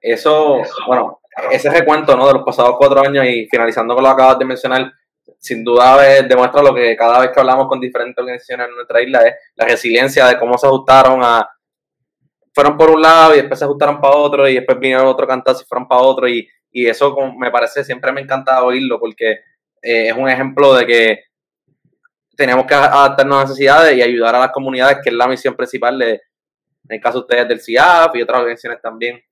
Eso, 0.00 0.62
bueno, 0.88 1.20
ese 1.52 1.70
recuento 1.70 2.16
¿no? 2.16 2.26
de 2.26 2.34
los 2.34 2.42
pasados 2.42 2.74
cuatro 2.78 3.00
años 3.00 3.24
y 3.26 3.46
finalizando 3.48 3.94
con 3.94 4.02
lo 4.02 4.08
que 4.08 4.14
acabas 4.14 4.40
de 4.40 4.44
mencionar, 4.44 4.92
sin 5.38 5.62
duda 5.62 5.98
demuestra 6.24 6.62
lo 6.62 6.74
que 6.74 6.96
cada 6.96 7.20
vez 7.20 7.30
que 7.30 7.38
hablamos 7.38 7.68
con 7.68 7.78
diferentes 7.78 8.18
organizaciones 8.18 8.66
en 8.66 8.74
nuestra 8.74 9.00
isla 9.00 9.20
es 9.20 9.34
la 9.54 9.66
resiliencia 9.66 10.26
de 10.26 10.36
cómo 10.36 10.58
se 10.58 10.66
ajustaron 10.66 11.22
a, 11.22 11.48
fueron 12.58 12.76
por 12.76 12.90
un 12.90 13.00
lado 13.00 13.34
y 13.34 13.36
después 13.36 13.56
se 13.56 13.64
ajustaron 13.64 14.00
para 14.00 14.16
otro 14.16 14.48
y 14.48 14.54
después 14.54 14.80
vinieron 14.80 15.06
otro 15.06 15.28
cantazo 15.28 15.62
y 15.62 15.64
fueron 15.64 15.86
para 15.86 16.00
otro 16.00 16.26
y, 16.26 16.48
y 16.72 16.88
eso 16.88 17.14
me 17.38 17.52
parece, 17.52 17.84
siempre 17.84 18.10
me 18.10 18.20
encanta 18.20 18.64
oírlo 18.64 18.98
porque 18.98 19.30
eh, 19.80 20.08
es 20.08 20.12
un 20.12 20.28
ejemplo 20.28 20.74
de 20.74 20.84
que 20.84 21.20
tenemos 22.36 22.66
que 22.66 22.74
adaptarnos 22.74 23.38
a 23.38 23.42
necesidades 23.42 23.96
y 23.96 24.02
ayudar 24.02 24.34
a 24.34 24.40
las 24.40 24.50
comunidades, 24.50 24.98
que 25.04 25.10
es 25.10 25.14
la 25.14 25.28
misión 25.28 25.54
principal 25.54 26.00
de, 26.00 26.10
en 26.14 26.20
el 26.88 27.00
caso 27.00 27.18
de 27.18 27.22
ustedes 27.22 27.48
del 27.48 27.60
CIAF 27.60 28.16
y 28.16 28.22
otras 28.22 28.40
organizaciones 28.40 28.82
también. 28.82 29.22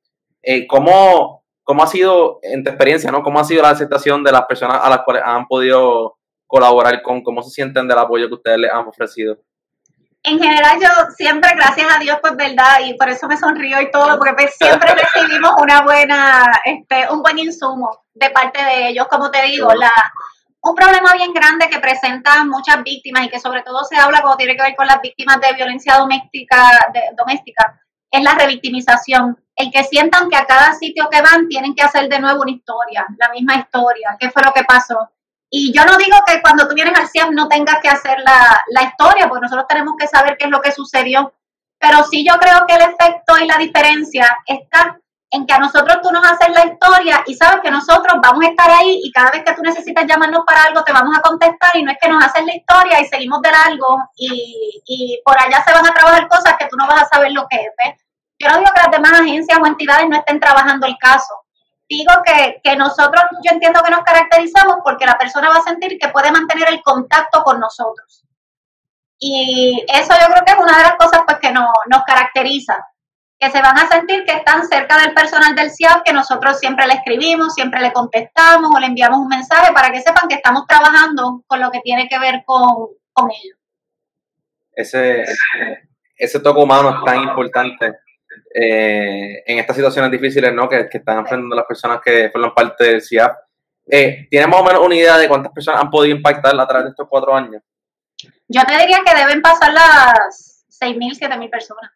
Eh, 0.40 0.64
¿cómo, 0.68 1.44
¿Cómo 1.64 1.82
ha 1.82 1.88
sido, 1.88 2.38
en 2.42 2.62
tu 2.62 2.70
experiencia, 2.70 3.10
¿no? 3.10 3.24
cómo 3.24 3.40
ha 3.40 3.44
sido 3.44 3.62
la 3.62 3.70
aceptación 3.70 4.22
de 4.22 4.30
las 4.30 4.46
personas 4.46 4.78
a 4.84 4.88
las 4.88 5.00
cuales 5.02 5.24
han 5.26 5.48
podido 5.48 6.16
colaborar 6.46 7.02
con, 7.02 7.24
cómo 7.24 7.42
se 7.42 7.50
sienten 7.50 7.88
del 7.88 7.98
apoyo 7.98 8.28
que 8.28 8.34
ustedes 8.34 8.58
les 8.58 8.70
han 8.70 8.86
ofrecido? 8.86 9.36
En 10.26 10.40
general 10.40 10.78
yo 10.80 10.88
siempre, 11.16 11.52
gracias 11.54 11.86
a 11.88 12.00
Dios, 12.00 12.18
pues 12.20 12.36
verdad, 12.36 12.80
y 12.84 12.94
por 12.94 13.08
eso 13.08 13.28
me 13.28 13.36
sonrío 13.36 13.80
y 13.80 13.92
todo, 13.92 14.18
porque 14.18 14.34
pues, 14.34 14.56
siempre 14.56 14.92
recibimos 15.14 15.52
una 15.58 15.82
buena, 15.82 16.44
este, 16.64 17.08
un 17.12 17.22
buen 17.22 17.38
insumo 17.38 18.04
de 18.12 18.30
parte 18.30 18.62
de 18.62 18.88
ellos. 18.88 19.06
Como 19.08 19.30
te 19.30 19.42
digo, 19.42 19.72
la, 19.72 19.92
un 20.62 20.74
problema 20.74 21.12
bien 21.12 21.32
grande 21.32 21.68
que 21.68 21.78
presentan 21.78 22.48
muchas 22.48 22.82
víctimas 22.82 23.24
y 23.24 23.28
que 23.28 23.38
sobre 23.38 23.62
todo 23.62 23.84
se 23.84 23.96
habla 23.96 24.20
cuando 24.20 24.36
tiene 24.36 24.56
que 24.56 24.62
ver 24.62 24.74
con 24.74 24.88
las 24.88 25.00
víctimas 25.00 25.40
de 25.40 25.52
violencia 25.52 25.96
doméstica, 25.96 26.90
de, 26.92 27.02
doméstica 27.16 27.80
es 28.10 28.22
la 28.22 28.34
revictimización. 28.34 29.38
El 29.54 29.70
que 29.70 29.84
sientan 29.84 30.28
que 30.28 30.36
a 30.36 30.44
cada 30.44 30.74
sitio 30.74 31.08
que 31.08 31.22
van 31.22 31.46
tienen 31.48 31.74
que 31.74 31.84
hacer 31.84 32.08
de 32.08 32.18
nuevo 32.18 32.42
una 32.42 32.50
historia, 32.50 33.06
la 33.16 33.30
misma 33.30 33.56
historia, 33.56 34.16
qué 34.18 34.30
fue 34.30 34.42
lo 34.42 34.52
que 34.52 34.64
pasó 34.64 35.08
Y 35.58 35.72
yo 35.72 35.86
no 35.86 35.96
digo 35.96 36.18
que 36.26 36.42
cuando 36.42 36.68
tú 36.68 36.74
vienes 36.74 36.98
al 36.98 37.08
CIAP 37.08 37.30
no 37.30 37.48
tengas 37.48 37.78
que 37.80 37.88
hacer 37.88 38.18
la, 38.22 38.60
la 38.66 38.82
historia, 38.82 39.26
porque 39.26 39.44
nosotros 39.44 39.66
tenemos 39.66 39.94
que 39.98 40.06
saber 40.06 40.36
qué 40.36 40.44
es 40.44 40.50
lo 40.50 40.60
que 40.60 40.70
sucedió. 40.70 41.32
Pero 41.78 42.04
sí 42.04 42.26
yo 42.28 42.38
creo 42.38 42.66
que 42.68 42.74
el 42.74 42.82
efecto 42.82 43.38
y 43.40 43.46
la 43.46 43.56
diferencia 43.56 44.36
está 44.44 45.00
en 45.30 45.46
que 45.46 45.54
a 45.54 45.58
nosotros 45.58 46.02
tú 46.02 46.10
nos 46.12 46.22
haces 46.30 46.50
la 46.50 46.66
historia 46.66 47.24
y 47.26 47.34
sabes 47.36 47.62
que 47.62 47.70
nosotros 47.70 48.18
vamos 48.22 48.44
a 48.44 48.48
estar 48.48 48.70
ahí 48.70 49.00
y 49.02 49.10
cada 49.10 49.30
vez 49.30 49.44
que 49.44 49.54
tú 49.54 49.62
necesitas 49.62 50.04
llamarnos 50.06 50.44
para 50.46 50.64
algo 50.64 50.84
te 50.84 50.92
vamos 50.92 51.16
a 51.16 51.22
contestar 51.22 51.74
y 51.74 51.82
no 51.82 51.90
es 51.90 51.96
que 51.98 52.10
nos 52.10 52.22
haces 52.22 52.44
la 52.44 52.54
historia 52.54 53.00
y 53.00 53.06
seguimos 53.06 53.40
de 53.40 53.50
largo 53.50 53.96
y, 54.14 54.82
y 54.84 55.22
por 55.24 55.40
allá 55.40 55.64
se 55.64 55.72
van 55.72 55.86
a 55.86 55.94
trabajar 55.94 56.28
cosas 56.28 56.56
que 56.58 56.66
tú 56.66 56.76
no 56.76 56.86
vas 56.86 57.02
a 57.02 57.08
saber 57.08 57.32
lo 57.32 57.46
que 57.48 57.56
es. 57.56 57.94
Yo 58.38 58.48
no 58.50 58.58
digo 58.58 58.70
que 58.74 58.82
las 58.82 58.90
demás 58.90 59.20
agencias 59.20 59.58
o 59.58 59.66
entidades 59.66 60.06
no 60.06 60.18
estén 60.18 60.38
trabajando 60.38 60.86
el 60.86 60.98
caso. 60.98 61.45
Digo 61.88 62.12
que, 62.24 62.60
que 62.64 62.76
nosotros, 62.76 63.22
yo 63.44 63.52
entiendo 63.52 63.80
que 63.82 63.90
nos 63.90 64.02
caracterizamos 64.02 64.78
porque 64.84 65.06
la 65.06 65.16
persona 65.16 65.48
va 65.48 65.56
a 65.56 65.62
sentir 65.62 65.98
que 65.98 66.08
puede 66.08 66.32
mantener 66.32 66.68
el 66.68 66.82
contacto 66.82 67.42
con 67.44 67.60
nosotros. 67.60 68.24
Y 69.18 69.84
eso 69.88 70.12
yo 70.20 70.26
creo 70.26 70.44
que 70.44 70.52
es 70.52 70.58
una 70.58 70.76
de 70.78 70.82
las 70.82 70.96
cosas 70.96 71.22
pues, 71.26 71.38
que 71.38 71.52
nos, 71.52 71.70
nos 71.88 72.02
caracteriza 72.04 72.84
que 73.38 73.50
se 73.50 73.60
van 73.60 73.78
a 73.78 73.86
sentir 73.88 74.24
que 74.24 74.32
están 74.32 74.66
cerca 74.66 74.98
del 74.98 75.12
personal 75.12 75.54
del 75.54 75.70
CIAP, 75.70 76.02
que 76.04 76.12
nosotros 76.12 76.58
siempre 76.58 76.86
le 76.86 76.94
escribimos, 76.94 77.54
siempre 77.54 77.80
le 77.80 77.92
contestamos 77.92 78.74
o 78.74 78.80
le 78.80 78.86
enviamos 78.86 79.18
un 79.18 79.28
mensaje 79.28 79.72
para 79.72 79.90
que 79.90 80.00
sepan 80.00 80.28
que 80.28 80.36
estamos 80.36 80.66
trabajando 80.66 81.42
con 81.46 81.60
lo 81.60 81.70
que 81.70 81.80
tiene 81.80 82.08
que 82.08 82.18
ver 82.18 82.42
con, 82.46 82.88
con 83.12 83.30
ellos. 83.30 83.58
Ese, 84.72 85.24
ese 86.16 86.40
toque 86.40 86.60
humano 86.60 86.90
es 86.90 87.04
tan 87.04 87.22
importante 87.22 87.94
eh, 88.54 89.42
en 89.46 89.58
estas 89.58 89.76
situaciones 89.76 90.10
difíciles 90.10 90.52
¿no? 90.52 90.68
que, 90.68 90.88
están 90.90 91.18
enfrentando 91.18 91.54
las 91.54 91.66
personas 91.66 92.00
que 92.04 92.30
forman 92.30 92.54
parte 92.54 92.84
del 92.84 93.02
CIAP. 93.02 93.36
Eh, 93.88 94.26
¿Tienes 94.30 94.48
más 94.48 94.60
o 94.60 94.64
menos 94.64 94.80
una 94.84 94.94
idea 94.94 95.16
de 95.16 95.28
cuántas 95.28 95.52
personas 95.52 95.82
han 95.82 95.90
podido 95.90 96.16
impactar 96.16 96.58
a 96.58 96.66
través 96.66 96.84
de 96.84 96.90
estos 96.90 97.06
cuatro 97.08 97.34
años? 97.34 97.62
Yo 98.48 98.62
te 98.64 98.78
diría 98.78 99.00
que 99.04 99.14
deben 99.14 99.42
pasar 99.42 99.72
las 99.72 100.64
6.000, 100.80 101.18
7.000 101.18 101.50
personas 101.50 101.90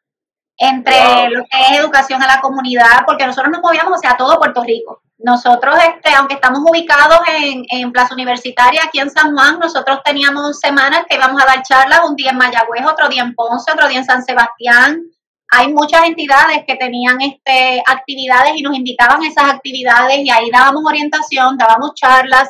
entre 0.60 1.30
lo 1.30 1.42
que 1.44 1.58
es 1.58 1.78
educación 1.78 2.22
a 2.22 2.26
la 2.26 2.40
comunidad, 2.42 3.04
porque 3.06 3.26
nosotros 3.26 3.50
nos 3.50 3.62
movíamos 3.62 3.96
hacia 3.96 4.16
todo 4.16 4.38
Puerto 4.38 4.62
Rico. 4.62 5.02
Nosotros, 5.16 5.74
este, 5.88 6.14
aunque 6.14 6.34
estamos 6.34 6.60
ubicados 6.62 7.18
en, 7.28 7.64
en, 7.70 7.92
Plaza 7.92 8.14
Universitaria, 8.14 8.82
aquí 8.84 9.00
en 9.00 9.10
San 9.10 9.34
Juan, 9.34 9.58
nosotros 9.58 10.00
teníamos 10.04 10.60
semanas 10.60 11.04
que 11.08 11.16
íbamos 11.16 11.42
a 11.42 11.46
dar 11.46 11.62
charlas, 11.62 12.00
un 12.06 12.14
día 12.14 12.30
en 12.30 12.36
Mayagüez, 12.36 12.84
otro 12.86 13.08
día 13.08 13.22
en 13.22 13.34
Ponce, 13.34 13.72
otro 13.72 13.88
día 13.88 13.98
en 13.98 14.04
San 14.04 14.22
Sebastián. 14.22 15.02
Hay 15.52 15.72
muchas 15.72 16.04
entidades 16.04 16.64
que 16.64 16.76
tenían 16.76 17.20
este, 17.20 17.82
actividades 17.84 18.52
y 18.54 18.62
nos 18.62 18.76
invitaban 18.76 19.20
a 19.22 19.28
esas 19.28 19.52
actividades 19.52 20.18
y 20.18 20.30
ahí 20.30 20.48
dábamos 20.50 20.84
orientación, 20.86 21.56
dábamos 21.56 21.94
charlas, 21.94 22.48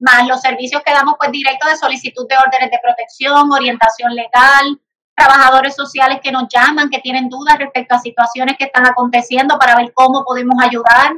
más 0.00 0.26
los 0.26 0.40
servicios 0.40 0.82
que 0.84 0.92
damos 0.92 1.14
pues 1.18 1.30
directo 1.30 1.68
de 1.68 1.76
solicitud 1.76 2.26
de 2.28 2.36
órdenes 2.36 2.70
de 2.70 2.80
protección, 2.82 3.52
orientación 3.52 4.14
legal, 4.14 4.80
trabajadores 5.14 5.76
sociales 5.76 6.18
que 6.22 6.32
nos 6.32 6.48
llaman, 6.48 6.90
que 6.90 6.98
tienen 6.98 7.28
dudas 7.28 7.58
respecto 7.58 7.94
a 7.94 8.00
situaciones 8.00 8.56
que 8.58 8.64
están 8.64 8.86
aconteciendo 8.86 9.56
para 9.58 9.76
ver 9.76 9.92
cómo 9.94 10.24
podemos 10.24 10.56
ayudar. 10.60 11.12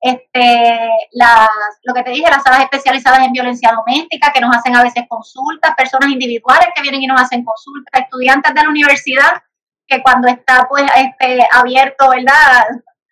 Este, 0.00 0.88
las, 1.10 1.48
lo 1.82 1.92
que 1.92 2.04
te 2.04 2.10
dije, 2.10 2.30
las 2.30 2.44
salas 2.44 2.60
especializadas 2.60 3.26
en 3.26 3.32
violencia 3.32 3.72
doméstica 3.72 4.32
que 4.32 4.40
nos 4.40 4.56
hacen 4.56 4.76
a 4.76 4.82
veces 4.84 5.04
consultas, 5.08 5.74
personas 5.76 6.08
individuales 6.10 6.68
que 6.74 6.82
vienen 6.82 7.02
y 7.02 7.06
nos 7.08 7.20
hacen 7.20 7.44
consultas, 7.44 8.00
estudiantes 8.00 8.54
de 8.54 8.62
la 8.62 8.68
universidad 8.68 9.42
que 9.88 10.02
cuando 10.02 10.28
está 10.28 10.66
pues 10.68 10.84
este, 10.96 11.46
abierto, 11.50 12.10
¿verdad? 12.10 12.66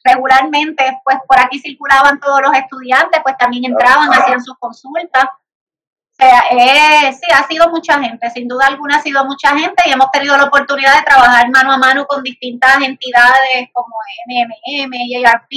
Regularmente, 0.05 1.01
pues 1.03 1.17
por 1.27 1.41
aquí 1.41 1.59
circulaban 1.59 2.21
todos 2.21 2.41
los 2.43 2.55
estudiantes, 2.55 3.21
pues 3.23 3.37
también 3.39 3.65
entraban, 3.65 4.12
hacían 4.12 4.45
sus 4.45 4.57
consultas. 4.59 5.25
O 5.25 6.15
sea, 6.19 6.45
eh, 6.51 7.12
sí, 7.12 7.27
ha 7.35 7.47
sido 7.47 7.69
mucha 7.71 7.99
gente, 8.01 8.31
sin 8.31 8.49
duda 8.49 8.67
alguna 8.67 8.97
ha 8.97 9.03
sido 9.03 9.25
mucha 9.25 9.57
gente 9.59 9.83
y 9.85 9.93
hemos 9.93 10.11
tenido 10.11 10.37
la 10.37 10.45
oportunidad 10.45 10.97
de 10.97 11.05
trabajar 11.05 11.51
mano 11.51 11.73
a 11.73 11.79
mano 11.79 12.07
con 12.07 12.23
distintas 12.23 12.77
entidades 12.81 13.69
como 13.73 13.95
MMM 14.27 14.95
y 14.95 15.25
ARP 15.25 15.51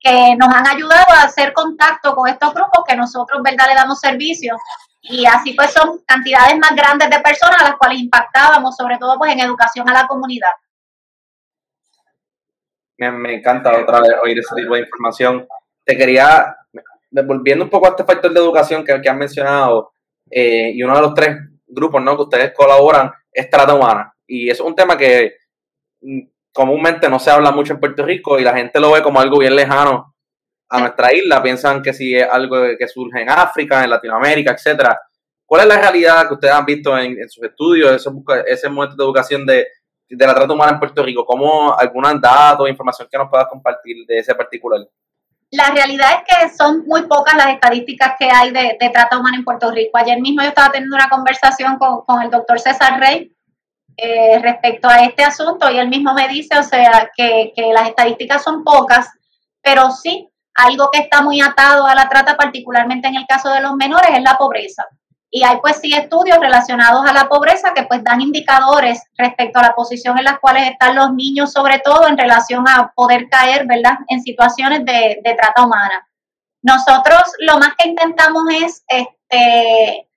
que 0.00 0.36
nos 0.36 0.54
han 0.54 0.68
ayudado 0.68 1.10
a 1.10 1.22
hacer 1.22 1.52
contacto 1.52 2.14
con 2.14 2.28
estos 2.28 2.54
grupos 2.54 2.84
que 2.86 2.94
nosotros, 2.94 3.42
¿verdad?, 3.42 3.66
le 3.68 3.74
damos 3.74 3.98
servicio. 3.98 4.56
Y 5.00 5.24
así 5.26 5.52
pues 5.54 5.72
son 5.72 6.00
cantidades 6.06 6.58
más 6.58 6.74
grandes 6.74 7.08
de 7.10 7.20
personas 7.20 7.62
a 7.62 7.70
las 7.70 7.76
cuales 7.76 8.00
impactábamos, 8.00 8.76
sobre 8.76 8.98
todo 8.98 9.16
pues 9.18 9.32
en 9.32 9.40
educación 9.40 9.88
a 9.88 9.92
la 9.92 10.06
comunidad. 10.06 10.50
Me, 12.98 13.34
encanta 13.34 13.78
otra 13.80 14.00
vez 14.00 14.12
oír 14.22 14.38
ese 14.38 14.54
tipo 14.56 14.74
de 14.74 14.80
información. 14.80 15.46
Te 15.84 15.96
quería 15.96 16.56
volviendo 17.10 17.64
un 17.64 17.70
poco 17.70 17.86
a 17.86 17.90
este 17.90 18.04
factor 18.04 18.32
de 18.32 18.40
educación 18.40 18.84
que, 18.84 19.00
que 19.00 19.08
han 19.08 19.18
mencionado, 19.18 19.92
eh, 20.30 20.72
y 20.74 20.82
uno 20.82 20.94
de 20.94 21.02
los 21.02 21.14
tres 21.14 21.38
grupos 21.66 22.02
¿no? 22.02 22.16
que 22.16 22.22
ustedes 22.22 22.52
colaboran 22.54 23.10
es 23.32 23.48
trata 23.48 23.74
humana. 23.74 24.12
Y 24.26 24.50
es 24.50 24.60
un 24.60 24.74
tema 24.74 24.96
que 24.96 25.36
mm, 26.00 26.20
comúnmente 26.52 27.08
no 27.08 27.18
se 27.18 27.30
habla 27.30 27.50
mucho 27.50 27.72
en 27.72 27.80
Puerto 27.80 28.04
Rico 28.04 28.38
y 28.38 28.42
la 28.42 28.54
gente 28.54 28.80
lo 28.80 28.92
ve 28.92 29.02
como 29.02 29.20
algo 29.20 29.38
bien 29.38 29.54
lejano 29.54 30.14
a 30.68 30.80
nuestra 30.80 31.12
isla. 31.12 31.42
Piensan 31.42 31.82
que 31.82 31.92
si 31.92 32.14
es 32.14 32.28
algo 32.30 32.56
que 32.78 32.88
surge 32.88 33.22
en 33.22 33.30
África, 33.30 33.82
en 33.82 33.90
Latinoamérica, 33.90 34.52
etcétera. 34.52 35.00
¿Cuál 35.46 35.62
es 35.62 35.68
la 35.68 35.80
realidad 35.80 36.28
que 36.28 36.34
ustedes 36.34 36.54
han 36.54 36.66
visto 36.66 36.96
en, 36.98 37.28
sus 37.28 37.42
estudios, 37.44 37.92
ese, 37.92 38.10
ese 38.46 38.68
momento 38.68 38.96
de 38.96 39.04
educación 39.04 39.46
de, 39.46 39.66
de 40.06 40.26
la 40.26 40.34
trata 40.34 40.52
humana 40.52 40.72
en 40.72 40.78
Puerto 40.78 41.02
Rico? 41.02 41.24
¿Cómo 41.24 41.74
algunos 41.76 42.20
datos 42.20 42.68
información 42.68 43.08
que 43.10 43.16
nos 43.18 43.30
puedas 43.30 43.48
compartir 43.48 44.04
de 44.06 44.18
ese 44.18 44.34
particular? 44.34 44.80
La 45.50 45.70
realidad 45.70 46.08
es 46.18 46.50
que 46.50 46.54
son 46.54 46.86
muy 46.86 47.06
pocas 47.06 47.34
las 47.34 47.48
estadísticas 47.48 48.14
que 48.18 48.28
hay 48.30 48.50
de, 48.50 48.76
trata 48.92 49.18
humana 49.18 49.38
en 49.38 49.44
Puerto 49.44 49.70
Rico. 49.70 49.96
Ayer 49.96 50.20
mismo 50.20 50.42
yo 50.42 50.48
estaba 50.48 50.70
teniendo 50.70 50.94
una 50.94 51.08
conversación 51.08 51.78
con, 51.78 52.22
el 52.22 52.30
doctor 52.30 52.60
César 52.60 53.00
Rey 53.00 53.32
eh, 53.96 54.38
respecto 54.42 54.88
a 54.88 55.04
este 55.04 55.24
asunto 55.24 55.70
y 55.70 55.78
él 55.78 55.88
mismo 55.88 56.12
me 56.12 56.28
dice, 56.28 56.58
o 56.58 56.62
sea, 56.62 57.10
que, 57.16 57.52
que 57.56 57.72
las 57.72 57.88
estadísticas 57.88 58.44
son 58.44 58.62
pocas, 58.62 59.08
pero 59.62 59.90
sí, 59.90 60.28
algo 60.58 60.90
que 60.90 60.98
está 60.98 61.22
muy 61.22 61.40
atado 61.40 61.86
a 61.86 61.94
la 61.94 62.08
trata, 62.08 62.36
particularmente 62.36 63.08
en 63.08 63.16
el 63.16 63.26
caso 63.26 63.50
de 63.50 63.60
los 63.60 63.74
menores, 63.74 64.10
es 64.12 64.22
la 64.22 64.36
pobreza. 64.36 64.84
Y 65.30 65.44
hay 65.44 65.58
pues 65.60 65.76
sí 65.80 65.92
estudios 65.94 66.38
relacionados 66.40 67.06
a 67.06 67.12
la 67.12 67.28
pobreza 67.28 67.74
que 67.74 67.82
pues 67.84 68.02
dan 68.02 68.20
indicadores 68.20 69.02
respecto 69.16 69.58
a 69.58 69.62
la 69.62 69.74
posición 69.74 70.18
en 70.18 70.24
las 70.24 70.38
cuales 70.40 70.70
están 70.70 70.96
los 70.96 71.12
niños, 71.12 71.52
sobre 71.52 71.78
todo 71.80 72.08
en 72.08 72.16
relación 72.16 72.66
a 72.66 72.92
poder 72.94 73.28
caer, 73.28 73.66
¿verdad?, 73.66 73.98
en 74.08 74.22
situaciones 74.22 74.84
de, 74.84 75.20
trata 75.36 75.64
humana. 75.64 76.08
Nosotros 76.62 77.20
lo 77.40 77.58
más 77.58 77.74
que 77.76 77.88
intentamos 77.88 78.42
es 78.50 78.84
este, 78.88 80.07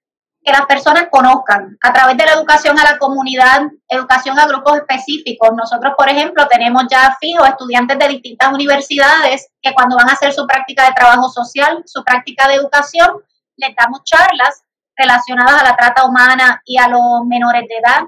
que 0.44 0.52
las 0.52 0.66
personas 0.66 1.08
conozcan 1.12 1.78
a 1.82 1.94
través 1.94 2.18
de 2.18 2.26
la 2.26 2.34
educación 2.34 2.80
a 2.80 2.84
la 2.84 2.98
comunidad, 2.98 3.62
educación 3.88 4.40
a 4.40 4.48
grupos 4.48 4.78
específicos. 4.78 5.52
Nosotros, 5.56 5.94
por 5.96 6.10
ejemplo, 6.10 6.48
tenemos 6.48 6.84
ya 6.90 7.16
fijos 7.20 7.48
estudiantes 7.48 8.00
de 8.00 8.08
distintas 8.08 8.52
universidades 8.52 9.50
que 9.62 9.74
cuando 9.74 9.96
van 9.96 10.10
a 10.10 10.14
hacer 10.14 10.34
su 10.34 10.48
práctica 10.48 10.86
de 10.86 10.94
trabajo 10.94 11.30
social, 11.30 11.84
su 11.86 12.04
práctica 12.04 12.48
de 12.48 12.56
educación, 12.56 13.22
les 13.58 13.76
damos 13.76 14.04
charlas 14.04 14.64
relacionadas 14.96 15.62
a 15.62 15.64
la 15.64 15.76
trata 15.76 16.06
humana 16.06 16.62
y 16.66 16.78
a 16.78 16.88
los 16.88 17.26
menores 17.26 17.68
de 17.68 17.76
edad, 17.76 18.02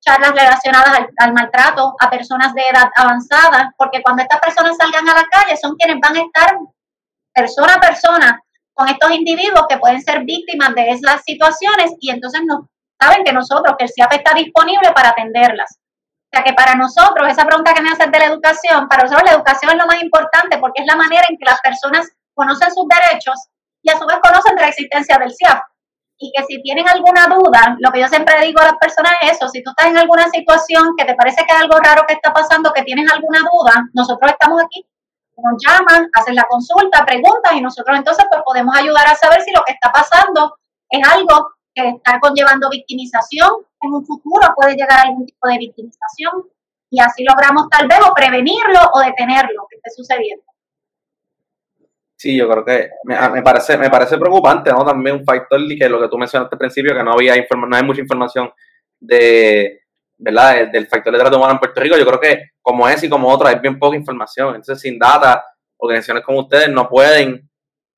charlas 0.00 0.32
relacionadas 0.32 1.06
al, 1.16 1.32
maltrato 1.32 1.94
a 1.98 2.10
personas 2.10 2.52
de 2.54 2.68
edad 2.68 2.90
avanzada, 2.96 3.74
porque 3.76 4.02
cuando 4.02 4.22
estas 4.22 4.40
personas 4.40 4.76
salgan 4.76 5.08
a 5.08 5.14
la 5.14 5.26
calle 5.26 5.56
son 5.56 5.74
quienes 5.76 5.98
van 6.00 6.16
a 6.16 6.20
estar 6.20 6.58
persona 7.32 7.74
a 7.74 7.80
persona 7.80 8.42
con 8.78 8.88
estos 8.88 9.10
individuos 9.10 9.66
que 9.68 9.76
pueden 9.78 10.00
ser 10.00 10.22
víctimas 10.22 10.72
de 10.76 10.90
esas 10.90 11.20
situaciones 11.24 11.90
y 11.98 12.10
entonces 12.10 12.42
no 12.46 12.68
saben 13.00 13.24
que 13.24 13.32
nosotros, 13.32 13.74
el 13.76 13.88
CIAP 13.88 14.12
está 14.12 14.34
disponible 14.34 14.92
para 14.94 15.08
atenderlas. 15.08 15.78
O 15.78 16.30
sea 16.30 16.44
que 16.44 16.52
para 16.52 16.76
nosotros, 16.76 17.28
esa 17.28 17.44
pregunta 17.44 17.74
que 17.74 17.82
me 17.82 17.90
haces 17.90 18.08
de 18.08 18.18
la 18.18 18.26
educación, 18.26 18.86
para 18.86 19.02
nosotros 19.02 19.26
la 19.26 19.34
educación 19.34 19.72
es 19.72 19.78
lo 19.78 19.86
más 19.86 20.00
importante 20.00 20.58
porque 20.58 20.82
es 20.82 20.86
la 20.86 20.94
manera 20.94 21.24
en 21.28 21.36
que 21.36 21.44
las 21.44 21.60
personas 21.60 22.06
conocen 22.34 22.70
sus 22.70 22.86
derechos 22.86 23.34
y 23.82 23.90
a 23.90 23.98
su 23.98 24.06
vez 24.06 24.18
conocen 24.22 24.54
la 24.54 24.68
existencia 24.68 25.18
del 25.18 25.34
CIAP 25.34 25.58
y 26.18 26.30
que 26.30 26.44
si 26.44 26.62
tienen 26.62 26.88
alguna 26.88 27.26
duda, 27.26 27.76
lo 27.80 27.90
que 27.90 28.00
yo 28.00 28.06
siempre 28.06 28.40
digo 28.46 28.60
a 28.60 28.66
las 28.66 28.78
personas 28.78 29.12
es 29.22 29.32
eso, 29.32 29.48
si 29.48 29.60
tú 29.64 29.70
estás 29.70 29.88
en 29.88 29.98
alguna 29.98 30.28
situación 30.30 30.94
que 30.96 31.04
te 31.04 31.16
parece 31.16 31.44
que 31.44 31.52
hay 31.52 31.62
algo 31.62 31.78
raro 31.78 32.04
que 32.06 32.14
está 32.14 32.32
pasando, 32.32 32.72
que 32.72 32.82
tienes 32.82 33.10
alguna 33.10 33.40
duda, 33.40 33.90
nosotros 33.92 34.30
estamos 34.30 34.62
aquí, 34.62 34.86
nos 35.42 35.62
llaman, 35.64 36.08
hacen 36.14 36.34
la 36.34 36.44
consulta, 36.44 37.04
preguntas 37.04 37.52
y 37.54 37.60
nosotros 37.60 37.96
entonces 37.96 38.24
pues 38.30 38.42
podemos 38.44 38.76
ayudar 38.76 39.06
a 39.06 39.14
saber 39.14 39.40
si 39.42 39.52
lo 39.52 39.62
que 39.66 39.72
está 39.72 39.90
pasando 39.92 40.56
es 40.90 41.00
algo 41.08 41.50
que 41.74 41.88
está 41.88 42.18
conllevando 42.20 42.68
victimización, 42.70 43.50
en 43.80 43.92
un 43.92 44.04
futuro 44.04 44.48
puede 44.56 44.74
llegar 44.74 44.98
a 44.98 45.02
algún 45.02 45.26
tipo 45.26 45.48
de 45.48 45.58
victimización 45.58 46.32
y 46.90 47.00
así 47.00 47.24
logramos 47.24 47.68
tal 47.68 47.86
vez 47.86 47.98
o 48.00 48.12
prevenirlo 48.14 48.80
o 48.92 49.00
detenerlo 49.00 49.66
que 49.70 49.76
esté 49.76 49.90
sucediendo. 49.90 50.44
Sí, 52.16 52.36
yo 52.36 52.48
creo 52.48 52.64
que 52.64 52.90
me, 53.04 53.42
parece 53.42 53.78
me 53.78 53.90
parece 53.90 54.18
preocupante, 54.18 54.72
¿no? 54.72 54.84
También 54.84 55.16
un 55.16 55.24
factor 55.24 55.60
que 55.68 55.88
lo 55.88 56.00
que 56.00 56.08
tú 56.08 56.18
mencionaste 56.18 56.56
al 56.56 56.58
principio, 56.58 56.92
que 56.92 57.04
no 57.04 57.12
había 57.12 57.34
no 57.36 57.76
hay 57.76 57.84
mucha 57.84 58.00
información 58.00 58.50
de, 58.98 59.82
¿verdad? 60.18 60.68
Del, 60.70 60.86
factor 60.86 61.12
de 61.12 61.18
trato 61.18 61.36
humano 61.36 61.52
en 61.52 61.58
Puerto 61.58 61.80
Rico. 61.80 61.96
Yo 61.96 62.06
creo 62.06 62.20
que 62.20 62.50
como 62.60 62.88
es 62.88 63.02
y 63.02 63.08
como 63.08 63.28
otro 63.28 63.48
hay 63.48 63.58
bien 63.60 63.78
poca 63.78 63.96
información. 63.96 64.48
Entonces, 64.48 64.80
sin 64.80 64.98
data, 64.98 65.44
organizaciones 65.78 66.24
como 66.24 66.40
ustedes 66.40 66.68
no 66.68 66.88
pueden 66.88 67.48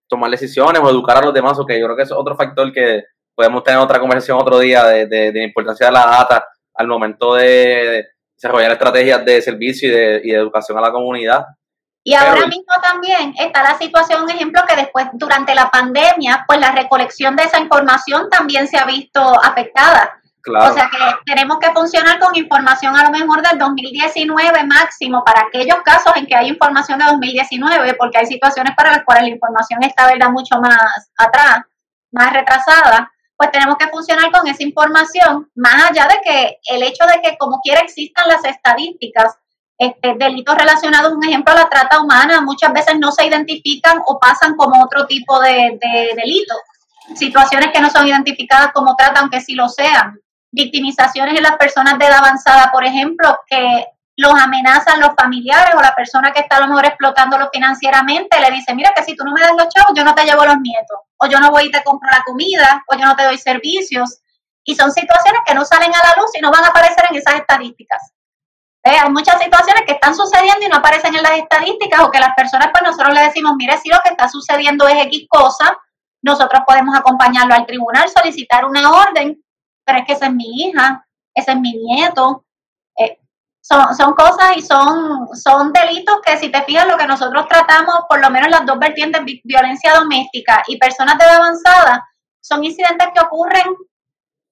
tomar 0.09 0.30
decisiones 0.30 0.80
o 0.83 0.90
educar 0.90 1.16
a 1.16 1.22
los 1.22 1.35
demás, 1.35 1.59
que 1.66 1.78
yo 1.78 1.87
creo 1.87 1.96
que 1.96 2.02
es 2.02 2.12
otro 2.12 2.37
factor 2.37 2.70
que 2.72 3.04
podemos 3.35 3.62
tener 3.62 3.80
otra 3.80 3.98
conversación 3.98 4.38
otro 4.38 4.59
día 4.59 4.85
de, 4.85 5.33
la 5.33 5.44
importancia 5.44 5.87
de 5.87 5.92
la 5.92 6.06
data 6.06 6.44
al 6.74 6.87
momento 6.87 7.35
de 7.35 8.06
desarrollar 8.37 8.72
estrategias 8.72 9.24
de 9.24 9.40
servicio 9.40 9.88
y 9.88 9.92
de, 9.92 10.20
y 10.24 10.30
de 10.30 10.37
educación 10.37 10.76
a 10.78 10.83
la 10.83 10.92
comunidad. 10.92 11.46
Y 12.02 12.14
ahora 12.14 12.46
mismo 12.46 12.72
también 12.83 13.35
está 13.38 13.62
la 13.62 13.76
situación, 13.78 14.22
un 14.22 14.30
ejemplo, 14.30 14.62
que 14.66 14.74
después, 14.74 15.06
durante 15.12 15.54
la 15.54 15.70
pandemia, 15.70 16.44
pues 16.46 16.59
la 16.59 16.72
recolección 16.72 17.37
de 17.37 17.44
esa 17.44 17.59
información 17.59 18.28
también 18.30 18.68
se 18.68 18.78
ha 18.78 18.87
visto 18.87 19.20
afectada. 19.20 20.19
O 20.46 20.72
sea 20.72 20.88
que 20.90 20.98
tenemos 21.26 21.59
que 21.59 21.70
funcionar 21.72 22.18
con 22.18 22.35
información 22.35 22.96
a 22.96 23.05
lo 23.05 23.11
mejor 23.11 23.46
del 23.46 23.59
2019 23.59 24.64
máximo 24.64 25.22
para 25.24 25.42
aquellos 25.42 25.79
casos 25.85 26.12
en 26.16 26.26
que 26.26 26.35
hay 26.35 26.48
información 26.48 26.98
de 26.98 27.05
2019, 27.07 27.94
porque 27.94 28.18
hay 28.18 28.26
situaciones 28.26 28.74
para 28.74 28.90
las 28.90 29.05
cuales 29.05 29.24
la 29.24 29.31
información 29.31 29.83
está 29.83 30.07
¿verdad? 30.07 30.31
mucho 30.31 30.59
más 30.61 31.11
atrás, 31.18 31.61
más 32.11 32.33
retrasada, 32.33 33.12
pues 33.37 33.50
tenemos 33.50 33.76
que 33.76 33.88
funcionar 33.88 34.31
con 34.31 34.46
esa 34.48 34.62
información, 34.62 35.50
más 35.55 35.90
allá 35.90 36.09
de 36.09 36.20
que 36.24 36.59
el 36.74 36.83
hecho 36.83 37.05
de 37.07 37.20
que 37.22 37.37
como 37.38 37.61
quiera 37.61 37.81
existan 37.81 38.29
las 38.29 38.44
estadísticas, 38.44 39.37
este, 39.79 40.14
delitos 40.18 40.55
relacionados, 40.55 41.12
un 41.12 41.24
ejemplo, 41.24 41.53
a 41.53 41.57
la 41.57 41.68
trata 41.68 42.03
humana, 42.03 42.42
muchas 42.42 42.72
veces 42.72 42.96
no 42.98 43.12
se 43.12 43.26
identifican 43.26 44.03
o 44.07 44.18
pasan 44.18 44.57
como 44.57 44.83
otro 44.85 45.07
tipo 45.07 45.40
de, 45.40 45.79
de 45.81 46.12
delito. 46.16 46.55
Situaciones 47.14 47.70
que 47.72 47.81
no 47.81 47.88
son 47.88 48.07
identificadas 48.07 48.72
como 48.72 48.94
trata, 48.94 49.20
aunque 49.20 49.40
sí 49.40 49.55
lo 49.55 49.68
sean 49.68 50.20
victimizaciones 50.52 51.36
en 51.36 51.42
las 51.42 51.56
personas 51.56 51.98
de 51.98 52.06
edad 52.06 52.18
avanzada, 52.18 52.70
por 52.72 52.84
ejemplo, 52.84 53.38
que 53.46 53.86
los 54.16 54.34
amenazan 54.34 55.00
los 55.00 55.10
familiares 55.16 55.74
o 55.74 55.80
la 55.80 55.94
persona 55.94 56.32
que 56.32 56.40
está 56.40 56.56
a 56.56 56.60
lo 56.60 56.68
mejor 56.68 56.84
explotándolo 56.84 57.48
financieramente, 57.52 58.38
le 58.40 58.50
dice, 58.50 58.74
mira 58.74 58.92
que 58.94 59.02
si 59.02 59.16
tú 59.16 59.24
no 59.24 59.32
me 59.32 59.40
das 59.40 59.52
los 59.56 59.68
chavos, 59.68 59.92
yo 59.94 60.04
no 60.04 60.14
te 60.14 60.24
llevo 60.24 60.44
los 60.44 60.58
nietos, 60.60 60.98
o 61.16 61.26
yo 61.26 61.40
no 61.40 61.50
voy 61.50 61.66
y 61.66 61.70
te 61.70 61.82
compro 61.82 62.08
la 62.10 62.22
comida, 62.24 62.84
o 62.86 62.96
yo 62.96 63.06
no 63.06 63.16
te 63.16 63.24
doy 63.24 63.38
servicios. 63.38 64.20
Y 64.64 64.74
son 64.74 64.92
situaciones 64.92 65.40
que 65.46 65.54
no 65.54 65.64
salen 65.64 65.94
a 65.94 65.98
la 65.98 66.14
luz 66.20 66.30
y 66.36 66.40
no 66.40 66.50
van 66.50 66.64
a 66.64 66.68
aparecer 66.68 67.04
en 67.08 67.16
esas 67.16 67.36
estadísticas. 67.36 68.12
Hay 68.82 69.10
muchas 69.10 69.40
situaciones 69.40 69.84
que 69.86 69.92
están 69.92 70.14
sucediendo 70.14 70.64
y 70.64 70.68
no 70.68 70.76
aparecen 70.76 71.14
en 71.14 71.22
las 71.22 71.38
estadísticas 71.38 72.00
o 72.00 72.10
que 72.10 72.18
las 72.18 72.34
personas, 72.34 72.68
pues 72.72 72.82
nosotros 72.82 73.14
le 73.14 73.22
decimos, 73.22 73.54
mire, 73.56 73.76
si 73.78 73.88
lo 73.88 73.98
que 74.02 74.10
está 74.10 74.28
sucediendo 74.28 74.86
es 74.88 75.06
X 75.06 75.26
cosa, 75.28 75.78
nosotros 76.22 76.62
podemos 76.66 76.96
acompañarlo 76.96 77.54
al 77.54 77.66
tribunal, 77.66 78.08
solicitar 78.08 78.64
una 78.64 78.90
orden 78.90 79.42
pero 79.84 79.98
es 79.98 80.06
que 80.06 80.12
esa 80.12 80.26
es 80.26 80.34
mi 80.34 80.62
hija, 80.62 81.06
ese 81.34 81.52
es 81.52 81.58
mi 81.58 81.72
nieto. 81.72 82.44
Eh, 82.96 83.18
son, 83.60 83.94
son 83.94 84.14
cosas 84.14 84.56
y 84.56 84.62
son, 84.62 85.28
son 85.34 85.72
delitos 85.72 86.20
que 86.24 86.36
si 86.38 86.50
te 86.50 86.62
fijas 86.62 86.88
lo 86.88 86.96
que 86.96 87.06
nosotros 87.06 87.46
tratamos, 87.48 88.04
por 88.08 88.20
lo 88.20 88.30
menos 88.30 88.50
las 88.50 88.66
dos 88.66 88.78
vertientes, 88.78 89.22
violencia 89.44 89.94
doméstica 89.94 90.62
y 90.66 90.78
personas 90.78 91.18
de 91.18 91.24
edad 91.24 91.36
avanzada, 91.36 92.08
son 92.40 92.64
incidentes 92.64 93.08
que 93.14 93.20
ocurren 93.20 93.74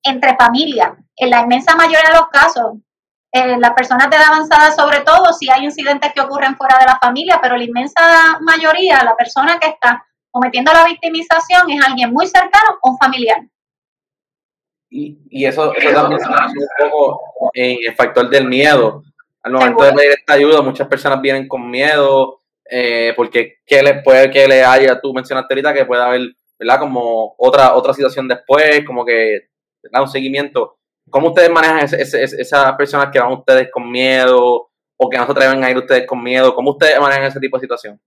entre 0.02 0.36
familias. 0.36 0.92
En 1.16 1.30
la 1.30 1.40
inmensa 1.40 1.74
mayoría 1.74 2.10
de 2.10 2.18
los 2.18 2.28
casos, 2.28 2.74
eh, 3.32 3.58
las 3.58 3.72
personas 3.72 4.08
de 4.08 4.16
edad 4.16 4.28
avanzada 4.28 4.72
sobre 4.72 5.00
todo, 5.00 5.32
si 5.32 5.50
hay 5.50 5.64
incidentes 5.64 6.12
que 6.14 6.20
ocurren 6.20 6.56
fuera 6.56 6.78
de 6.78 6.86
la 6.86 6.98
familia, 6.98 7.38
pero 7.42 7.56
la 7.56 7.64
inmensa 7.64 8.38
mayoría, 8.40 9.02
la 9.04 9.16
persona 9.16 9.58
que 9.58 9.68
está 9.68 10.06
cometiendo 10.30 10.72
la 10.72 10.84
victimización 10.84 11.70
es 11.70 11.84
alguien 11.84 12.12
muy 12.12 12.26
cercano 12.26 12.78
o 12.82 12.90
un 12.90 12.98
familiar. 12.98 13.38
Y, 14.90 15.44
eso, 15.44 15.74
eso 15.74 15.92
también 15.92 16.20
se 16.20 16.28
un 16.28 16.90
poco 16.90 17.20
en 17.52 17.78
el 17.86 17.94
factor 17.94 18.28
del 18.30 18.48
miedo. 18.48 19.02
Al 19.42 19.52
momento 19.52 19.84
de 19.84 19.92
pedir 19.92 20.10
esta 20.12 20.34
ayuda, 20.34 20.62
muchas 20.62 20.88
personas 20.88 21.20
vienen 21.20 21.46
con 21.46 21.70
miedo, 21.70 22.40
eh, 22.70 23.12
porque 23.16 23.58
¿qué 23.66 23.82
le, 23.82 24.02
puede 24.02 24.30
que 24.30 24.48
le 24.48 24.62
haya, 24.62 25.00
tú 25.00 25.12
mencionaste 25.12 25.54
ahorita 25.54 25.74
que 25.74 25.84
puede 25.84 26.02
haber, 26.02 26.20
¿verdad? 26.58 26.80
Como 26.80 27.34
otra, 27.38 27.74
otra 27.74 27.94
situación 27.94 28.28
después, 28.28 28.84
como 28.86 29.04
que 29.04 29.48
da 29.92 30.02
un 30.02 30.08
seguimiento. 30.08 30.78
¿Cómo 31.10 31.28
ustedes 31.28 31.50
manejan 31.50 31.78
esas 31.80 32.72
personas 32.76 33.08
que 33.10 33.20
van 33.20 33.32
ustedes 33.32 33.70
con 33.70 33.90
miedo 33.90 34.68
o 34.96 35.08
que 35.08 35.16
no 35.16 35.24
se 35.24 35.32
atreven 35.32 35.64
a 35.64 35.70
ir 35.70 35.78
ustedes 35.78 36.06
con 36.06 36.22
miedo? 36.22 36.54
¿Cómo 36.54 36.72
ustedes 36.72 37.00
manejan 37.00 37.24
ese 37.24 37.40
tipo 37.40 37.56
de 37.56 37.62
situación? 37.62 38.00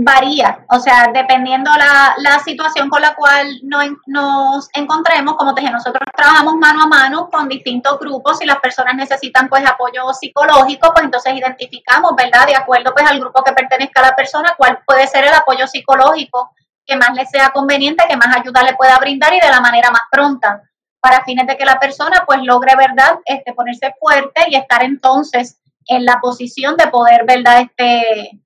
Varía, 0.00 0.64
o 0.68 0.78
sea, 0.78 1.10
dependiendo 1.12 1.70
la, 1.72 2.14
la 2.18 2.38
situación 2.38 2.88
con 2.88 3.02
la 3.02 3.16
cual 3.16 3.48
nos 3.62 4.68
encontremos, 4.74 5.34
como 5.34 5.54
te 5.54 5.60
dije, 5.60 5.72
nosotros 5.72 6.02
trabajamos 6.14 6.54
mano 6.54 6.82
a 6.82 6.86
mano 6.86 7.28
con 7.28 7.48
distintos 7.48 7.98
grupos, 7.98 8.38
si 8.38 8.46
las 8.46 8.60
personas 8.60 8.94
necesitan 8.94 9.48
pues 9.48 9.66
apoyo 9.66 10.12
psicológico, 10.12 10.92
pues 10.92 11.04
entonces 11.04 11.34
identificamos, 11.34 12.12
¿verdad? 12.16 12.46
De 12.46 12.54
acuerdo 12.54 12.92
pues 12.94 13.10
al 13.10 13.18
grupo 13.18 13.42
que 13.42 13.52
pertenezca 13.52 14.00
a 14.00 14.10
la 14.10 14.16
persona, 14.16 14.54
cuál 14.56 14.78
puede 14.86 15.06
ser 15.08 15.24
el 15.24 15.34
apoyo 15.34 15.66
psicológico 15.66 16.52
que 16.86 16.96
más 16.96 17.12
le 17.14 17.26
sea 17.26 17.50
conveniente, 17.50 18.04
que 18.08 18.16
más 18.16 18.36
ayuda 18.36 18.62
le 18.62 18.74
pueda 18.74 18.98
brindar 18.98 19.34
y 19.34 19.40
de 19.40 19.50
la 19.50 19.60
manera 19.60 19.90
más 19.90 20.02
pronta, 20.10 20.62
para 21.00 21.24
fines 21.24 21.46
de 21.46 21.56
que 21.56 21.64
la 21.64 21.80
persona 21.80 22.22
pues 22.24 22.40
logre, 22.42 22.76
¿verdad?, 22.76 23.18
este, 23.24 23.52
ponerse 23.52 23.94
fuerte 23.98 24.44
y 24.48 24.54
estar 24.54 24.84
entonces 24.84 25.60
en 25.86 26.04
la 26.04 26.20
posición 26.20 26.76
de 26.76 26.86
poder, 26.86 27.24
¿verdad?, 27.26 27.62
este 27.62 28.40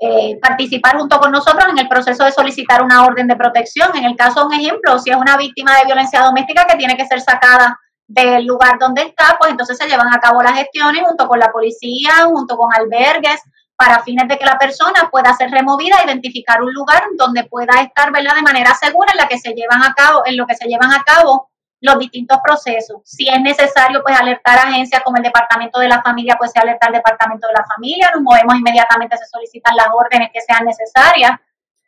eh, 0.00 0.38
participar 0.40 0.98
junto 0.98 1.18
con 1.20 1.30
nosotros 1.30 1.66
en 1.70 1.78
el 1.78 1.88
proceso 1.88 2.24
de 2.24 2.32
solicitar 2.32 2.82
una 2.82 3.04
orden 3.04 3.26
de 3.26 3.36
protección. 3.36 3.96
En 3.96 4.04
el 4.04 4.16
caso, 4.16 4.46
un 4.46 4.52
ejemplo, 4.52 4.98
si 4.98 5.10
es 5.10 5.16
una 5.16 5.36
víctima 5.36 5.76
de 5.76 5.86
violencia 5.86 6.20
doméstica 6.20 6.66
que 6.66 6.76
tiene 6.76 6.96
que 6.96 7.06
ser 7.06 7.20
sacada 7.20 7.78
del 8.06 8.44
lugar 8.44 8.78
donde 8.78 9.02
está, 9.02 9.36
pues 9.38 9.50
entonces 9.50 9.78
se 9.78 9.86
llevan 9.88 10.12
a 10.12 10.20
cabo 10.20 10.42
las 10.42 10.54
gestiones 10.54 11.02
junto 11.06 11.26
con 11.26 11.38
la 11.38 11.50
policía, 11.50 12.24
junto 12.26 12.56
con 12.56 12.68
albergues, 12.74 13.40
para 13.76 14.02
fines 14.02 14.28
de 14.28 14.38
que 14.38 14.44
la 14.44 14.58
persona 14.58 15.08
pueda 15.10 15.34
ser 15.34 15.50
removida, 15.50 16.04
identificar 16.04 16.62
un 16.62 16.72
lugar 16.72 17.04
donde 17.16 17.44
pueda 17.44 17.80
estar, 17.80 18.12
¿verdad? 18.12 18.36
De 18.36 18.42
manera 18.42 18.74
segura 18.74 19.12
en 19.12 19.18
la 19.18 19.28
que 19.28 19.38
se 19.38 19.52
llevan 19.52 19.82
a 19.82 19.94
cabo, 19.94 20.22
en 20.26 20.36
lo 20.36 20.46
que 20.46 20.54
se 20.54 20.66
llevan 20.66 20.92
a 20.92 21.02
cabo 21.02 21.50
los 21.84 21.98
distintos 21.98 22.38
procesos. 22.42 23.02
Si 23.04 23.28
es 23.28 23.40
necesario, 23.42 24.02
pues 24.02 24.18
alertar 24.18 24.58
a 24.58 24.62
agencias 24.62 25.02
como 25.02 25.18
el 25.18 25.22
Departamento 25.22 25.78
de 25.80 25.88
la 25.88 26.02
Familia, 26.02 26.34
pues 26.38 26.50
se 26.50 26.58
alerta 26.58 26.86
al 26.86 26.94
Departamento 26.94 27.46
de 27.46 27.52
la 27.52 27.64
Familia, 27.66 28.10
nos 28.14 28.22
movemos 28.22 28.54
inmediatamente, 28.54 29.18
se 29.18 29.26
solicitan 29.26 29.76
las 29.76 29.88
órdenes 29.92 30.30
que 30.32 30.40
sean 30.40 30.64
necesarias. 30.64 31.32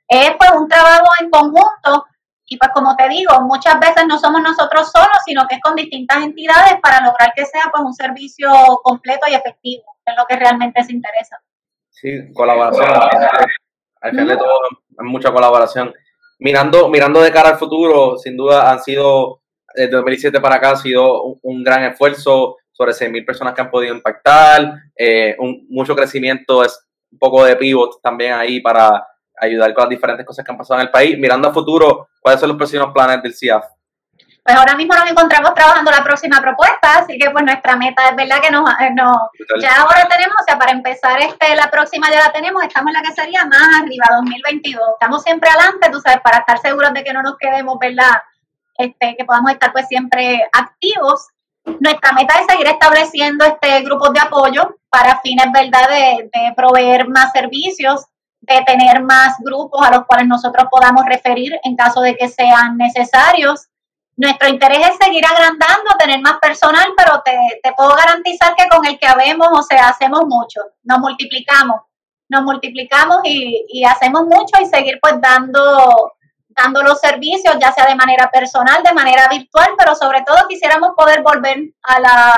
Es 0.06 0.32
pues 0.36 0.50
un 0.52 0.68
trabajo 0.68 1.08
en 1.20 1.30
conjunto 1.30 2.06
y 2.44 2.58
pues 2.58 2.70
como 2.74 2.94
te 2.94 3.08
digo, 3.08 3.40
muchas 3.40 3.80
veces 3.80 4.04
no 4.06 4.18
somos 4.18 4.42
nosotros 4.42 4.92
solos, 4.92 5.18
sino 5.24 5.48
que 5.48 5.54
es 5.54 5.62
con 5.62 5.74
distintas 5.74 6.22
entidades 6.22 6.76
para 6.82 7.00
lograr 7.00 7.32
que 7.34 7.46
sea 7.46 7.70
pues 7.72 7.82
un 7.82 7.94
servicio 7.94 8.50
completo 8.82 9.26
y 9.30 9.34
efectivo, 9.34 9.96
que 10.04 10.12
es 10.12 10.18
lo 10.18 10.26
que 10.26 10.36
realmente 10.36 10.84
se 10.84 10.92
interesa. 10.92 11.40
Sí, 11.88 12.34
colaboración. 12.34 12.86
Al 14.02 14.10
final 14.10 14.28
de 14.28 14.36
todo, 14.36 14.60
mucha 14.98 15.32
colaboración. 15.32 15.94
Mirando, 16.38 16.90
mirando 16.90 17.22
de 17.22 17.32
cara 17.32 17.48
al 17.48 17.56
futuro, 17.56 18.18
sin 18.18 18.36
duda 18.36 18.70
han 18.70 18.82
sido 18.82 19.40
desde 19.76 19.90
2017 19.90 20.40
para 20.40 20.56
acá 20.56 20.70
ha 20.70 20.76
sido 20.76 21.38
un, 21.42 21.62
gran 21.62 21.84
esfuerzo, 21.84 22.56
sobre 22.72 22.92
6.000 22.92 23.24
personas 23.24 23.54
que 23.54 23.60
han 23.60 23.70
podido 23.70 23.94
impactar, 23.94 24.72
eh, 24.96 25.36
un, 25.38 25.66
mucho 25.68 25.94
crecimiento, 25.94 26.64
es 26.64 26.86
un 27.12 27.18
poco 27.18 27.44
de 27.44 27.56
pivot 27.56 28.00
también 28.02 28.32
ahí 28.32 28.60
para 28.60 29.06
ayudar 29.38 29.72
con 29.74 29.82
las 29.82 29.90
diferentes 29.90 30.26
cosas 30.26 30.44
que 30.44 30.50
han 30.50 30.58
pasado 30.58 30.80
en 30.80 30.86
el 30.86 30.90
país. 30.90 31.18
Mirando 31.18 31.48
a 31.48 31.52
futuro, 31.52 32.08
¿cuáles 32.20 32.40
son 32.40 32.48
los 32.48 32.58
próximos 32.58 32.92
planes 32.92 33.22
del 33.22 33.34
CIAF? 33.34 33.66
Pues 34.42 34.56
ahora 34.56 34.76
mismo 34.76 34.94
nos 34.94 35.10
encontramos 35.10 35.54
trabajando 35.54 35.90
la 35.90 36.04
próxima 36.04 36.40
propuesta, 36.40 37.00
así 37.00 37.18
que 37.18 37.30
pues 37.30 37.44
nuestra 37.44 37.74
meta 37.74 38.08
es 38.08 38.16
verdad 38.16 38.40
que 38.40 38.50
nos, 38.52 38.70
eh, 38.80 38.90
no, 38.94 39.12
ya 39.60 39.82
ahora 39.82 40.06
tenemos, 40.08 40.36
o 40.40 40.44
sea, 40.46 40.56
para 40.56 40.70
empezar 40.70 41.20
este, 41.20 41.56
la 41.56 41.68
próxima 41.68 42.08
ya 42.10 42.20
la 42.20 42.32
tenemos, 42.32 42.62
estamos 42.62 42.94
en 42.94 43.02
la 43.02 43.02
que 43.02 43.12
sería 43.12 43.44
más 43.44 43.82
arriba, 43.82 44.06
2022. 44.22 44.80
Estamos 44.92 45.24
siempre 45.24 45.50
adelante, 45.50 45.90
tú 45.90 46.00
sabes, 46.00 46.20
para 46.22 46.38
estar 46.38 46.58
seguros 46.58 46.94
de 46.94 47.02
que 47.02 47.12
no 47.12 47.22
nos 47.22 47.36
quedemos, 47.38 47.76
¿verdad? 47.80 48.22
Este, 48.78 49.16
que 49.16 49.24
podamos 49.24 49.52
estar 49.52 49.72
pues 49.72 49.86
siempre 49.88 50.48
activos. 50.52 51.28
Nuestra 51.80 52.12
meta 52.12 52.34
es 52.40 52.46
seguir 52.46 52.68
estableciendo 52.68 53.44
este 53.44 53.80
grupos 53.82 54.12
de 54.12 54.20
apoyo 54.20 54.76
para 54.88 55.20
fines, 55.20 55.46
¿verdad?, 55.52 55.88
de, 55.88 56.30
proveer 56.54 57.08
más 57.08 57.32
servicios, 57.32 58.04
de 58.40 58.62
tener 58.64 59.02
más 59.02 59.36
grupos 59.40 59.84
a 59.84 59.90
los 59.90 60.06
cuales 60.06 60.28
nosotros 60.28 60.66
podamos 60.70 61.04
referir 61.06 61.52
en 61.64 61.74
caso 61.74 62.00
de 62.00 62.16
que 62.16 62.28
sean 62.28 62.76
necesarios. 62.76 63.66
Nuestro 64.16 64.48
interés 64.48 64.88
es 64.88 64.96
seguir 64.96 65.24
agrandando, 65.26 65.90
tener 65.98 66.20
más 66.20 66.38
personal, 66.38 66.86
pero 66.96 67.20
te, 67.22 67.36
te 67.62 67.72
puedo 67.72 67.90
garantizar 67.94 68.54
que 68.54 68.68
con 68.68 68.86
el 68.86 68.98
que 68.98 69.06
habemos, 69.06 69.48
o 69.52 69.62
sea, 69.62 69.88
hacemos 69.88 70.22
mucho, 70.26 70.60
nos 70.84 71.00
multiplicamos, 71.00 71.80
nos 72.28 72.42
multiplicamos 72.42 73.18
y, 73.24 73.66
y 73.68 73.84
hacemos 73.84 74.24
mucho 74.24 74.60
y 74.62 74.66
seguir 74.66 74.98
pues 75.02 75.20
dando 75.20 76.14
dando 76.56 76.82
los 76.82 76.98
servicios, 76.98 77.56
ya 77.60 77.72
sea 77.72 77.86
de 77.86 77.94
manera 77.94 78.30
personal, 78.30 78.82
de 78.82 78.94
manera 78.94 79.28
virtual, 79.28 79.68
pero 79.78 79.94
sobre 79.94 80.22
todo 80.22 80.48
quisiéramos 80.48 80.90
poder 80.96 81.22
volver 81.22 81.58
a 81.82 82.00
la, 82.00 82.34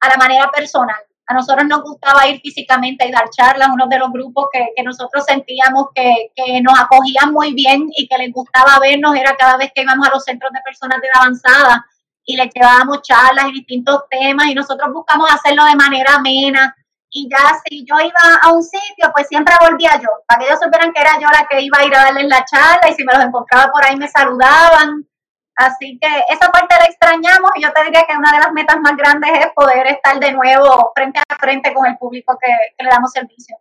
a 0.00 0.08
la 0.08 0.16
manera 0.16 0.50
personal. 0.50 0.96
A 1.26 1.34
nosotros 1.34 1.66
nos 1.66 1.82
gustaba 1.82 2.26
ir 2.26 2.40
físicamente 2.40 3.06
y 3.06 3.12
dar 3.12 3.30
charlas, 3.30 3.68
uno 3.72 3.86
de 3.86 3.98
los 3.98 4.10
grupos 4.12 4.48
que, 4.52 4.68
que 4.76 4.82
nosotros 4.82 5.24
sentíamos 5.24 5.86
que, 5.94 6.32
que, 6.34 6.60
nos 6.60 6.78
acogían 6.78 7.32
muy 7.32 7.54
bien 7.54 7.88
y 7.96 8.06
que 8.06 8.18
les 8.18 8.32
gustaba 8.32 8.78
vernos 8.78 9.16
era 9.16 9.36
cada 9.36 9.56
vez 9.56 9.70
que 9.74 9.82
íbamos 9.82 10.06
a 10.06 10.10
los 10.10 10.24
centros 10.24 10.52
de 10.52 10.60
personas 10.60 11.00
de 11.00 11.08
avanzada 11.14 11.86
y 12.26 12.36
les 12.36 12.52
llevábamos 12.52 13.02
charlas 13.02 13.46
y 13.48 13.52
distintos 13.52 14.02
temas 14.10 14.46
y 14.46 14.54
nosotros 14.54 14.92
buscamos 14.92 15.30
hacerlo 15.30 15.64
de 15.64 15.76
manera 15.76 16.14
amena 16.14 16.74
y 17.16 17.28
ya 17.30 17.60
si 17.64 17.84
yo 17.86 17.94
iba 18.00 18.38
a 18.42 18.52
un 18.52 18.62
sitio, 18.62 19.08
pues 19.14 19.28
siempre 19.28 19.54
volvía 19.60 19.92
yo, 20.02 20.08
para 20.26 20.40
que 20.40 20.46
ellos 20.46 20.58
supieran 20.60 20.92
que 20.92 21.00
era 21.00 21.12
yo 21.20 21.28
la 21.28 21.46
que 21.48 21.62
iba 21.62 21.78
a 21.78 21.86
ir 21.86 21.94
a 21.94 22.04
darles 22.06 22.26
la 22.26 22.44
charla 22.44 22.90
y 22.90 22.94
si 22.94 23.04
me 23.04 23.14
los 23.14 23.24
encontraba 23.24 23.70
por 23.70 23.84
ahí 23.84 23.96
me 23.96 24.08
saludaban. 24.08 25.06
Así 25.54 25.96
que 26.02 26.08
esa 26.28 26.50
parte 26.50 26.74
la 26.76 26.86
extrañamos 26.86 27.52
y 27.54 27.62
yo 27.62 27.72
te 27.72 27.84
diría 27.84 28.04
que 28.08 28.16
una 28.16 28.32
de 28.32 28.38
las 28.38 28.52
metas 28.52 28.80
más 28.80 28.96
grandes 28.96 29.30
es 29.38 29.46
poder 29.54 29.86
estar 29.86 30.18
de 30.18 30.32
nuevo 30.32 30.90
frente 30.92 31.20
a 31.20 31.36
frente 31.36 31.72
con 31.72 31.86
el 31.86 31.96
público 31.98 32.36
que, 32.40 32.82
le 32.82 32.90
damos 32.90 33.12
servicio. 33.12 33.56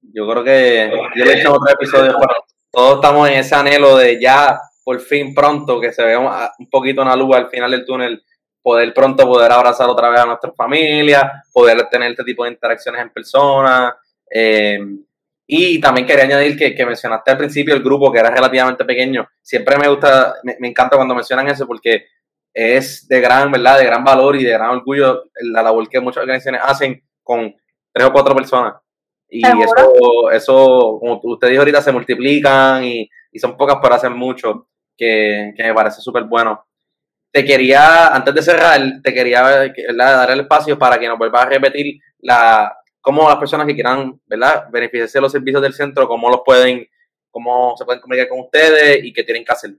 Yo 0.00 0.28
creo 0.28 0.44
que 0.44 0.92
yo 1.16 1.24
le 1.24 1.32
he 1.32 1.40
hecho 1.40 1.54
otro 1.54 1.74
episodio, 1.74 2.16
todos 2.70 2.94
estamos 2.94 3.28
en 3.28 3.38
ese 3.38 3.56
anhelo 3.56 3.96
de 3.96 4.20
ya 4.20 4.56
por 4.84 5.00
fin 5.00 5.34
pronto 5.34 5.80
que 5.80 5.92
se 5.92 6.04
vea 6.04 6.20
un 6.20 6.70
poquito 6.70 7.02
una 7.02 7.16
luz 7.16 7.34
al 7.34 7.50
final 7.50 7.72
del 7.72 7.84
túnel, 7.84 8.22
poder 8.62 8.94
pronto 8.94 9.26
poder 9.26 9.50
abrazar 9.50 9.88
otra 9.88 10.08
vez 10.08 10.20
a 10.20 10.26
nuestra 10.26 10.52
familia, 10.52 11.44
poder 11.52 11.88
tener 11.90 12.12
este 12.12 12.24
tipo 12.24 12.44
de 12.44 12.50
interacciones 12.50 13.02
en 13.02 13.10
persona. 13.10 13.96
Eh, 14.30 14.78
y 15.46 15.80
también 15.80 16.06
quería 16.06 16.24
añadir 16.24 16.56
que, 16.56 16.74
que, 16.74 16.86
mencionaste 16.86 17.30
al 17.30 17.36
principio 17.36 17.74
el 17.74 17.82
grupo 17.82 18.10
que 18.12 18.20
era 18.20 18.30
relativamente 18.30 18.84
pequeño. 18.84 19.28
Siempre 19.42 19.76
me 19.76 19.88
gusta, 19.88 20.36
me, 20.44 20.68
encanta 20.68 20.96
cuando 20.96 21.14
mencionan 21.14 21.48
eso 21.48 21.66
porque 21.66 22.06
es 22.54 23.06
de 23.08 23.20
gran, 23.20 23.50
¿verdad? 23.50 23.78
De 23.78 23.84
gran 23.84 24.04
valor 24.04 24.36
y 24.36 24.44
de 24.44 24.52
gran 24.52 24.70
orgullo 24.70 25.24
la 25.42 25.62
labor 25.62 25.88
que 25.88 26.00
muchas 26.00 26.22
organizaciones 26.22 26.62
hacen 26.64 27.02
con 27.22 27.54
tres 27.92 28.06
o 28.06 28.12
cuatro 28.12 28.34
personas. 28.34 28.74
Y 29.28 29.42
eso, 29.46 30.30
eso, 30.30 30.98
como 31.00 31.20
usted 31.22 31.48
dijo 31.48 31.62
ahorita, 31.62 31.80
se 31.80 31.92
multiplican 31.92 32.84
y, 32.84 33.08
y 33.32 33.38
son 33.38 33.56
pocas 33.56 33.76
para 33.76 33.96
hacer 33.96 34.10
mucho, 34.10 34.68
que, 34.96 35.54
que 35.56 35.62
me 35.62 35.74
parece 35.74 36.00
súper 36.00 36.24
bueno. 36.24 36.64
Te 37.32 37.44
quería, 37.44 38.08
antes 38.08 38.34
de 38.34 38.42
cerrar, 38.42 38.80
te 39.02 39.14
quería 39.14 39.42
dar 39.96 40.30
el 40.30 40.40
espacio 40.40 40.78
para 40.78 40.98
que 40.98 41.08
nos 41.08 41.18
vuelvas 41.18 41.42
a 41.42 41.48
repetir 41.48 41.98
la, 42.20 42.76
cómo 43.00 43.28
las 43.28 43.38
personas 43.38 43.66
que 43.66 43.74
quieran, 43.74 44.20
¿verdad?, 44.26 44.66
beneficiarse 44.70 45.18
de 45.18 45.22
los 45.22 45.32
servicios 45.32 45.60
del 45.60 45.74
centro, 45.74 46.06
cómo 46.06 46.30
los 46.30 46.42
pueden, 46.44 46.86
cómo 47.30 47.74
se 47.76 47.84
pueden 47.84 48.00
comunicar 48.00 48.28
con 48.28 48.40
ustedes 48.40 49.02
y 49.02 49.12
qué 49.12 49.24
tienen 49.24 49.44
que 49.44 49.52
hacer. 49.52 49.72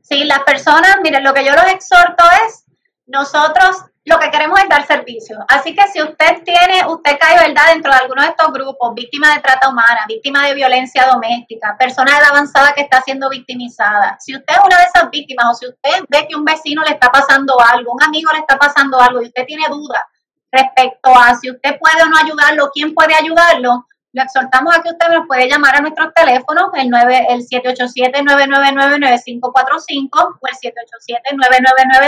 Sí, 0.00 0.24
las 0.24 0.42
personas, 0.42 0.96
miren, 1.02 1.22
lo 1.22 1.34
que 1.34 1.44
yo 1.44 1.52
los 1.52 1.66
exhorto 1.66 2.24
es, 2.46 2.64
nosotros 3.06 3.84
lo 4.04 4.18
que 4.18 4.30
queremos 4.30 4.58
es 4.60 4.68
dar 4.68 4.86
servicio. 4.86 5.38
Así 5.48 5.74
que 5.74 5.86
si 5.88 6.00
usted 6.02 6.42
tiene, 6.44 6.86
usted 6.88 7.18
cae, 7.20 7.38
¿verdad?, 7.38 7.72
dentro 7.72 7.92
de 7.92 7.98
alguno 7.98 8.22
de 8.22 8.28
estos 8.28 8.52
grupos, 8.52 8.94
víctima 8.94 9.34
de 9.34 9.40
trata 9.40 9.68
humana, 9.68 10.04
víctima 10.08 10.46
de 10.46 10.54
violencia 10.54 11.06
doméstica, 11.06 11.76
persona 11.78 12.12
de 12.12 12.18
edad 12.18 12.30
avanzada 12.30 12.72
que 12.72 12.80
está 12.82 13.00
siendo 13.02 13.28
victimizada, 13.28 14.16
si 14.18 14.34
usted 14.34 14.54
es 14.54 14.60
una 14.64 14.78
de 14.78 14.84
esas 14.84 15.08
víctimas 15.10 15.46
o 15.50 15.54
si 15.54 15.68
usted 15.68 16.04
ve 16.08 16.26
que 16.28 16.34
un 16.34 16.44
vecino 16.44 16.82
le 16.82 16.90
está 16.90 17.12
pasando 17.12 17.54
algo, 17.60 17.92
un 17.92 18.02
amigo 18.02 18.32
le 18.32 18.40
está 18.40 18.58
pasando 18.58 19.00
algo 19.00 19.22
y 19.22 19.26
usted 19.26 19.46
tiene 19.46 19.66
dudas, 19.68 20.02
respecto 20.50 21.16
a 21.16 21.36
si 21.36 21.48
usted 21.50 21.78
puede 21.78 22.02
o 22.02 22.08
no 22.08 22.18
ayudarlo, 22.18 22.72
quién 22.74 22.92
puede 22.94 23.14
ayudarlo, 23.14 23.86
le 24.12 24.22
exhortamos 24.22 24.76
a 24.76 24.82
que 24.82 24.90
usted 24.90 25.08
nos 25.08 25.26
puede 25.26 25.48
llamar 25.48 25.76
a 25.76 25.80
nuestros 25.80 26.12
teléfonos, 26.12 26.70
el, 26.74 26.90
9, 26.90 27.26
el 27.30 27.46
787-999-9545 27.46 30.08
o 30.12 30.40
el 30.48 30.56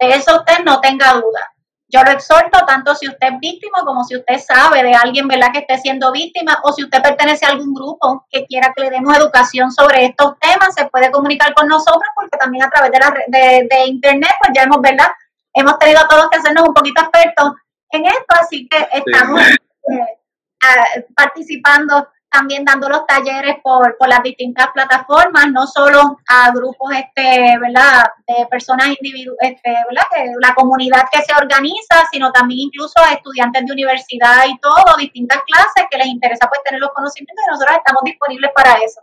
De 0.00 0.08
eso 0.10 0.36
usted 0.36 0.64
no 0.64 0.80
tenga 0.80 1.12
duda. 1.14 1.53
Yo 1.94 2.02
lo 2.02 2.10
exhorto 2.10 2.66
tanto 2.66 2.92
si 2.96 3.06
usted 3.06 3.28
es 3.28 3.38
víctima 3.38 3.78
como 3.84 4.02
si 4.02 4.16
usted 4.16 4.38
sabe 4.38 4.82
de 4.82 4.94
alguien 4.94 5.28
¿verdad? 5.28 5.52
que 5.52 5.60
esté 5.60 5.78
siendo 5.78 6.10
víctima 6.10 6.58
o 6.64 6.72
si 6.72 6.82
usted 6.82 7.00
pertenece 7.00 7.46
a 7.46 7.50
algún 7.50 7.72
grupo 7.72 8.26
que 8.30 8.44
quiera 8.46 8.72
que 8.74 8.82
le 8.82 8.90
demos 8.90 9.16
educación 9.16 9.70
sobre 9.70 10.06
estos 10.06 10.36
temas, 10.40 10.74
se 10.74 10.86
puede 10.86 11.12
comunicar 11.12 11.54
con 11.54 11.68
nosotros 11.68 12.08
porque 12.16 12.36
también 12.36 12.64
a 12.64 12.70
través 12.70 12.90
de, 12.90 12.98
la, 12.98 13.14
de, 13.28 13.68
de 13.70 13.86
internet 13.86 14.32
pues 14.40 14.50
ya 14.56 14.64
hemos, 14.64 14.80
¿verdad? 14.80 15.06
hemos 15.54 15.78
tenido 15.78 16.00
a 16.00 16.08
todos 16.08 16.28
que 16.30 16.38
hacernos 16.38 16.66
un 16.66 16.74
poquito 16.74 17.00
expertos 17.00 17.52
en 17.90 18.06
esto, 18.06 18.34
así 18.40 18.68
que 18.68 18.88
estamos 18.92 19.40
eh, 19.40 21.06
participando 21.14 22.08
también 22.34 22.64
dando 22.64 22.88
los 22.88 23.06
talleres 23.06 23.56
por, 23.62 23.96
por 23.96 24.08
las 24.08 24.22
distintas 24.22 24.66
plataformas, 24.74 25.52
no 25.52 25.66
solo 25.68 26.18
a 26.28 26.50
grupos 26.50 26.92
este, 26.92 27.56
¿verdad? 27.60 28.04
de 28.26 28.46
personas 28.46 28.88
individuales, 28.88 29.38
este, 29.40 29.70
¿verdad? 29.70 30.34
La 30.40 30.52
comunidad 30.54 31.04
que 31.12 31.22
se 31.22 31.32
organiza, 31.32 32.06
sino 32.10 32.32
también 32.32 32.60
incluso 32.60 32.94
a 32.98 33.12
estudiantes 33.12 33.64
de 33.64 33.72
universidad 33.72 34.46
y 34.48 34.58
todo, 34.58 34.96
distintas 34.98 35.42
clases 35.46 35.84
que 35.88 35.98
les 35.98 36.08
interesa 36.08 36.48
pues 36.48 36.60
tener 36.64 36.80
los 36.80 36.90
conocimientos 36.90 37.44
y 37.46 37.50
nosotros 37.52 37.76
estamos 37.76 38.02
disponibles 38.04 38.50
para 38.52 38.72
eso. 38.84 39.00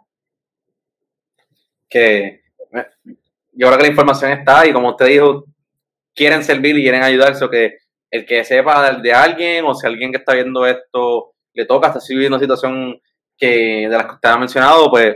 Que 1.89 2.41
yo 3.53 3.67
creo 3.67 3.77
que 3.77 3.83
la 3.83 3.89
información 3.89 4.31
está 4.31 4.67
y 4.67 4.73
como 4.73 4.89
usted 4.89 5.05
dijo, 5.05 5.45
quieren 6.13 6.43
servir 6.43 6.77
y 6.77 6.81
quieren 6.81 7.03
ayudarse, 7.03 7.45
o 7.45 7.49
que 7.49 7.77
el 8.09 8.25
que 8.25 8.43
sepa 8.43 8.91
de 8.91 9.13
alguien 9.13 9.63
o 9.63 9.73
si 9.73 9.87
alguien 9.87 10.11
que 10.11 10.17
está 10.17 10.33
viendo 10.33 10.65
esto 10.65 11.33
le 11.53 11.65
toca 11.65 11.97
si 11.99 12.13
viviendo 12.13 12.35
una 12.35 12.43
situación 12.43 13.01
que 13.41 13.87
de 13.89 13.97
las 13.97 14.05
que 14.05 14.13
usted 14.13 14.29
ha 14.29 14.37
mencionado, 14.37 14.89
pues 14.91 15.15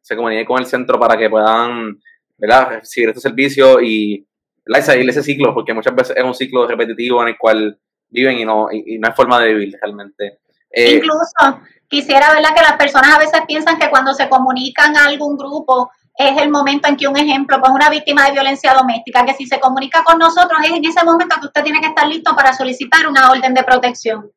se 0.00 0.16
comunique 0.16 0.46
con 0.46 0.58
el 0.58 0.66
centro 0.66 0.98
para 0.98 1.18
que 1.18 1.28
puedan 1.28 2.00
¿verdad? 2.38 2.80
recibir 2.80 3.10
este 3.10 3.20
servicio 3.20 3.78
y, 3.82 4.26
¿verdad? 4.64 4.96
ese 4.96 5.22
ciclo, 5.22 5.52
porque 5.52 5.74
muchas 5.74 5.94
veces 5.94 6.16
es 6.16 6.24
un 6.24 6.34
ciclo 6.34 6.66
repetitivo 6.66 7.20
en 7.22 7.28
el 7.28 7.38
cual 7.38 7.78
viven 8.08 8.38
y 8.38 8.46
no, 8.46 8.68
y, 8.72 8.98
no 8.98 9.06
hay 9.06 9.14
forma 9.14 9.38
de 9.40 9.52
vivir 9.52 9.78
realmente. 9.80 10.40
Eh, 10.70 10.94
Incluso 10.94 11.60
quisiera 11.88 12.32
¿verdad? 12.32 12.54
que 12.54 12.62
las 12.62 12.76
personas 12.76 13.14
a 13.14 13.18
veces 13.18 13.42
piensan 13.46 13.78
que 13.78 13.90
cuando 13.90 14.14
se 14.14 14.30
comunican 14.30 14.96
a 14.96 15.04
algún 15.04 15.36
grupo 15.36 15.90
es 16.16 16.40
el 16.40 16.50
momento 16.50 16.88
en 16.88 16.96
que 16.96 17.06
un 17.06 17.18
ejemplo, 17.18 17.60
pues 17.60 17.70
una 17.70 17.90
víctima 17.90 18.24
de 18.26 18.32
violencia 18.32 18.72
doméstica, 18.72 19.26
que 19.26 19.34
si 19.34 19.46
se 19.46 19.60
comunica 19.60 20.02
con 20.04 20.18
nosotros 20.18 20.58
es 20.64 20.70
en 20.70 20.84
ese 20.86 21.04
momento 21.04 21.36
que 21.38 21.46
usted 21.46 21.64
tiene 21.64 21.80
que 21.80 21.88
estar 21.88 22.08
listo 22.08 22.34
para 22.34 22.54
solicitar 22.54 23.06
una 23.06 23.30
orden 23.30 23.52
de 23.52 23.62
protección 23.62 24.30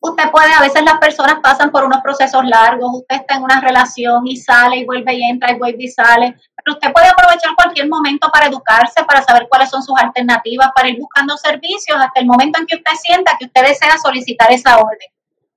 usted 0.00 0.30
puede, 0.30 0.52
a 0.52 0.60
veces 0.60 0.82
las 0.82 0.98
personas 0.98 1.36
pasan 1.42 1.70
por 1.70 1.84
unos 1.84 2.00
procesos 2.02 2.44
largos, 2.44 2.90
usted 2.94 3.16
está 3.16 3.36
en 3.36 3.42
una 3.42 3.60
relación 3.60 4.26
y 4.26 4.36
sale 4.36 4.78
y 4.78 4.84
vuelve 4.84 5.14
y 5.14 5.22
entra 5.22 5.52
y 5.52 5.58
vuelve 5.58 5.84
y 5.84 5.88
sale, 5.88 6.36
pero 6.64 6.74
usted 6.74 6.92
puede 6.92 7.08
aprovechar 7.08 7.54
cualquier 7.54 7.88
momento 7.88 8.28
para 8.30 8.46
educarse, 8.46 9.04
para 9.04 9.22
saber 9.22 9.46
cuáles 9.48 9.70
son 9.70 9.82
sus 9.82 9.96
alternativas, 9.98 10.70
para 10.74 10.88
ir 10.88 10.98
buscando 10.98 11.36
servicios 11.36 11.98
hasta 11.98 12.20
el 12.20 12.26
momento 12.26 12.58
en 12.58 12.66
que 12.66 12.76
usted 12.76 12.92
sienta 13.00 13.36
que 13.38 13.46
usted 13.46 13.62
desea 13.62 13.98
solicitar 13.98 14.50
esa 14.50 14.78
orden. 14.78 15.08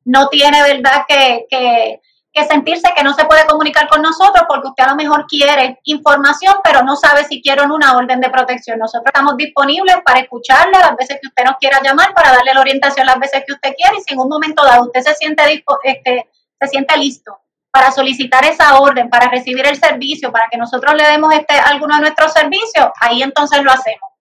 No 0.06 0.28
tiene, 0.28 0.62
¿verdad?, 0.62 1.06
que, 1.08 1.46
que 1.50 2.02
que 2.34 2.46
sentirse 2.46 2.92
que 2.96 3.04
no 3.04 3.14
se 3.14 3.26
puede 3.26 3.46
comunicar 3.46 3.88
con 3.88 4.02
nosotros 4.02 4.46
porque 4.48 4.68
usted 4.68 4.84
a 4.84 4.90
lo 4.90 4.96
mejor 4.96 5.28
quiere 5.28 5.80
información, 5.84 6.56
pero 6.64 6.82
no 6.82 6.96
sabe 6.96 7.24
si 7.26 7.42
quiere 7.42 7.62
una 7.62 7.96
orden 7.96 8.20
de 8.20 8.30
protección. 8.30 8.80
Nosotros 8.80 9.06
estamos 9.06 9.38
disponibles 9.38 9.98
para 10.04 10.22
escucharle 10.22 10.80
las 10.80 10.96
veces 10.96 11.20
que 11.22 11.28
usted 11.28 11.44
nos 11.44 11.58
quiera 11.58 11.80
llamar, 11.84 12.14
para 12.14 12.32
darle 12.32 12.54
la 12.54 12.62
orientación 12.62 13.06
las 13.06 13.20
veces 13.20 13.44
que 13.46 13.54
usted 13.54 13.76
quiere 13.78 13.98
y 13.98 14.02
si 14.02 14.14
en 14.14 14.20
un 14.20 14.30
momento 14.30 14.66
dado 14.66 14.86
usted 14.86 15.02
se 15.02 15.14
siente, 15.14 15.64
este, 15.84 16.28
se 16.60 16.68
siente 16.68 16.98
listo 16.98 17.40
para 17.72 17.92
solicitar 17.92 18.44
esa 18.46 18.80
orden, 18.80 19.10
para 19.10 19.30
recibir 19.30 19.66
el 19.68 19.76
servicio, 19.76 20.32
para 20.32 20.48
que 20.50 20.58
nosotros 20.58 20.96
le 20.96 21.08
demos 21.08 21.34
este, 21.34 21.54
alguno 21.54 21.96
de 21.96 22.02
nuestros 22.02 22.34
servicios, 22.34 22.88
ahí 23.00 23.22
entonces 23.22 23.64
lo 23.64 23.72
hacemos. 23.72 24.12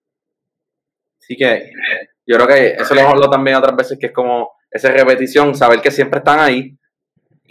Así 1.19 1.35
que 1.35 1.71
yo 2.27 2.35
creo 2.35 2.47
que 2.47 2.67
eso 2.79 2.93
lo 2.93 3.01
hemos 3.01 3.13
hablado 3.13 3.31
también 3.31 3.57
otras 3.57 3.75
veces, 3.75 3.97
que 3.99 4.07
es 4.07 4.11
como 4.11 4.51
esa 4.69 4.89
repetición, 4.89 5.55
saber 5.55 5.81
que 5.81 5.91
siempre 5.91 6.19
están 6.19 6.39
ahí, 6.39 6.77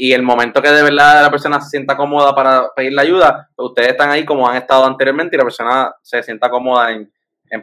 y 0.02 0.12
el 0.12 0.24
momento 0.24 0.60
que 0.60 0.68
de 0.68 0.82
verdad 0.82 1.22
la 1.22 1.30
persona 1.30 1.60
se 1.60 1.70
sienta 1.70 1.96
cómoda 1.96 2.34
para 2.34 2.74
pedir 2.74 2.92
la 2.92 3.02
ayuda, 3.02 3.48
pues 3.54 3.68
ustedes 3.68 3.90
están 3.90 4.10
ahí 4.10 4.24
como 4.24 4.48
han 4.48 4.56
estado 4.56 4.84
anteriormente 4.84 5.36
y 5.36 5.38
la 5.38 5.44
persona 5.44 5.94
se 6.02 6.20
sienta 6.24 6.50
cómoda 6.50 6.90
en, 6.90 7.08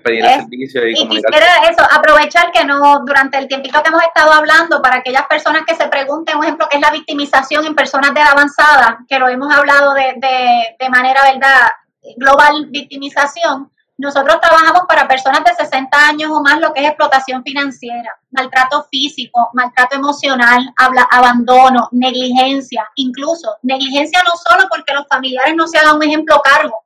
pedir 0.01 0.23
el 0.23 0.39
servicio 0.39 0.87
y, 0.87 0.91
y 0.91 1.09
quisiera 1.09 1.67
eso, 1.69 1.83
aprovechar 1.91 2.49
que 2.53 2.63
no, 2.63 3.03
durante 3.05 3.37
el 3.37 3.49
tiempito 3.49 3.83
que 3.83 3.89
hemos 3.89 4.03
estado 4.03 4.31
hablando, 4.31 4.81
para 4.81 4.99
aquellas 4.99 5.27
personas 5.27 5.63
que 5.67 5.75
se 5.75 5.89
pregunten, 5.89 6.37
un 6.37 6.45
ejemplo, 6.45 6.67
qué 6.71 6.77
es 6.77 6.81
la 6.81 6.91
victimización 6.91 7.65
en 7.65 7.75
personas 7.75 8.13
de 8.13 8.21
edad 8.21 8.31
avanzada, 8.31 8.99
que 9.09 9.19
lo 9.19 9.27
hemos 9.27 9.53
hablado 9.53 9.93
de, 9.93 10.13
de, 10.15 10.77
de 10.79 10.89
manera, 10.89 11.21
¿verdad?, 11.33 11.67
global 12.15 12.67
victimización, 12.69 13.69
nosotros 13.99 14.39
trabajamos 14.39 14.83
para 14.87 15.09
personas 15.09 15.43
de 15.43 15.53
60 15.53 16.07
años 16.07 16.31
o 16.31 16.41
más 16.41 16.57
lo 16.61 16.71
que 16.71 16.79
es 16.79 16.87
explotación 16.87 17.43
financiera, 17.43 18.17
maltrato 18.31 18.87
físico, 18.89 19.49
maltrato 19.53 19.97
emocional, 19.97 20.73
habla, 20.77 21.05
abandono, 21.11 21.89
negligencia, 21.91 22.87
incluso 22.95 23.57
negligencia 23.61 24.23
no 24.23 24.31
solo 24.37 24.69
porque 24.69 24.93
los 24.93 25.05
familiares 25.07 25.53
no 25.53 25.67
se 25.67 25.79
hagan 25.79 25.97
un 25.97 26.03
ejemplo 26.03 26.41
cargo 26.41 26.85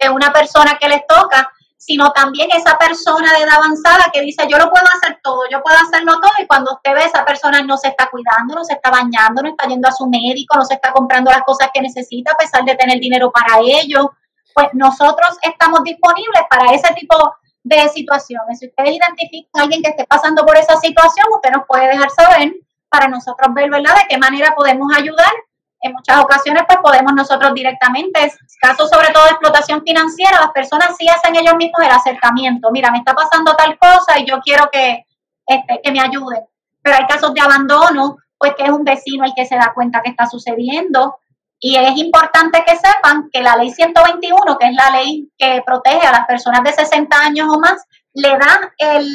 de 0.00 0.08
una 0.08 0.32
persona 0.32 0.78
que 0.80 0.88
les 0.88 1.04
toca, 1.04 1.52
sino 1.76 2.12
también 2.12 2.48
esa 2.52 2.78
persona 2.78 3.32
de 3.32 3.42
edad 3.42 3.56
avanzada 3.56 4.10
que 4.12 4.20
dice 4.20 4.46
yo 4.48 4.56
lo 4.56 4.70
puedo 4.70 4.86
hacer 4.86 5.18
todo, 5.20 5.40
yo 5.50 5.60
puedo 5.64 5.76
hacerlo 5.78 6.20
todo 6.20 6.30
y 6.38 6.46
cuando 6.46 6.74
usted 6.74 6.94
ve 6.94 7.06
esa 7.06 7.24
persona 7.24 7.60
no 7.62 7.76
se 7.76 7.88
está 7.88 8.08
cuidando, 8.08 8.54
no 8.54 8.64
se 8.64 8.74
está 8.74 8.88
bañando, 8.88 9.42
no 9.42 9.48
está 9.48 9.66
yendo 9.66 9.88
a 9.88 9.92
su 9.92 10.06
médico, 10.06 10.56
no 10.56 10.64
se 10.64 10.74
está 10.74 10.92
comprando 10.92 11.32
las 11.32 11.42
cosas 11.42 11.70
que 11.74 11.80
necesita 11.80 12.30
a 12.30 12.36
pesar 12.36 12.64
de 12.64 12.76
tener 12.76 13.00
dinero 13.00 13.32
para 13.32 13.58
ello, 13.58 14.12
pues 14.54 14.68
nosotros 14.72 15.38
estamos 15.42 15.82
disponibles 15.84 16.42
para 16.48 16.72
ese 16.72 16.92
tipo 16.94 17.16
de 17.62 17.88
situaciones. 17.88 18.58
Si 18.58 18.66
ustedes 18.66 18.96
identifican 18.96 19.60
a 19.60 19.64
alguien 19.64 19.82
que 19.82 19.90
esté 19.90 20.04
pasando 20.04 20.44
por 20.44 20.56
esa 20.56 20.76
situación, 20.76 21.26
usted 21.34 21.50
nos 21.50 21.66
puede 21.66 21.88
dejar 21.88 22.10
saber 22.10 22.52
para 22.88 23.08
nosotros 23.08 23.54
ver, 23.54 23.70
¿verdad?, 23.70 23.94
de 23.96 24.06
qué 24.08 24.18
manera 24.18 24.54
podemos 24.54 24.88
ayudar. 24.96 25.32
En 25.80 25.92
muchas 25.92 26.20
ocasiones, 26.20 26.62
pues 26.66 26.78
podemos 26.80 27.12
nosotros 27.12 27.54
directamente, 27.54 28.32
casos 28.60 28.88
sobre 28.88 29.10
todo 29.10 29.24
de 29.24 29.30
explotación 29.30 29.82
financiera, 29.82 30.40
las 30.40 30.52
personas 30.52 30.96
sí 30.96 31.08
hacen 31.08 31.34
ellos 31.34 31.56
mismos 31.56 31.82
el 31.82 31.90
acercamiento. 31.90 32.70
Mira, 32.70 32.92
me 32.92 32.98
está 32.98 33.14
pasando 33.14 33.56
tal 33.56 33.76
cosa 33.78 34.20
y 34.20 34.24
yo 34.24 34.38
quiero 34.40 34.70
que, 34.70 35.04
este, 35.44 35.80
que 35.82 35.90
me 35.90 36.00
ayuden. 36.00 36.44
Pero 36.82 36.96
hay 36.96 37.06
casos 37.06 37.34
de 37.34 37.40
abandono, 37.40 38.18
pues 38.38 38.54
que 38.56 38.64
es 38.64 38.70
un 38.70 38.84
vecino 38.84 39.24
el 39.24 39.32
que 39.34 39.46
se 39.46 39.56
da 39.56 39.72
cuenta 39.74 40.02
que 40.02 40.10
está 40.10 40.26
sucediendo. 40.26 41.18
Y 41.64 41.76
es 41.76 41.96
importante 41.96 42.64
que 42.66 42.76
sepan 42.76 43.30
que 43.32 43.40
la 43.40 43.54
ley 43.54 43.70
121, 43.70 44.58
que 44.58 44.66
es 44.66 44.74
la 44.74 44.90
ley 44.90 45.30
que 45.38 45.62
protege 45.64 46.04
a 46.04 46.10
las 46.10 46.26
personas 46.26 46.64
de 46.64 46.72
60 46.72 47.16
años 47.16 47.46
o 47.48 47.60
más, 47.60 47.86
le 48.14 48.30
da 48.30 48.74
el, 48.78 49.08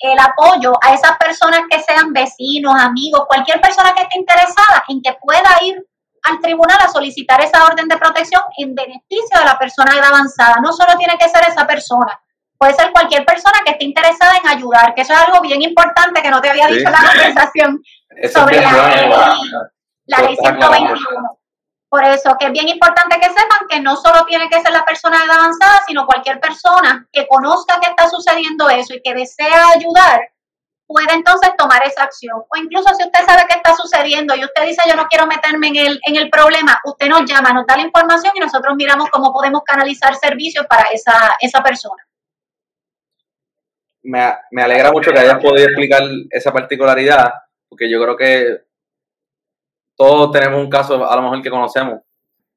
el, 0.00 0.18
apoyo 0.18 0.74
a 0.82 0.92
esas 0.92 1.16
personas 1.16 1.62
que 1.70 1.80
sean 1.82 2.12
vecinos, 2.12 2.74
amigos, 2.78 3.24
cualquier 3.26 3.62
persona 3.62 3.94
que 3.94 4.02
esté 4.02 4.18
interesada 4.18 4.84
en 4.88 5.00
que 5.00 5.16
pueda 5.22 5.48
ir 5.62 5.82
al 6.24 6.38
tribunal 6.40 6.76
a 6.80 6.88
solicitar 6.88 7.42
esa 7.42 7.64
orden 7.64 7.88
de 7.88 7.96
protección 7.96 8.42
en 8.58 8.74
beneficio 8.74 9.38
de 9.38 9.46
la 9.46 9.58
persona 9.58 9.94
de 9.94 10.00
avanzada. 10.00 10.56
No 10.62 10.74
solo 10.74 10.98
tiene 10.98 11.16
que 11.18 11.30
ser 11.30 11.48
esa 11.48 11.66
persona, 11.66 12.20
puede 12.58 12.74
ser 12.74 12.92
cualquier 12.92 13.24
persona 13.24 13.58
que 13.64 13.72
esté 13.72 13.86
interesada 13.86 14.36
en 14.36 14.48
ayudar, 14.48 14.94
que 14.94 15.00
eso 15.00 15.14
es 15.14 15.18
algo 15.18 15.40
bien 15.40 15.62
importante 15.62 16.20
que 16.20 16.30
no 16.30 16.42
te 16.42 16.50
había 16.50 16.66
dicho 16.66 16.86
en 16.86 16.92
la 16.92 16.98
conversación 16.98 17.82
sobre 18.34 18.60
la, 18.60 18.70
ley, 18.70 19.10
la 20.06 20.18
ley 20.18 20.36
121. 20.36 21.35
Por 21.96 22.04
eso 22.04 22.36
que 22.38 22.44
es 22.44 22.52
bien 22.52 22.68
importante 22.68 23.18
que 23.18 23.28
sepan 23.28 23.66
que 23.70 23.80
no 23.80 23.96
solo 23.96 24.26
tiene 24.26 24.50
que 24.50 24.60
ser 24.60 24.70
la 24.70 24.84
persona 24.84 25.18
de 25.18 25.24
edad 25.24 25.38
avanzada, 25.38 25.80
sino 25.86 26.04
cualquier 26.04 26.38
persona 26.40 27.08
que 27.10 27.26
conozca 27.26 27.80
que 27.80 27.88
está 27.88 28.06
sucediendo 28.10 28.68
eso 28.68 28.92
y 28.92 29.00
que 29.00 29.14
desea 29.14 29.70
ayudar, 29.74 30.20
puede 30.86 31.14
entonces 31.14 31.52
tomar 31.56 31.82
esa 31.86 32.02
acción. 32.02 32.36
O 32.36 32.56
incluso 32.62 32.94
si 32.94 33.02
usted 33.02 33.24
sabe 33.24 33.44
qué 33.48 33.56
está 33.56 33.74
sucediendo 33.74 34.36
y 34.36 34.44
usted 34.44 34.66
dice 34.66 34.82
yo 34.86 34.94
no 34.94 35.06
quiero 35.06 35.26
meterme 35.26 35.68
en 35.68 35.76
el, 35.76 36.00
en 36.06 36.16
el 36.16 36.28
problema, 36.28 36.78
usted 36.84 37.08
nos 37.08 37.24
llama, 37.24 37.54
nos 37.54 37.66
da 37.66 37.78
la 37.78 37.84
información 37.84 38.34
y 38.36 38.40
nosotros 38.40 38.74
miramos 38.76 39.08
cómo 39.08 39.32
podemos 39.32 39.62
canalizar 39.64 40.14
servicios 40.16 40.66
para 40.66 40.82
esa, 40.92 41.38
esa 41.40 41.62
persona. 41.62 42.06
Me, 44.02 44.34
me 44.50 44.62
alegra 44.62 44.92
mucho 44.92 45.12
que 45.12 45.18
hayas 45.18 45.42
podido 45.42 45.66
explicar 45.66 46.02
esa 46.28 46.52
particularidad, 46.52 47.32
porque 47.70 47.90
yo 47.90 48.02
creo 48.02 48.18
que 48.18 48.65
todos 49.96 50.30
tenemos 50.30 50.60
un 50.60 50.68
caso, 50.68 51.08
a 51.08 51.16
lo 51.16 51.22
mejor 51.22 51.42
que 51.42 51.50
conocemos, 51.50 52.00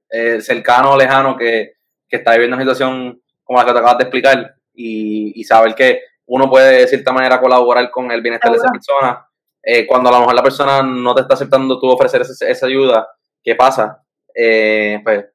eh, 0.10 0.42
cercano 0.42 0.92
o 0.92 0.98
lejano, 0.98 1.36
que, 1.36 1.74
está 2.10 2.32
viviendo 2.32 2.56
una 2.56 2.64
situación 2.64 3.22
como 3.44 3.60
la 3.60 3.66
que 3.66 3.72
te 3.72 3.78
acabas 3.78 3.98
de 4.00 4.04
explicar 4.04 4.56
y, 4.74 5.44
saber 5.44 5.76
que 5.76 6.02
uno 6.26 6.50
puede 6.50 6.82
de 6.82 6.88
cierta 6.88 7.12
manera 7.12 7.40
colaborar 7.40 7.90
con 7.92 8.12
el 8.12 8.22
bienestar 8.22 8.52
de 8.52 8.58
esa 8.58 8.70
persona. 8.70 9.26
Eh, 9.62 9.86
cuando 9.86 10.10
a 10.10 10.14
lo 10.14 10.20
mejor 10.22 10.34
la 10.34 10.44
persona 10.44 10.82
no 10.82 11.14
te 11.14 11.22
está 11.22 11.36
aceptando 11.36 11.80
tú 11.80 11.88
ofrecer 11.88 12.22
esa, 12.22 12.66
ayuda, 12.66 13.08
¿qué 13.44 13.56
pasa? 13.56 14.04
Eh, 14.34 15.00
pues 15.04 15.26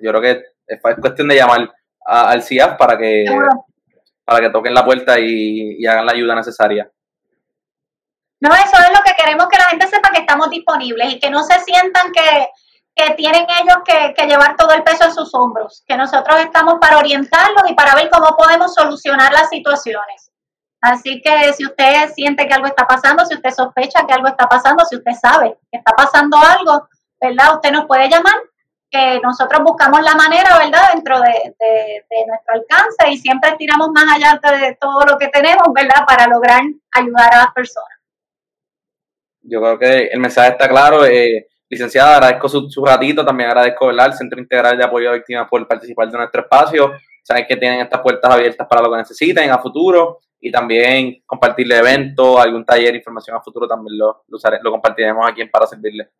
yo 0.00 0.10
creo 0.10 0.20
que 0.20 0.42
es 0.66 0.80
cuestión 1.00 1.28
de 1.28 1.36
llamar 1.36 1.72
al 2.04 2.42
CIAF 2.42 2.76
para 2.76 2.98
que, 2.98 3.24
para 4.24 4.40
que 4.40 4.50
toquen 4.50 4.74
la 4.74 4.84
puerta 4.84 5.18
y 5.20 5.84
hagan 5.86 6.06
la 6.06 6.12
ayuda 6.12 6.34
necesaria. 6.34 6.90
No, 8.40 8.48
eso 8.54 8.76
es 8.78 8.98
lo 8.98 9.04
que 9.04 9.14
queremos 9.22 9.48
que 9.48 9.58
la 9.58 9.66
gente 9.66 9.86
sepa 9.86 10.10
que 10.10 10.20
estamos 10.20 10.48
disponibles 10.48 11.12
y 11.12 11.20
que 11.20 11.30
no 11.30 11.42
se 11.42 11.60
sientan 11.60 12.10
que, 12.12 12.48
tienen 13.16 13.46
ellos 13.62 13.78
que, 13.84 14.26
llevar 14.26 14.56
todo 14.56 14.72
el 14.72 14.82
peso 14.82 15.04
en 15.04 15.14
sus 15.14 15.34
hombros, 15.34 15.82
que 15.86 15.96
nosotros 15.96 16.38
estamos 16.40 16.74
para 16.80 16.98
orientarlos 16.98 17.62
y 17.68 17.74
para 17.74 17.94
ver 17.94 18.10
cómo 18.10 18.36
podemos 18.36 18.74
solucionar 18.74 19.32
las 19.32 19.48
situaciones. 19.48 20.30
Así 20.82 21.20
que 21.22 21.52
si 21.54 21.64
usted 21.64 22.10
siente 22.14 22.46
que 22.46 22.52
algo 22.52 22.66
está 22.66 22.86
pasando, 22.86 23.24
si 23.24 23.34
usted 23.34 23.50
sospecha 23.50 24.06
que 24.06 24.12
algo 24.12 24.28
está 24.28 24.48
pasando, 24.48 24.84
si 24.84 24.96
usted 24.96 25.12
sabe 25.12 25.56
que 25.70 25.78
está 25.78 25.92
pasando 25.92 26.36
algo, 26.38 26.88
¿verdad? 27.20 27.54
Usted 27.54 27.72
nos 27.72 27.86
puede 27.86 28.08
llamar, 28.08 28.36
que 28.90 29.20
nosotros 29.20 29.62
buscamos 29.62 30.02
la 30.02 30.14
manera, 30.14 30.58
¿verdad? 30.58 30.92
Dentro 30.92 31.20
de, 31.20 31.54
de 31.58 32.26
nuestro 32.26 32.54
alcance 32.54 33.10
y 33.10 33.18
siempre 33.18 33.56
tiramos 33.56 33.88
más 33.92 34.04
allá 34.14 34.40
de 34.58 34.76
todo 34.80 35.06
lo 35.06 35.16
que 35.16 35.28
tenemos, 35.28 35.72
¿verdad? 35.72 36.04
Para 36.06 36.26
lograr 36.26 36.60
ayudar 36.92 37.34
a 37.34 37.38
las 37.38 37.52
personas 37.52 37.99
yo 39.42 39.60
creo 39.60 39.78
que 39.78 40.06
el 40.12 40.20
mensaje 40.20 40.50
está 40.50 40.68
claro. 40.68 41.04
Eh, 41.06 41.48
licenciada, 41.70 42.16
agradezco 42.16 42.48
su, 42.48 42.84
ratito, 42.84 43.24
también 43.24 43.48
agradezco 43.48 43.86
¿verdad? 43.86 44.06
el 44.06 44.14
Centro 44.14 44.40
Integral 44.40 44.76
de 44.76 44.84
Apoyo 44.84 45.10
a 45.10 45.14
Víctimas 45.14 45.48
por 45.48 45.66
participar 45.68 46.10
de 46.10 46.18
nuestro 46.18 46.42
espacio. 46.42 46.92
Saben 47.22 47.46
que 47.46 47.56
tienen 47.56 47.80
estas 47.80 48.00
puertas 48.00 48.32
abiertas 48.32 48.66
para 48.68 48.82
lo 48.82 48.90
que 48.90 48.98
necesiten 48.98 49.50
a 49.50 49.58
futuro 49.58 50.18
y 50.40 50.50
también 50.50 51.22
compartirle 51.24 51.76
eventos, 51.76 52.38
algún 52.40 52.64
taller, 52.64 52.94
información 52.94 53.36
a 53.36 53.40
futuro 53.40 53.68
también 53.68 53.96
lo, 53.96 54.24
lo, 54.26 54.38
lo 54.62 54.70
compartiremos 54.70 55.28
aquí 55.28 55.44
Para 55.44 55.66
Servirle. 55.66 56.10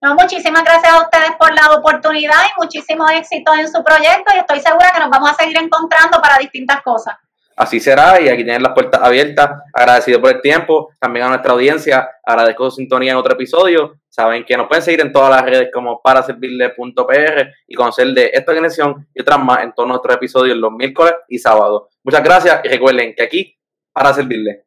No, 0.00 0.14
muchísimas 0.14 0.62
gracias 0.62 0.92
a 0.92 1.02
ustedes 1.02 1.32
por 1.38 1.52
la 1.54 1.74
oportunidad 1.74 2.44
y 2.44 2.60
muchísimos 2.60 3.10
éxitos 3.12 3.58
en 3.58 3.68
su 3.70 3.82
proyecto 3.82 4.32
y 4.34 4.38
estoy 4.38 4.60
segura 4.60 4.92
que 4.94 5.00
nos 5.00 5.10
vamos 5.10 5.30
a 5.30 5.34
seguir 5.34 5.58
encontrando 5.58 6.20
para 6.20 6.38
distintas 6.38 6.82
cosas. 6.82 7.16
Así 7.56 7.80
será 7.80 8.20
y 8.20 8.28
aquí 8.28 8.44
tienen 8.44 8.62
las 8.62 8.74
puertas 8.74 9.00
abiertas. 9.02 9.50
Agradecido 9.72 10.20
por 10.20 10.30
el 10.30 10.40
tiempo. 10.42 10.90
También 11.00 11.24
a 11.24 11.28
nuestra 11.30 11.52
audiencia. 11.52 12.08
Agradezco 12.22 12.70
su 12.70 12.76
sintonía 12.76 13.12
en 13.12 13.16
otro 13.16 13.32
episodio. 13.32 13.94
Saben 14.08 14.44
que 14.44 14.56
nos 14.56 14.68
pueden 14.68 14.82
seguir 14.82 15.00
en 15.00 15.12
todas 15.12 15.30
las 15.30 15.42
redes 15.42 15.70
como 15.72 16.02
para 16.02 16.22
servirle.pr 16.22 17.48
y 17.66 17.74
conocer 17.74 18.08
de 18.08 18.30
esta 18.32 18.52
organización 18.52 19.08
y 19.14 19.22
otras 19.22 19.38
más 19.42 19.62
en 19.62 19.72
todos 19.72 19.88
nuestros 19.88 20.14
episodios 20.16 20.56
los 20.56 20.72
miércoles 20.72 21.14
y 21.28 21.38
sábados. 21.38 21.84
Muchas 22.04 22.22
gracias 22.22 22.60
y 22.62 22.68
recuerden 22.68 23.14
que 23.16 23.22
aquí 23.22 23.58
para 23.92 24.12
servirle. 24.12 24.65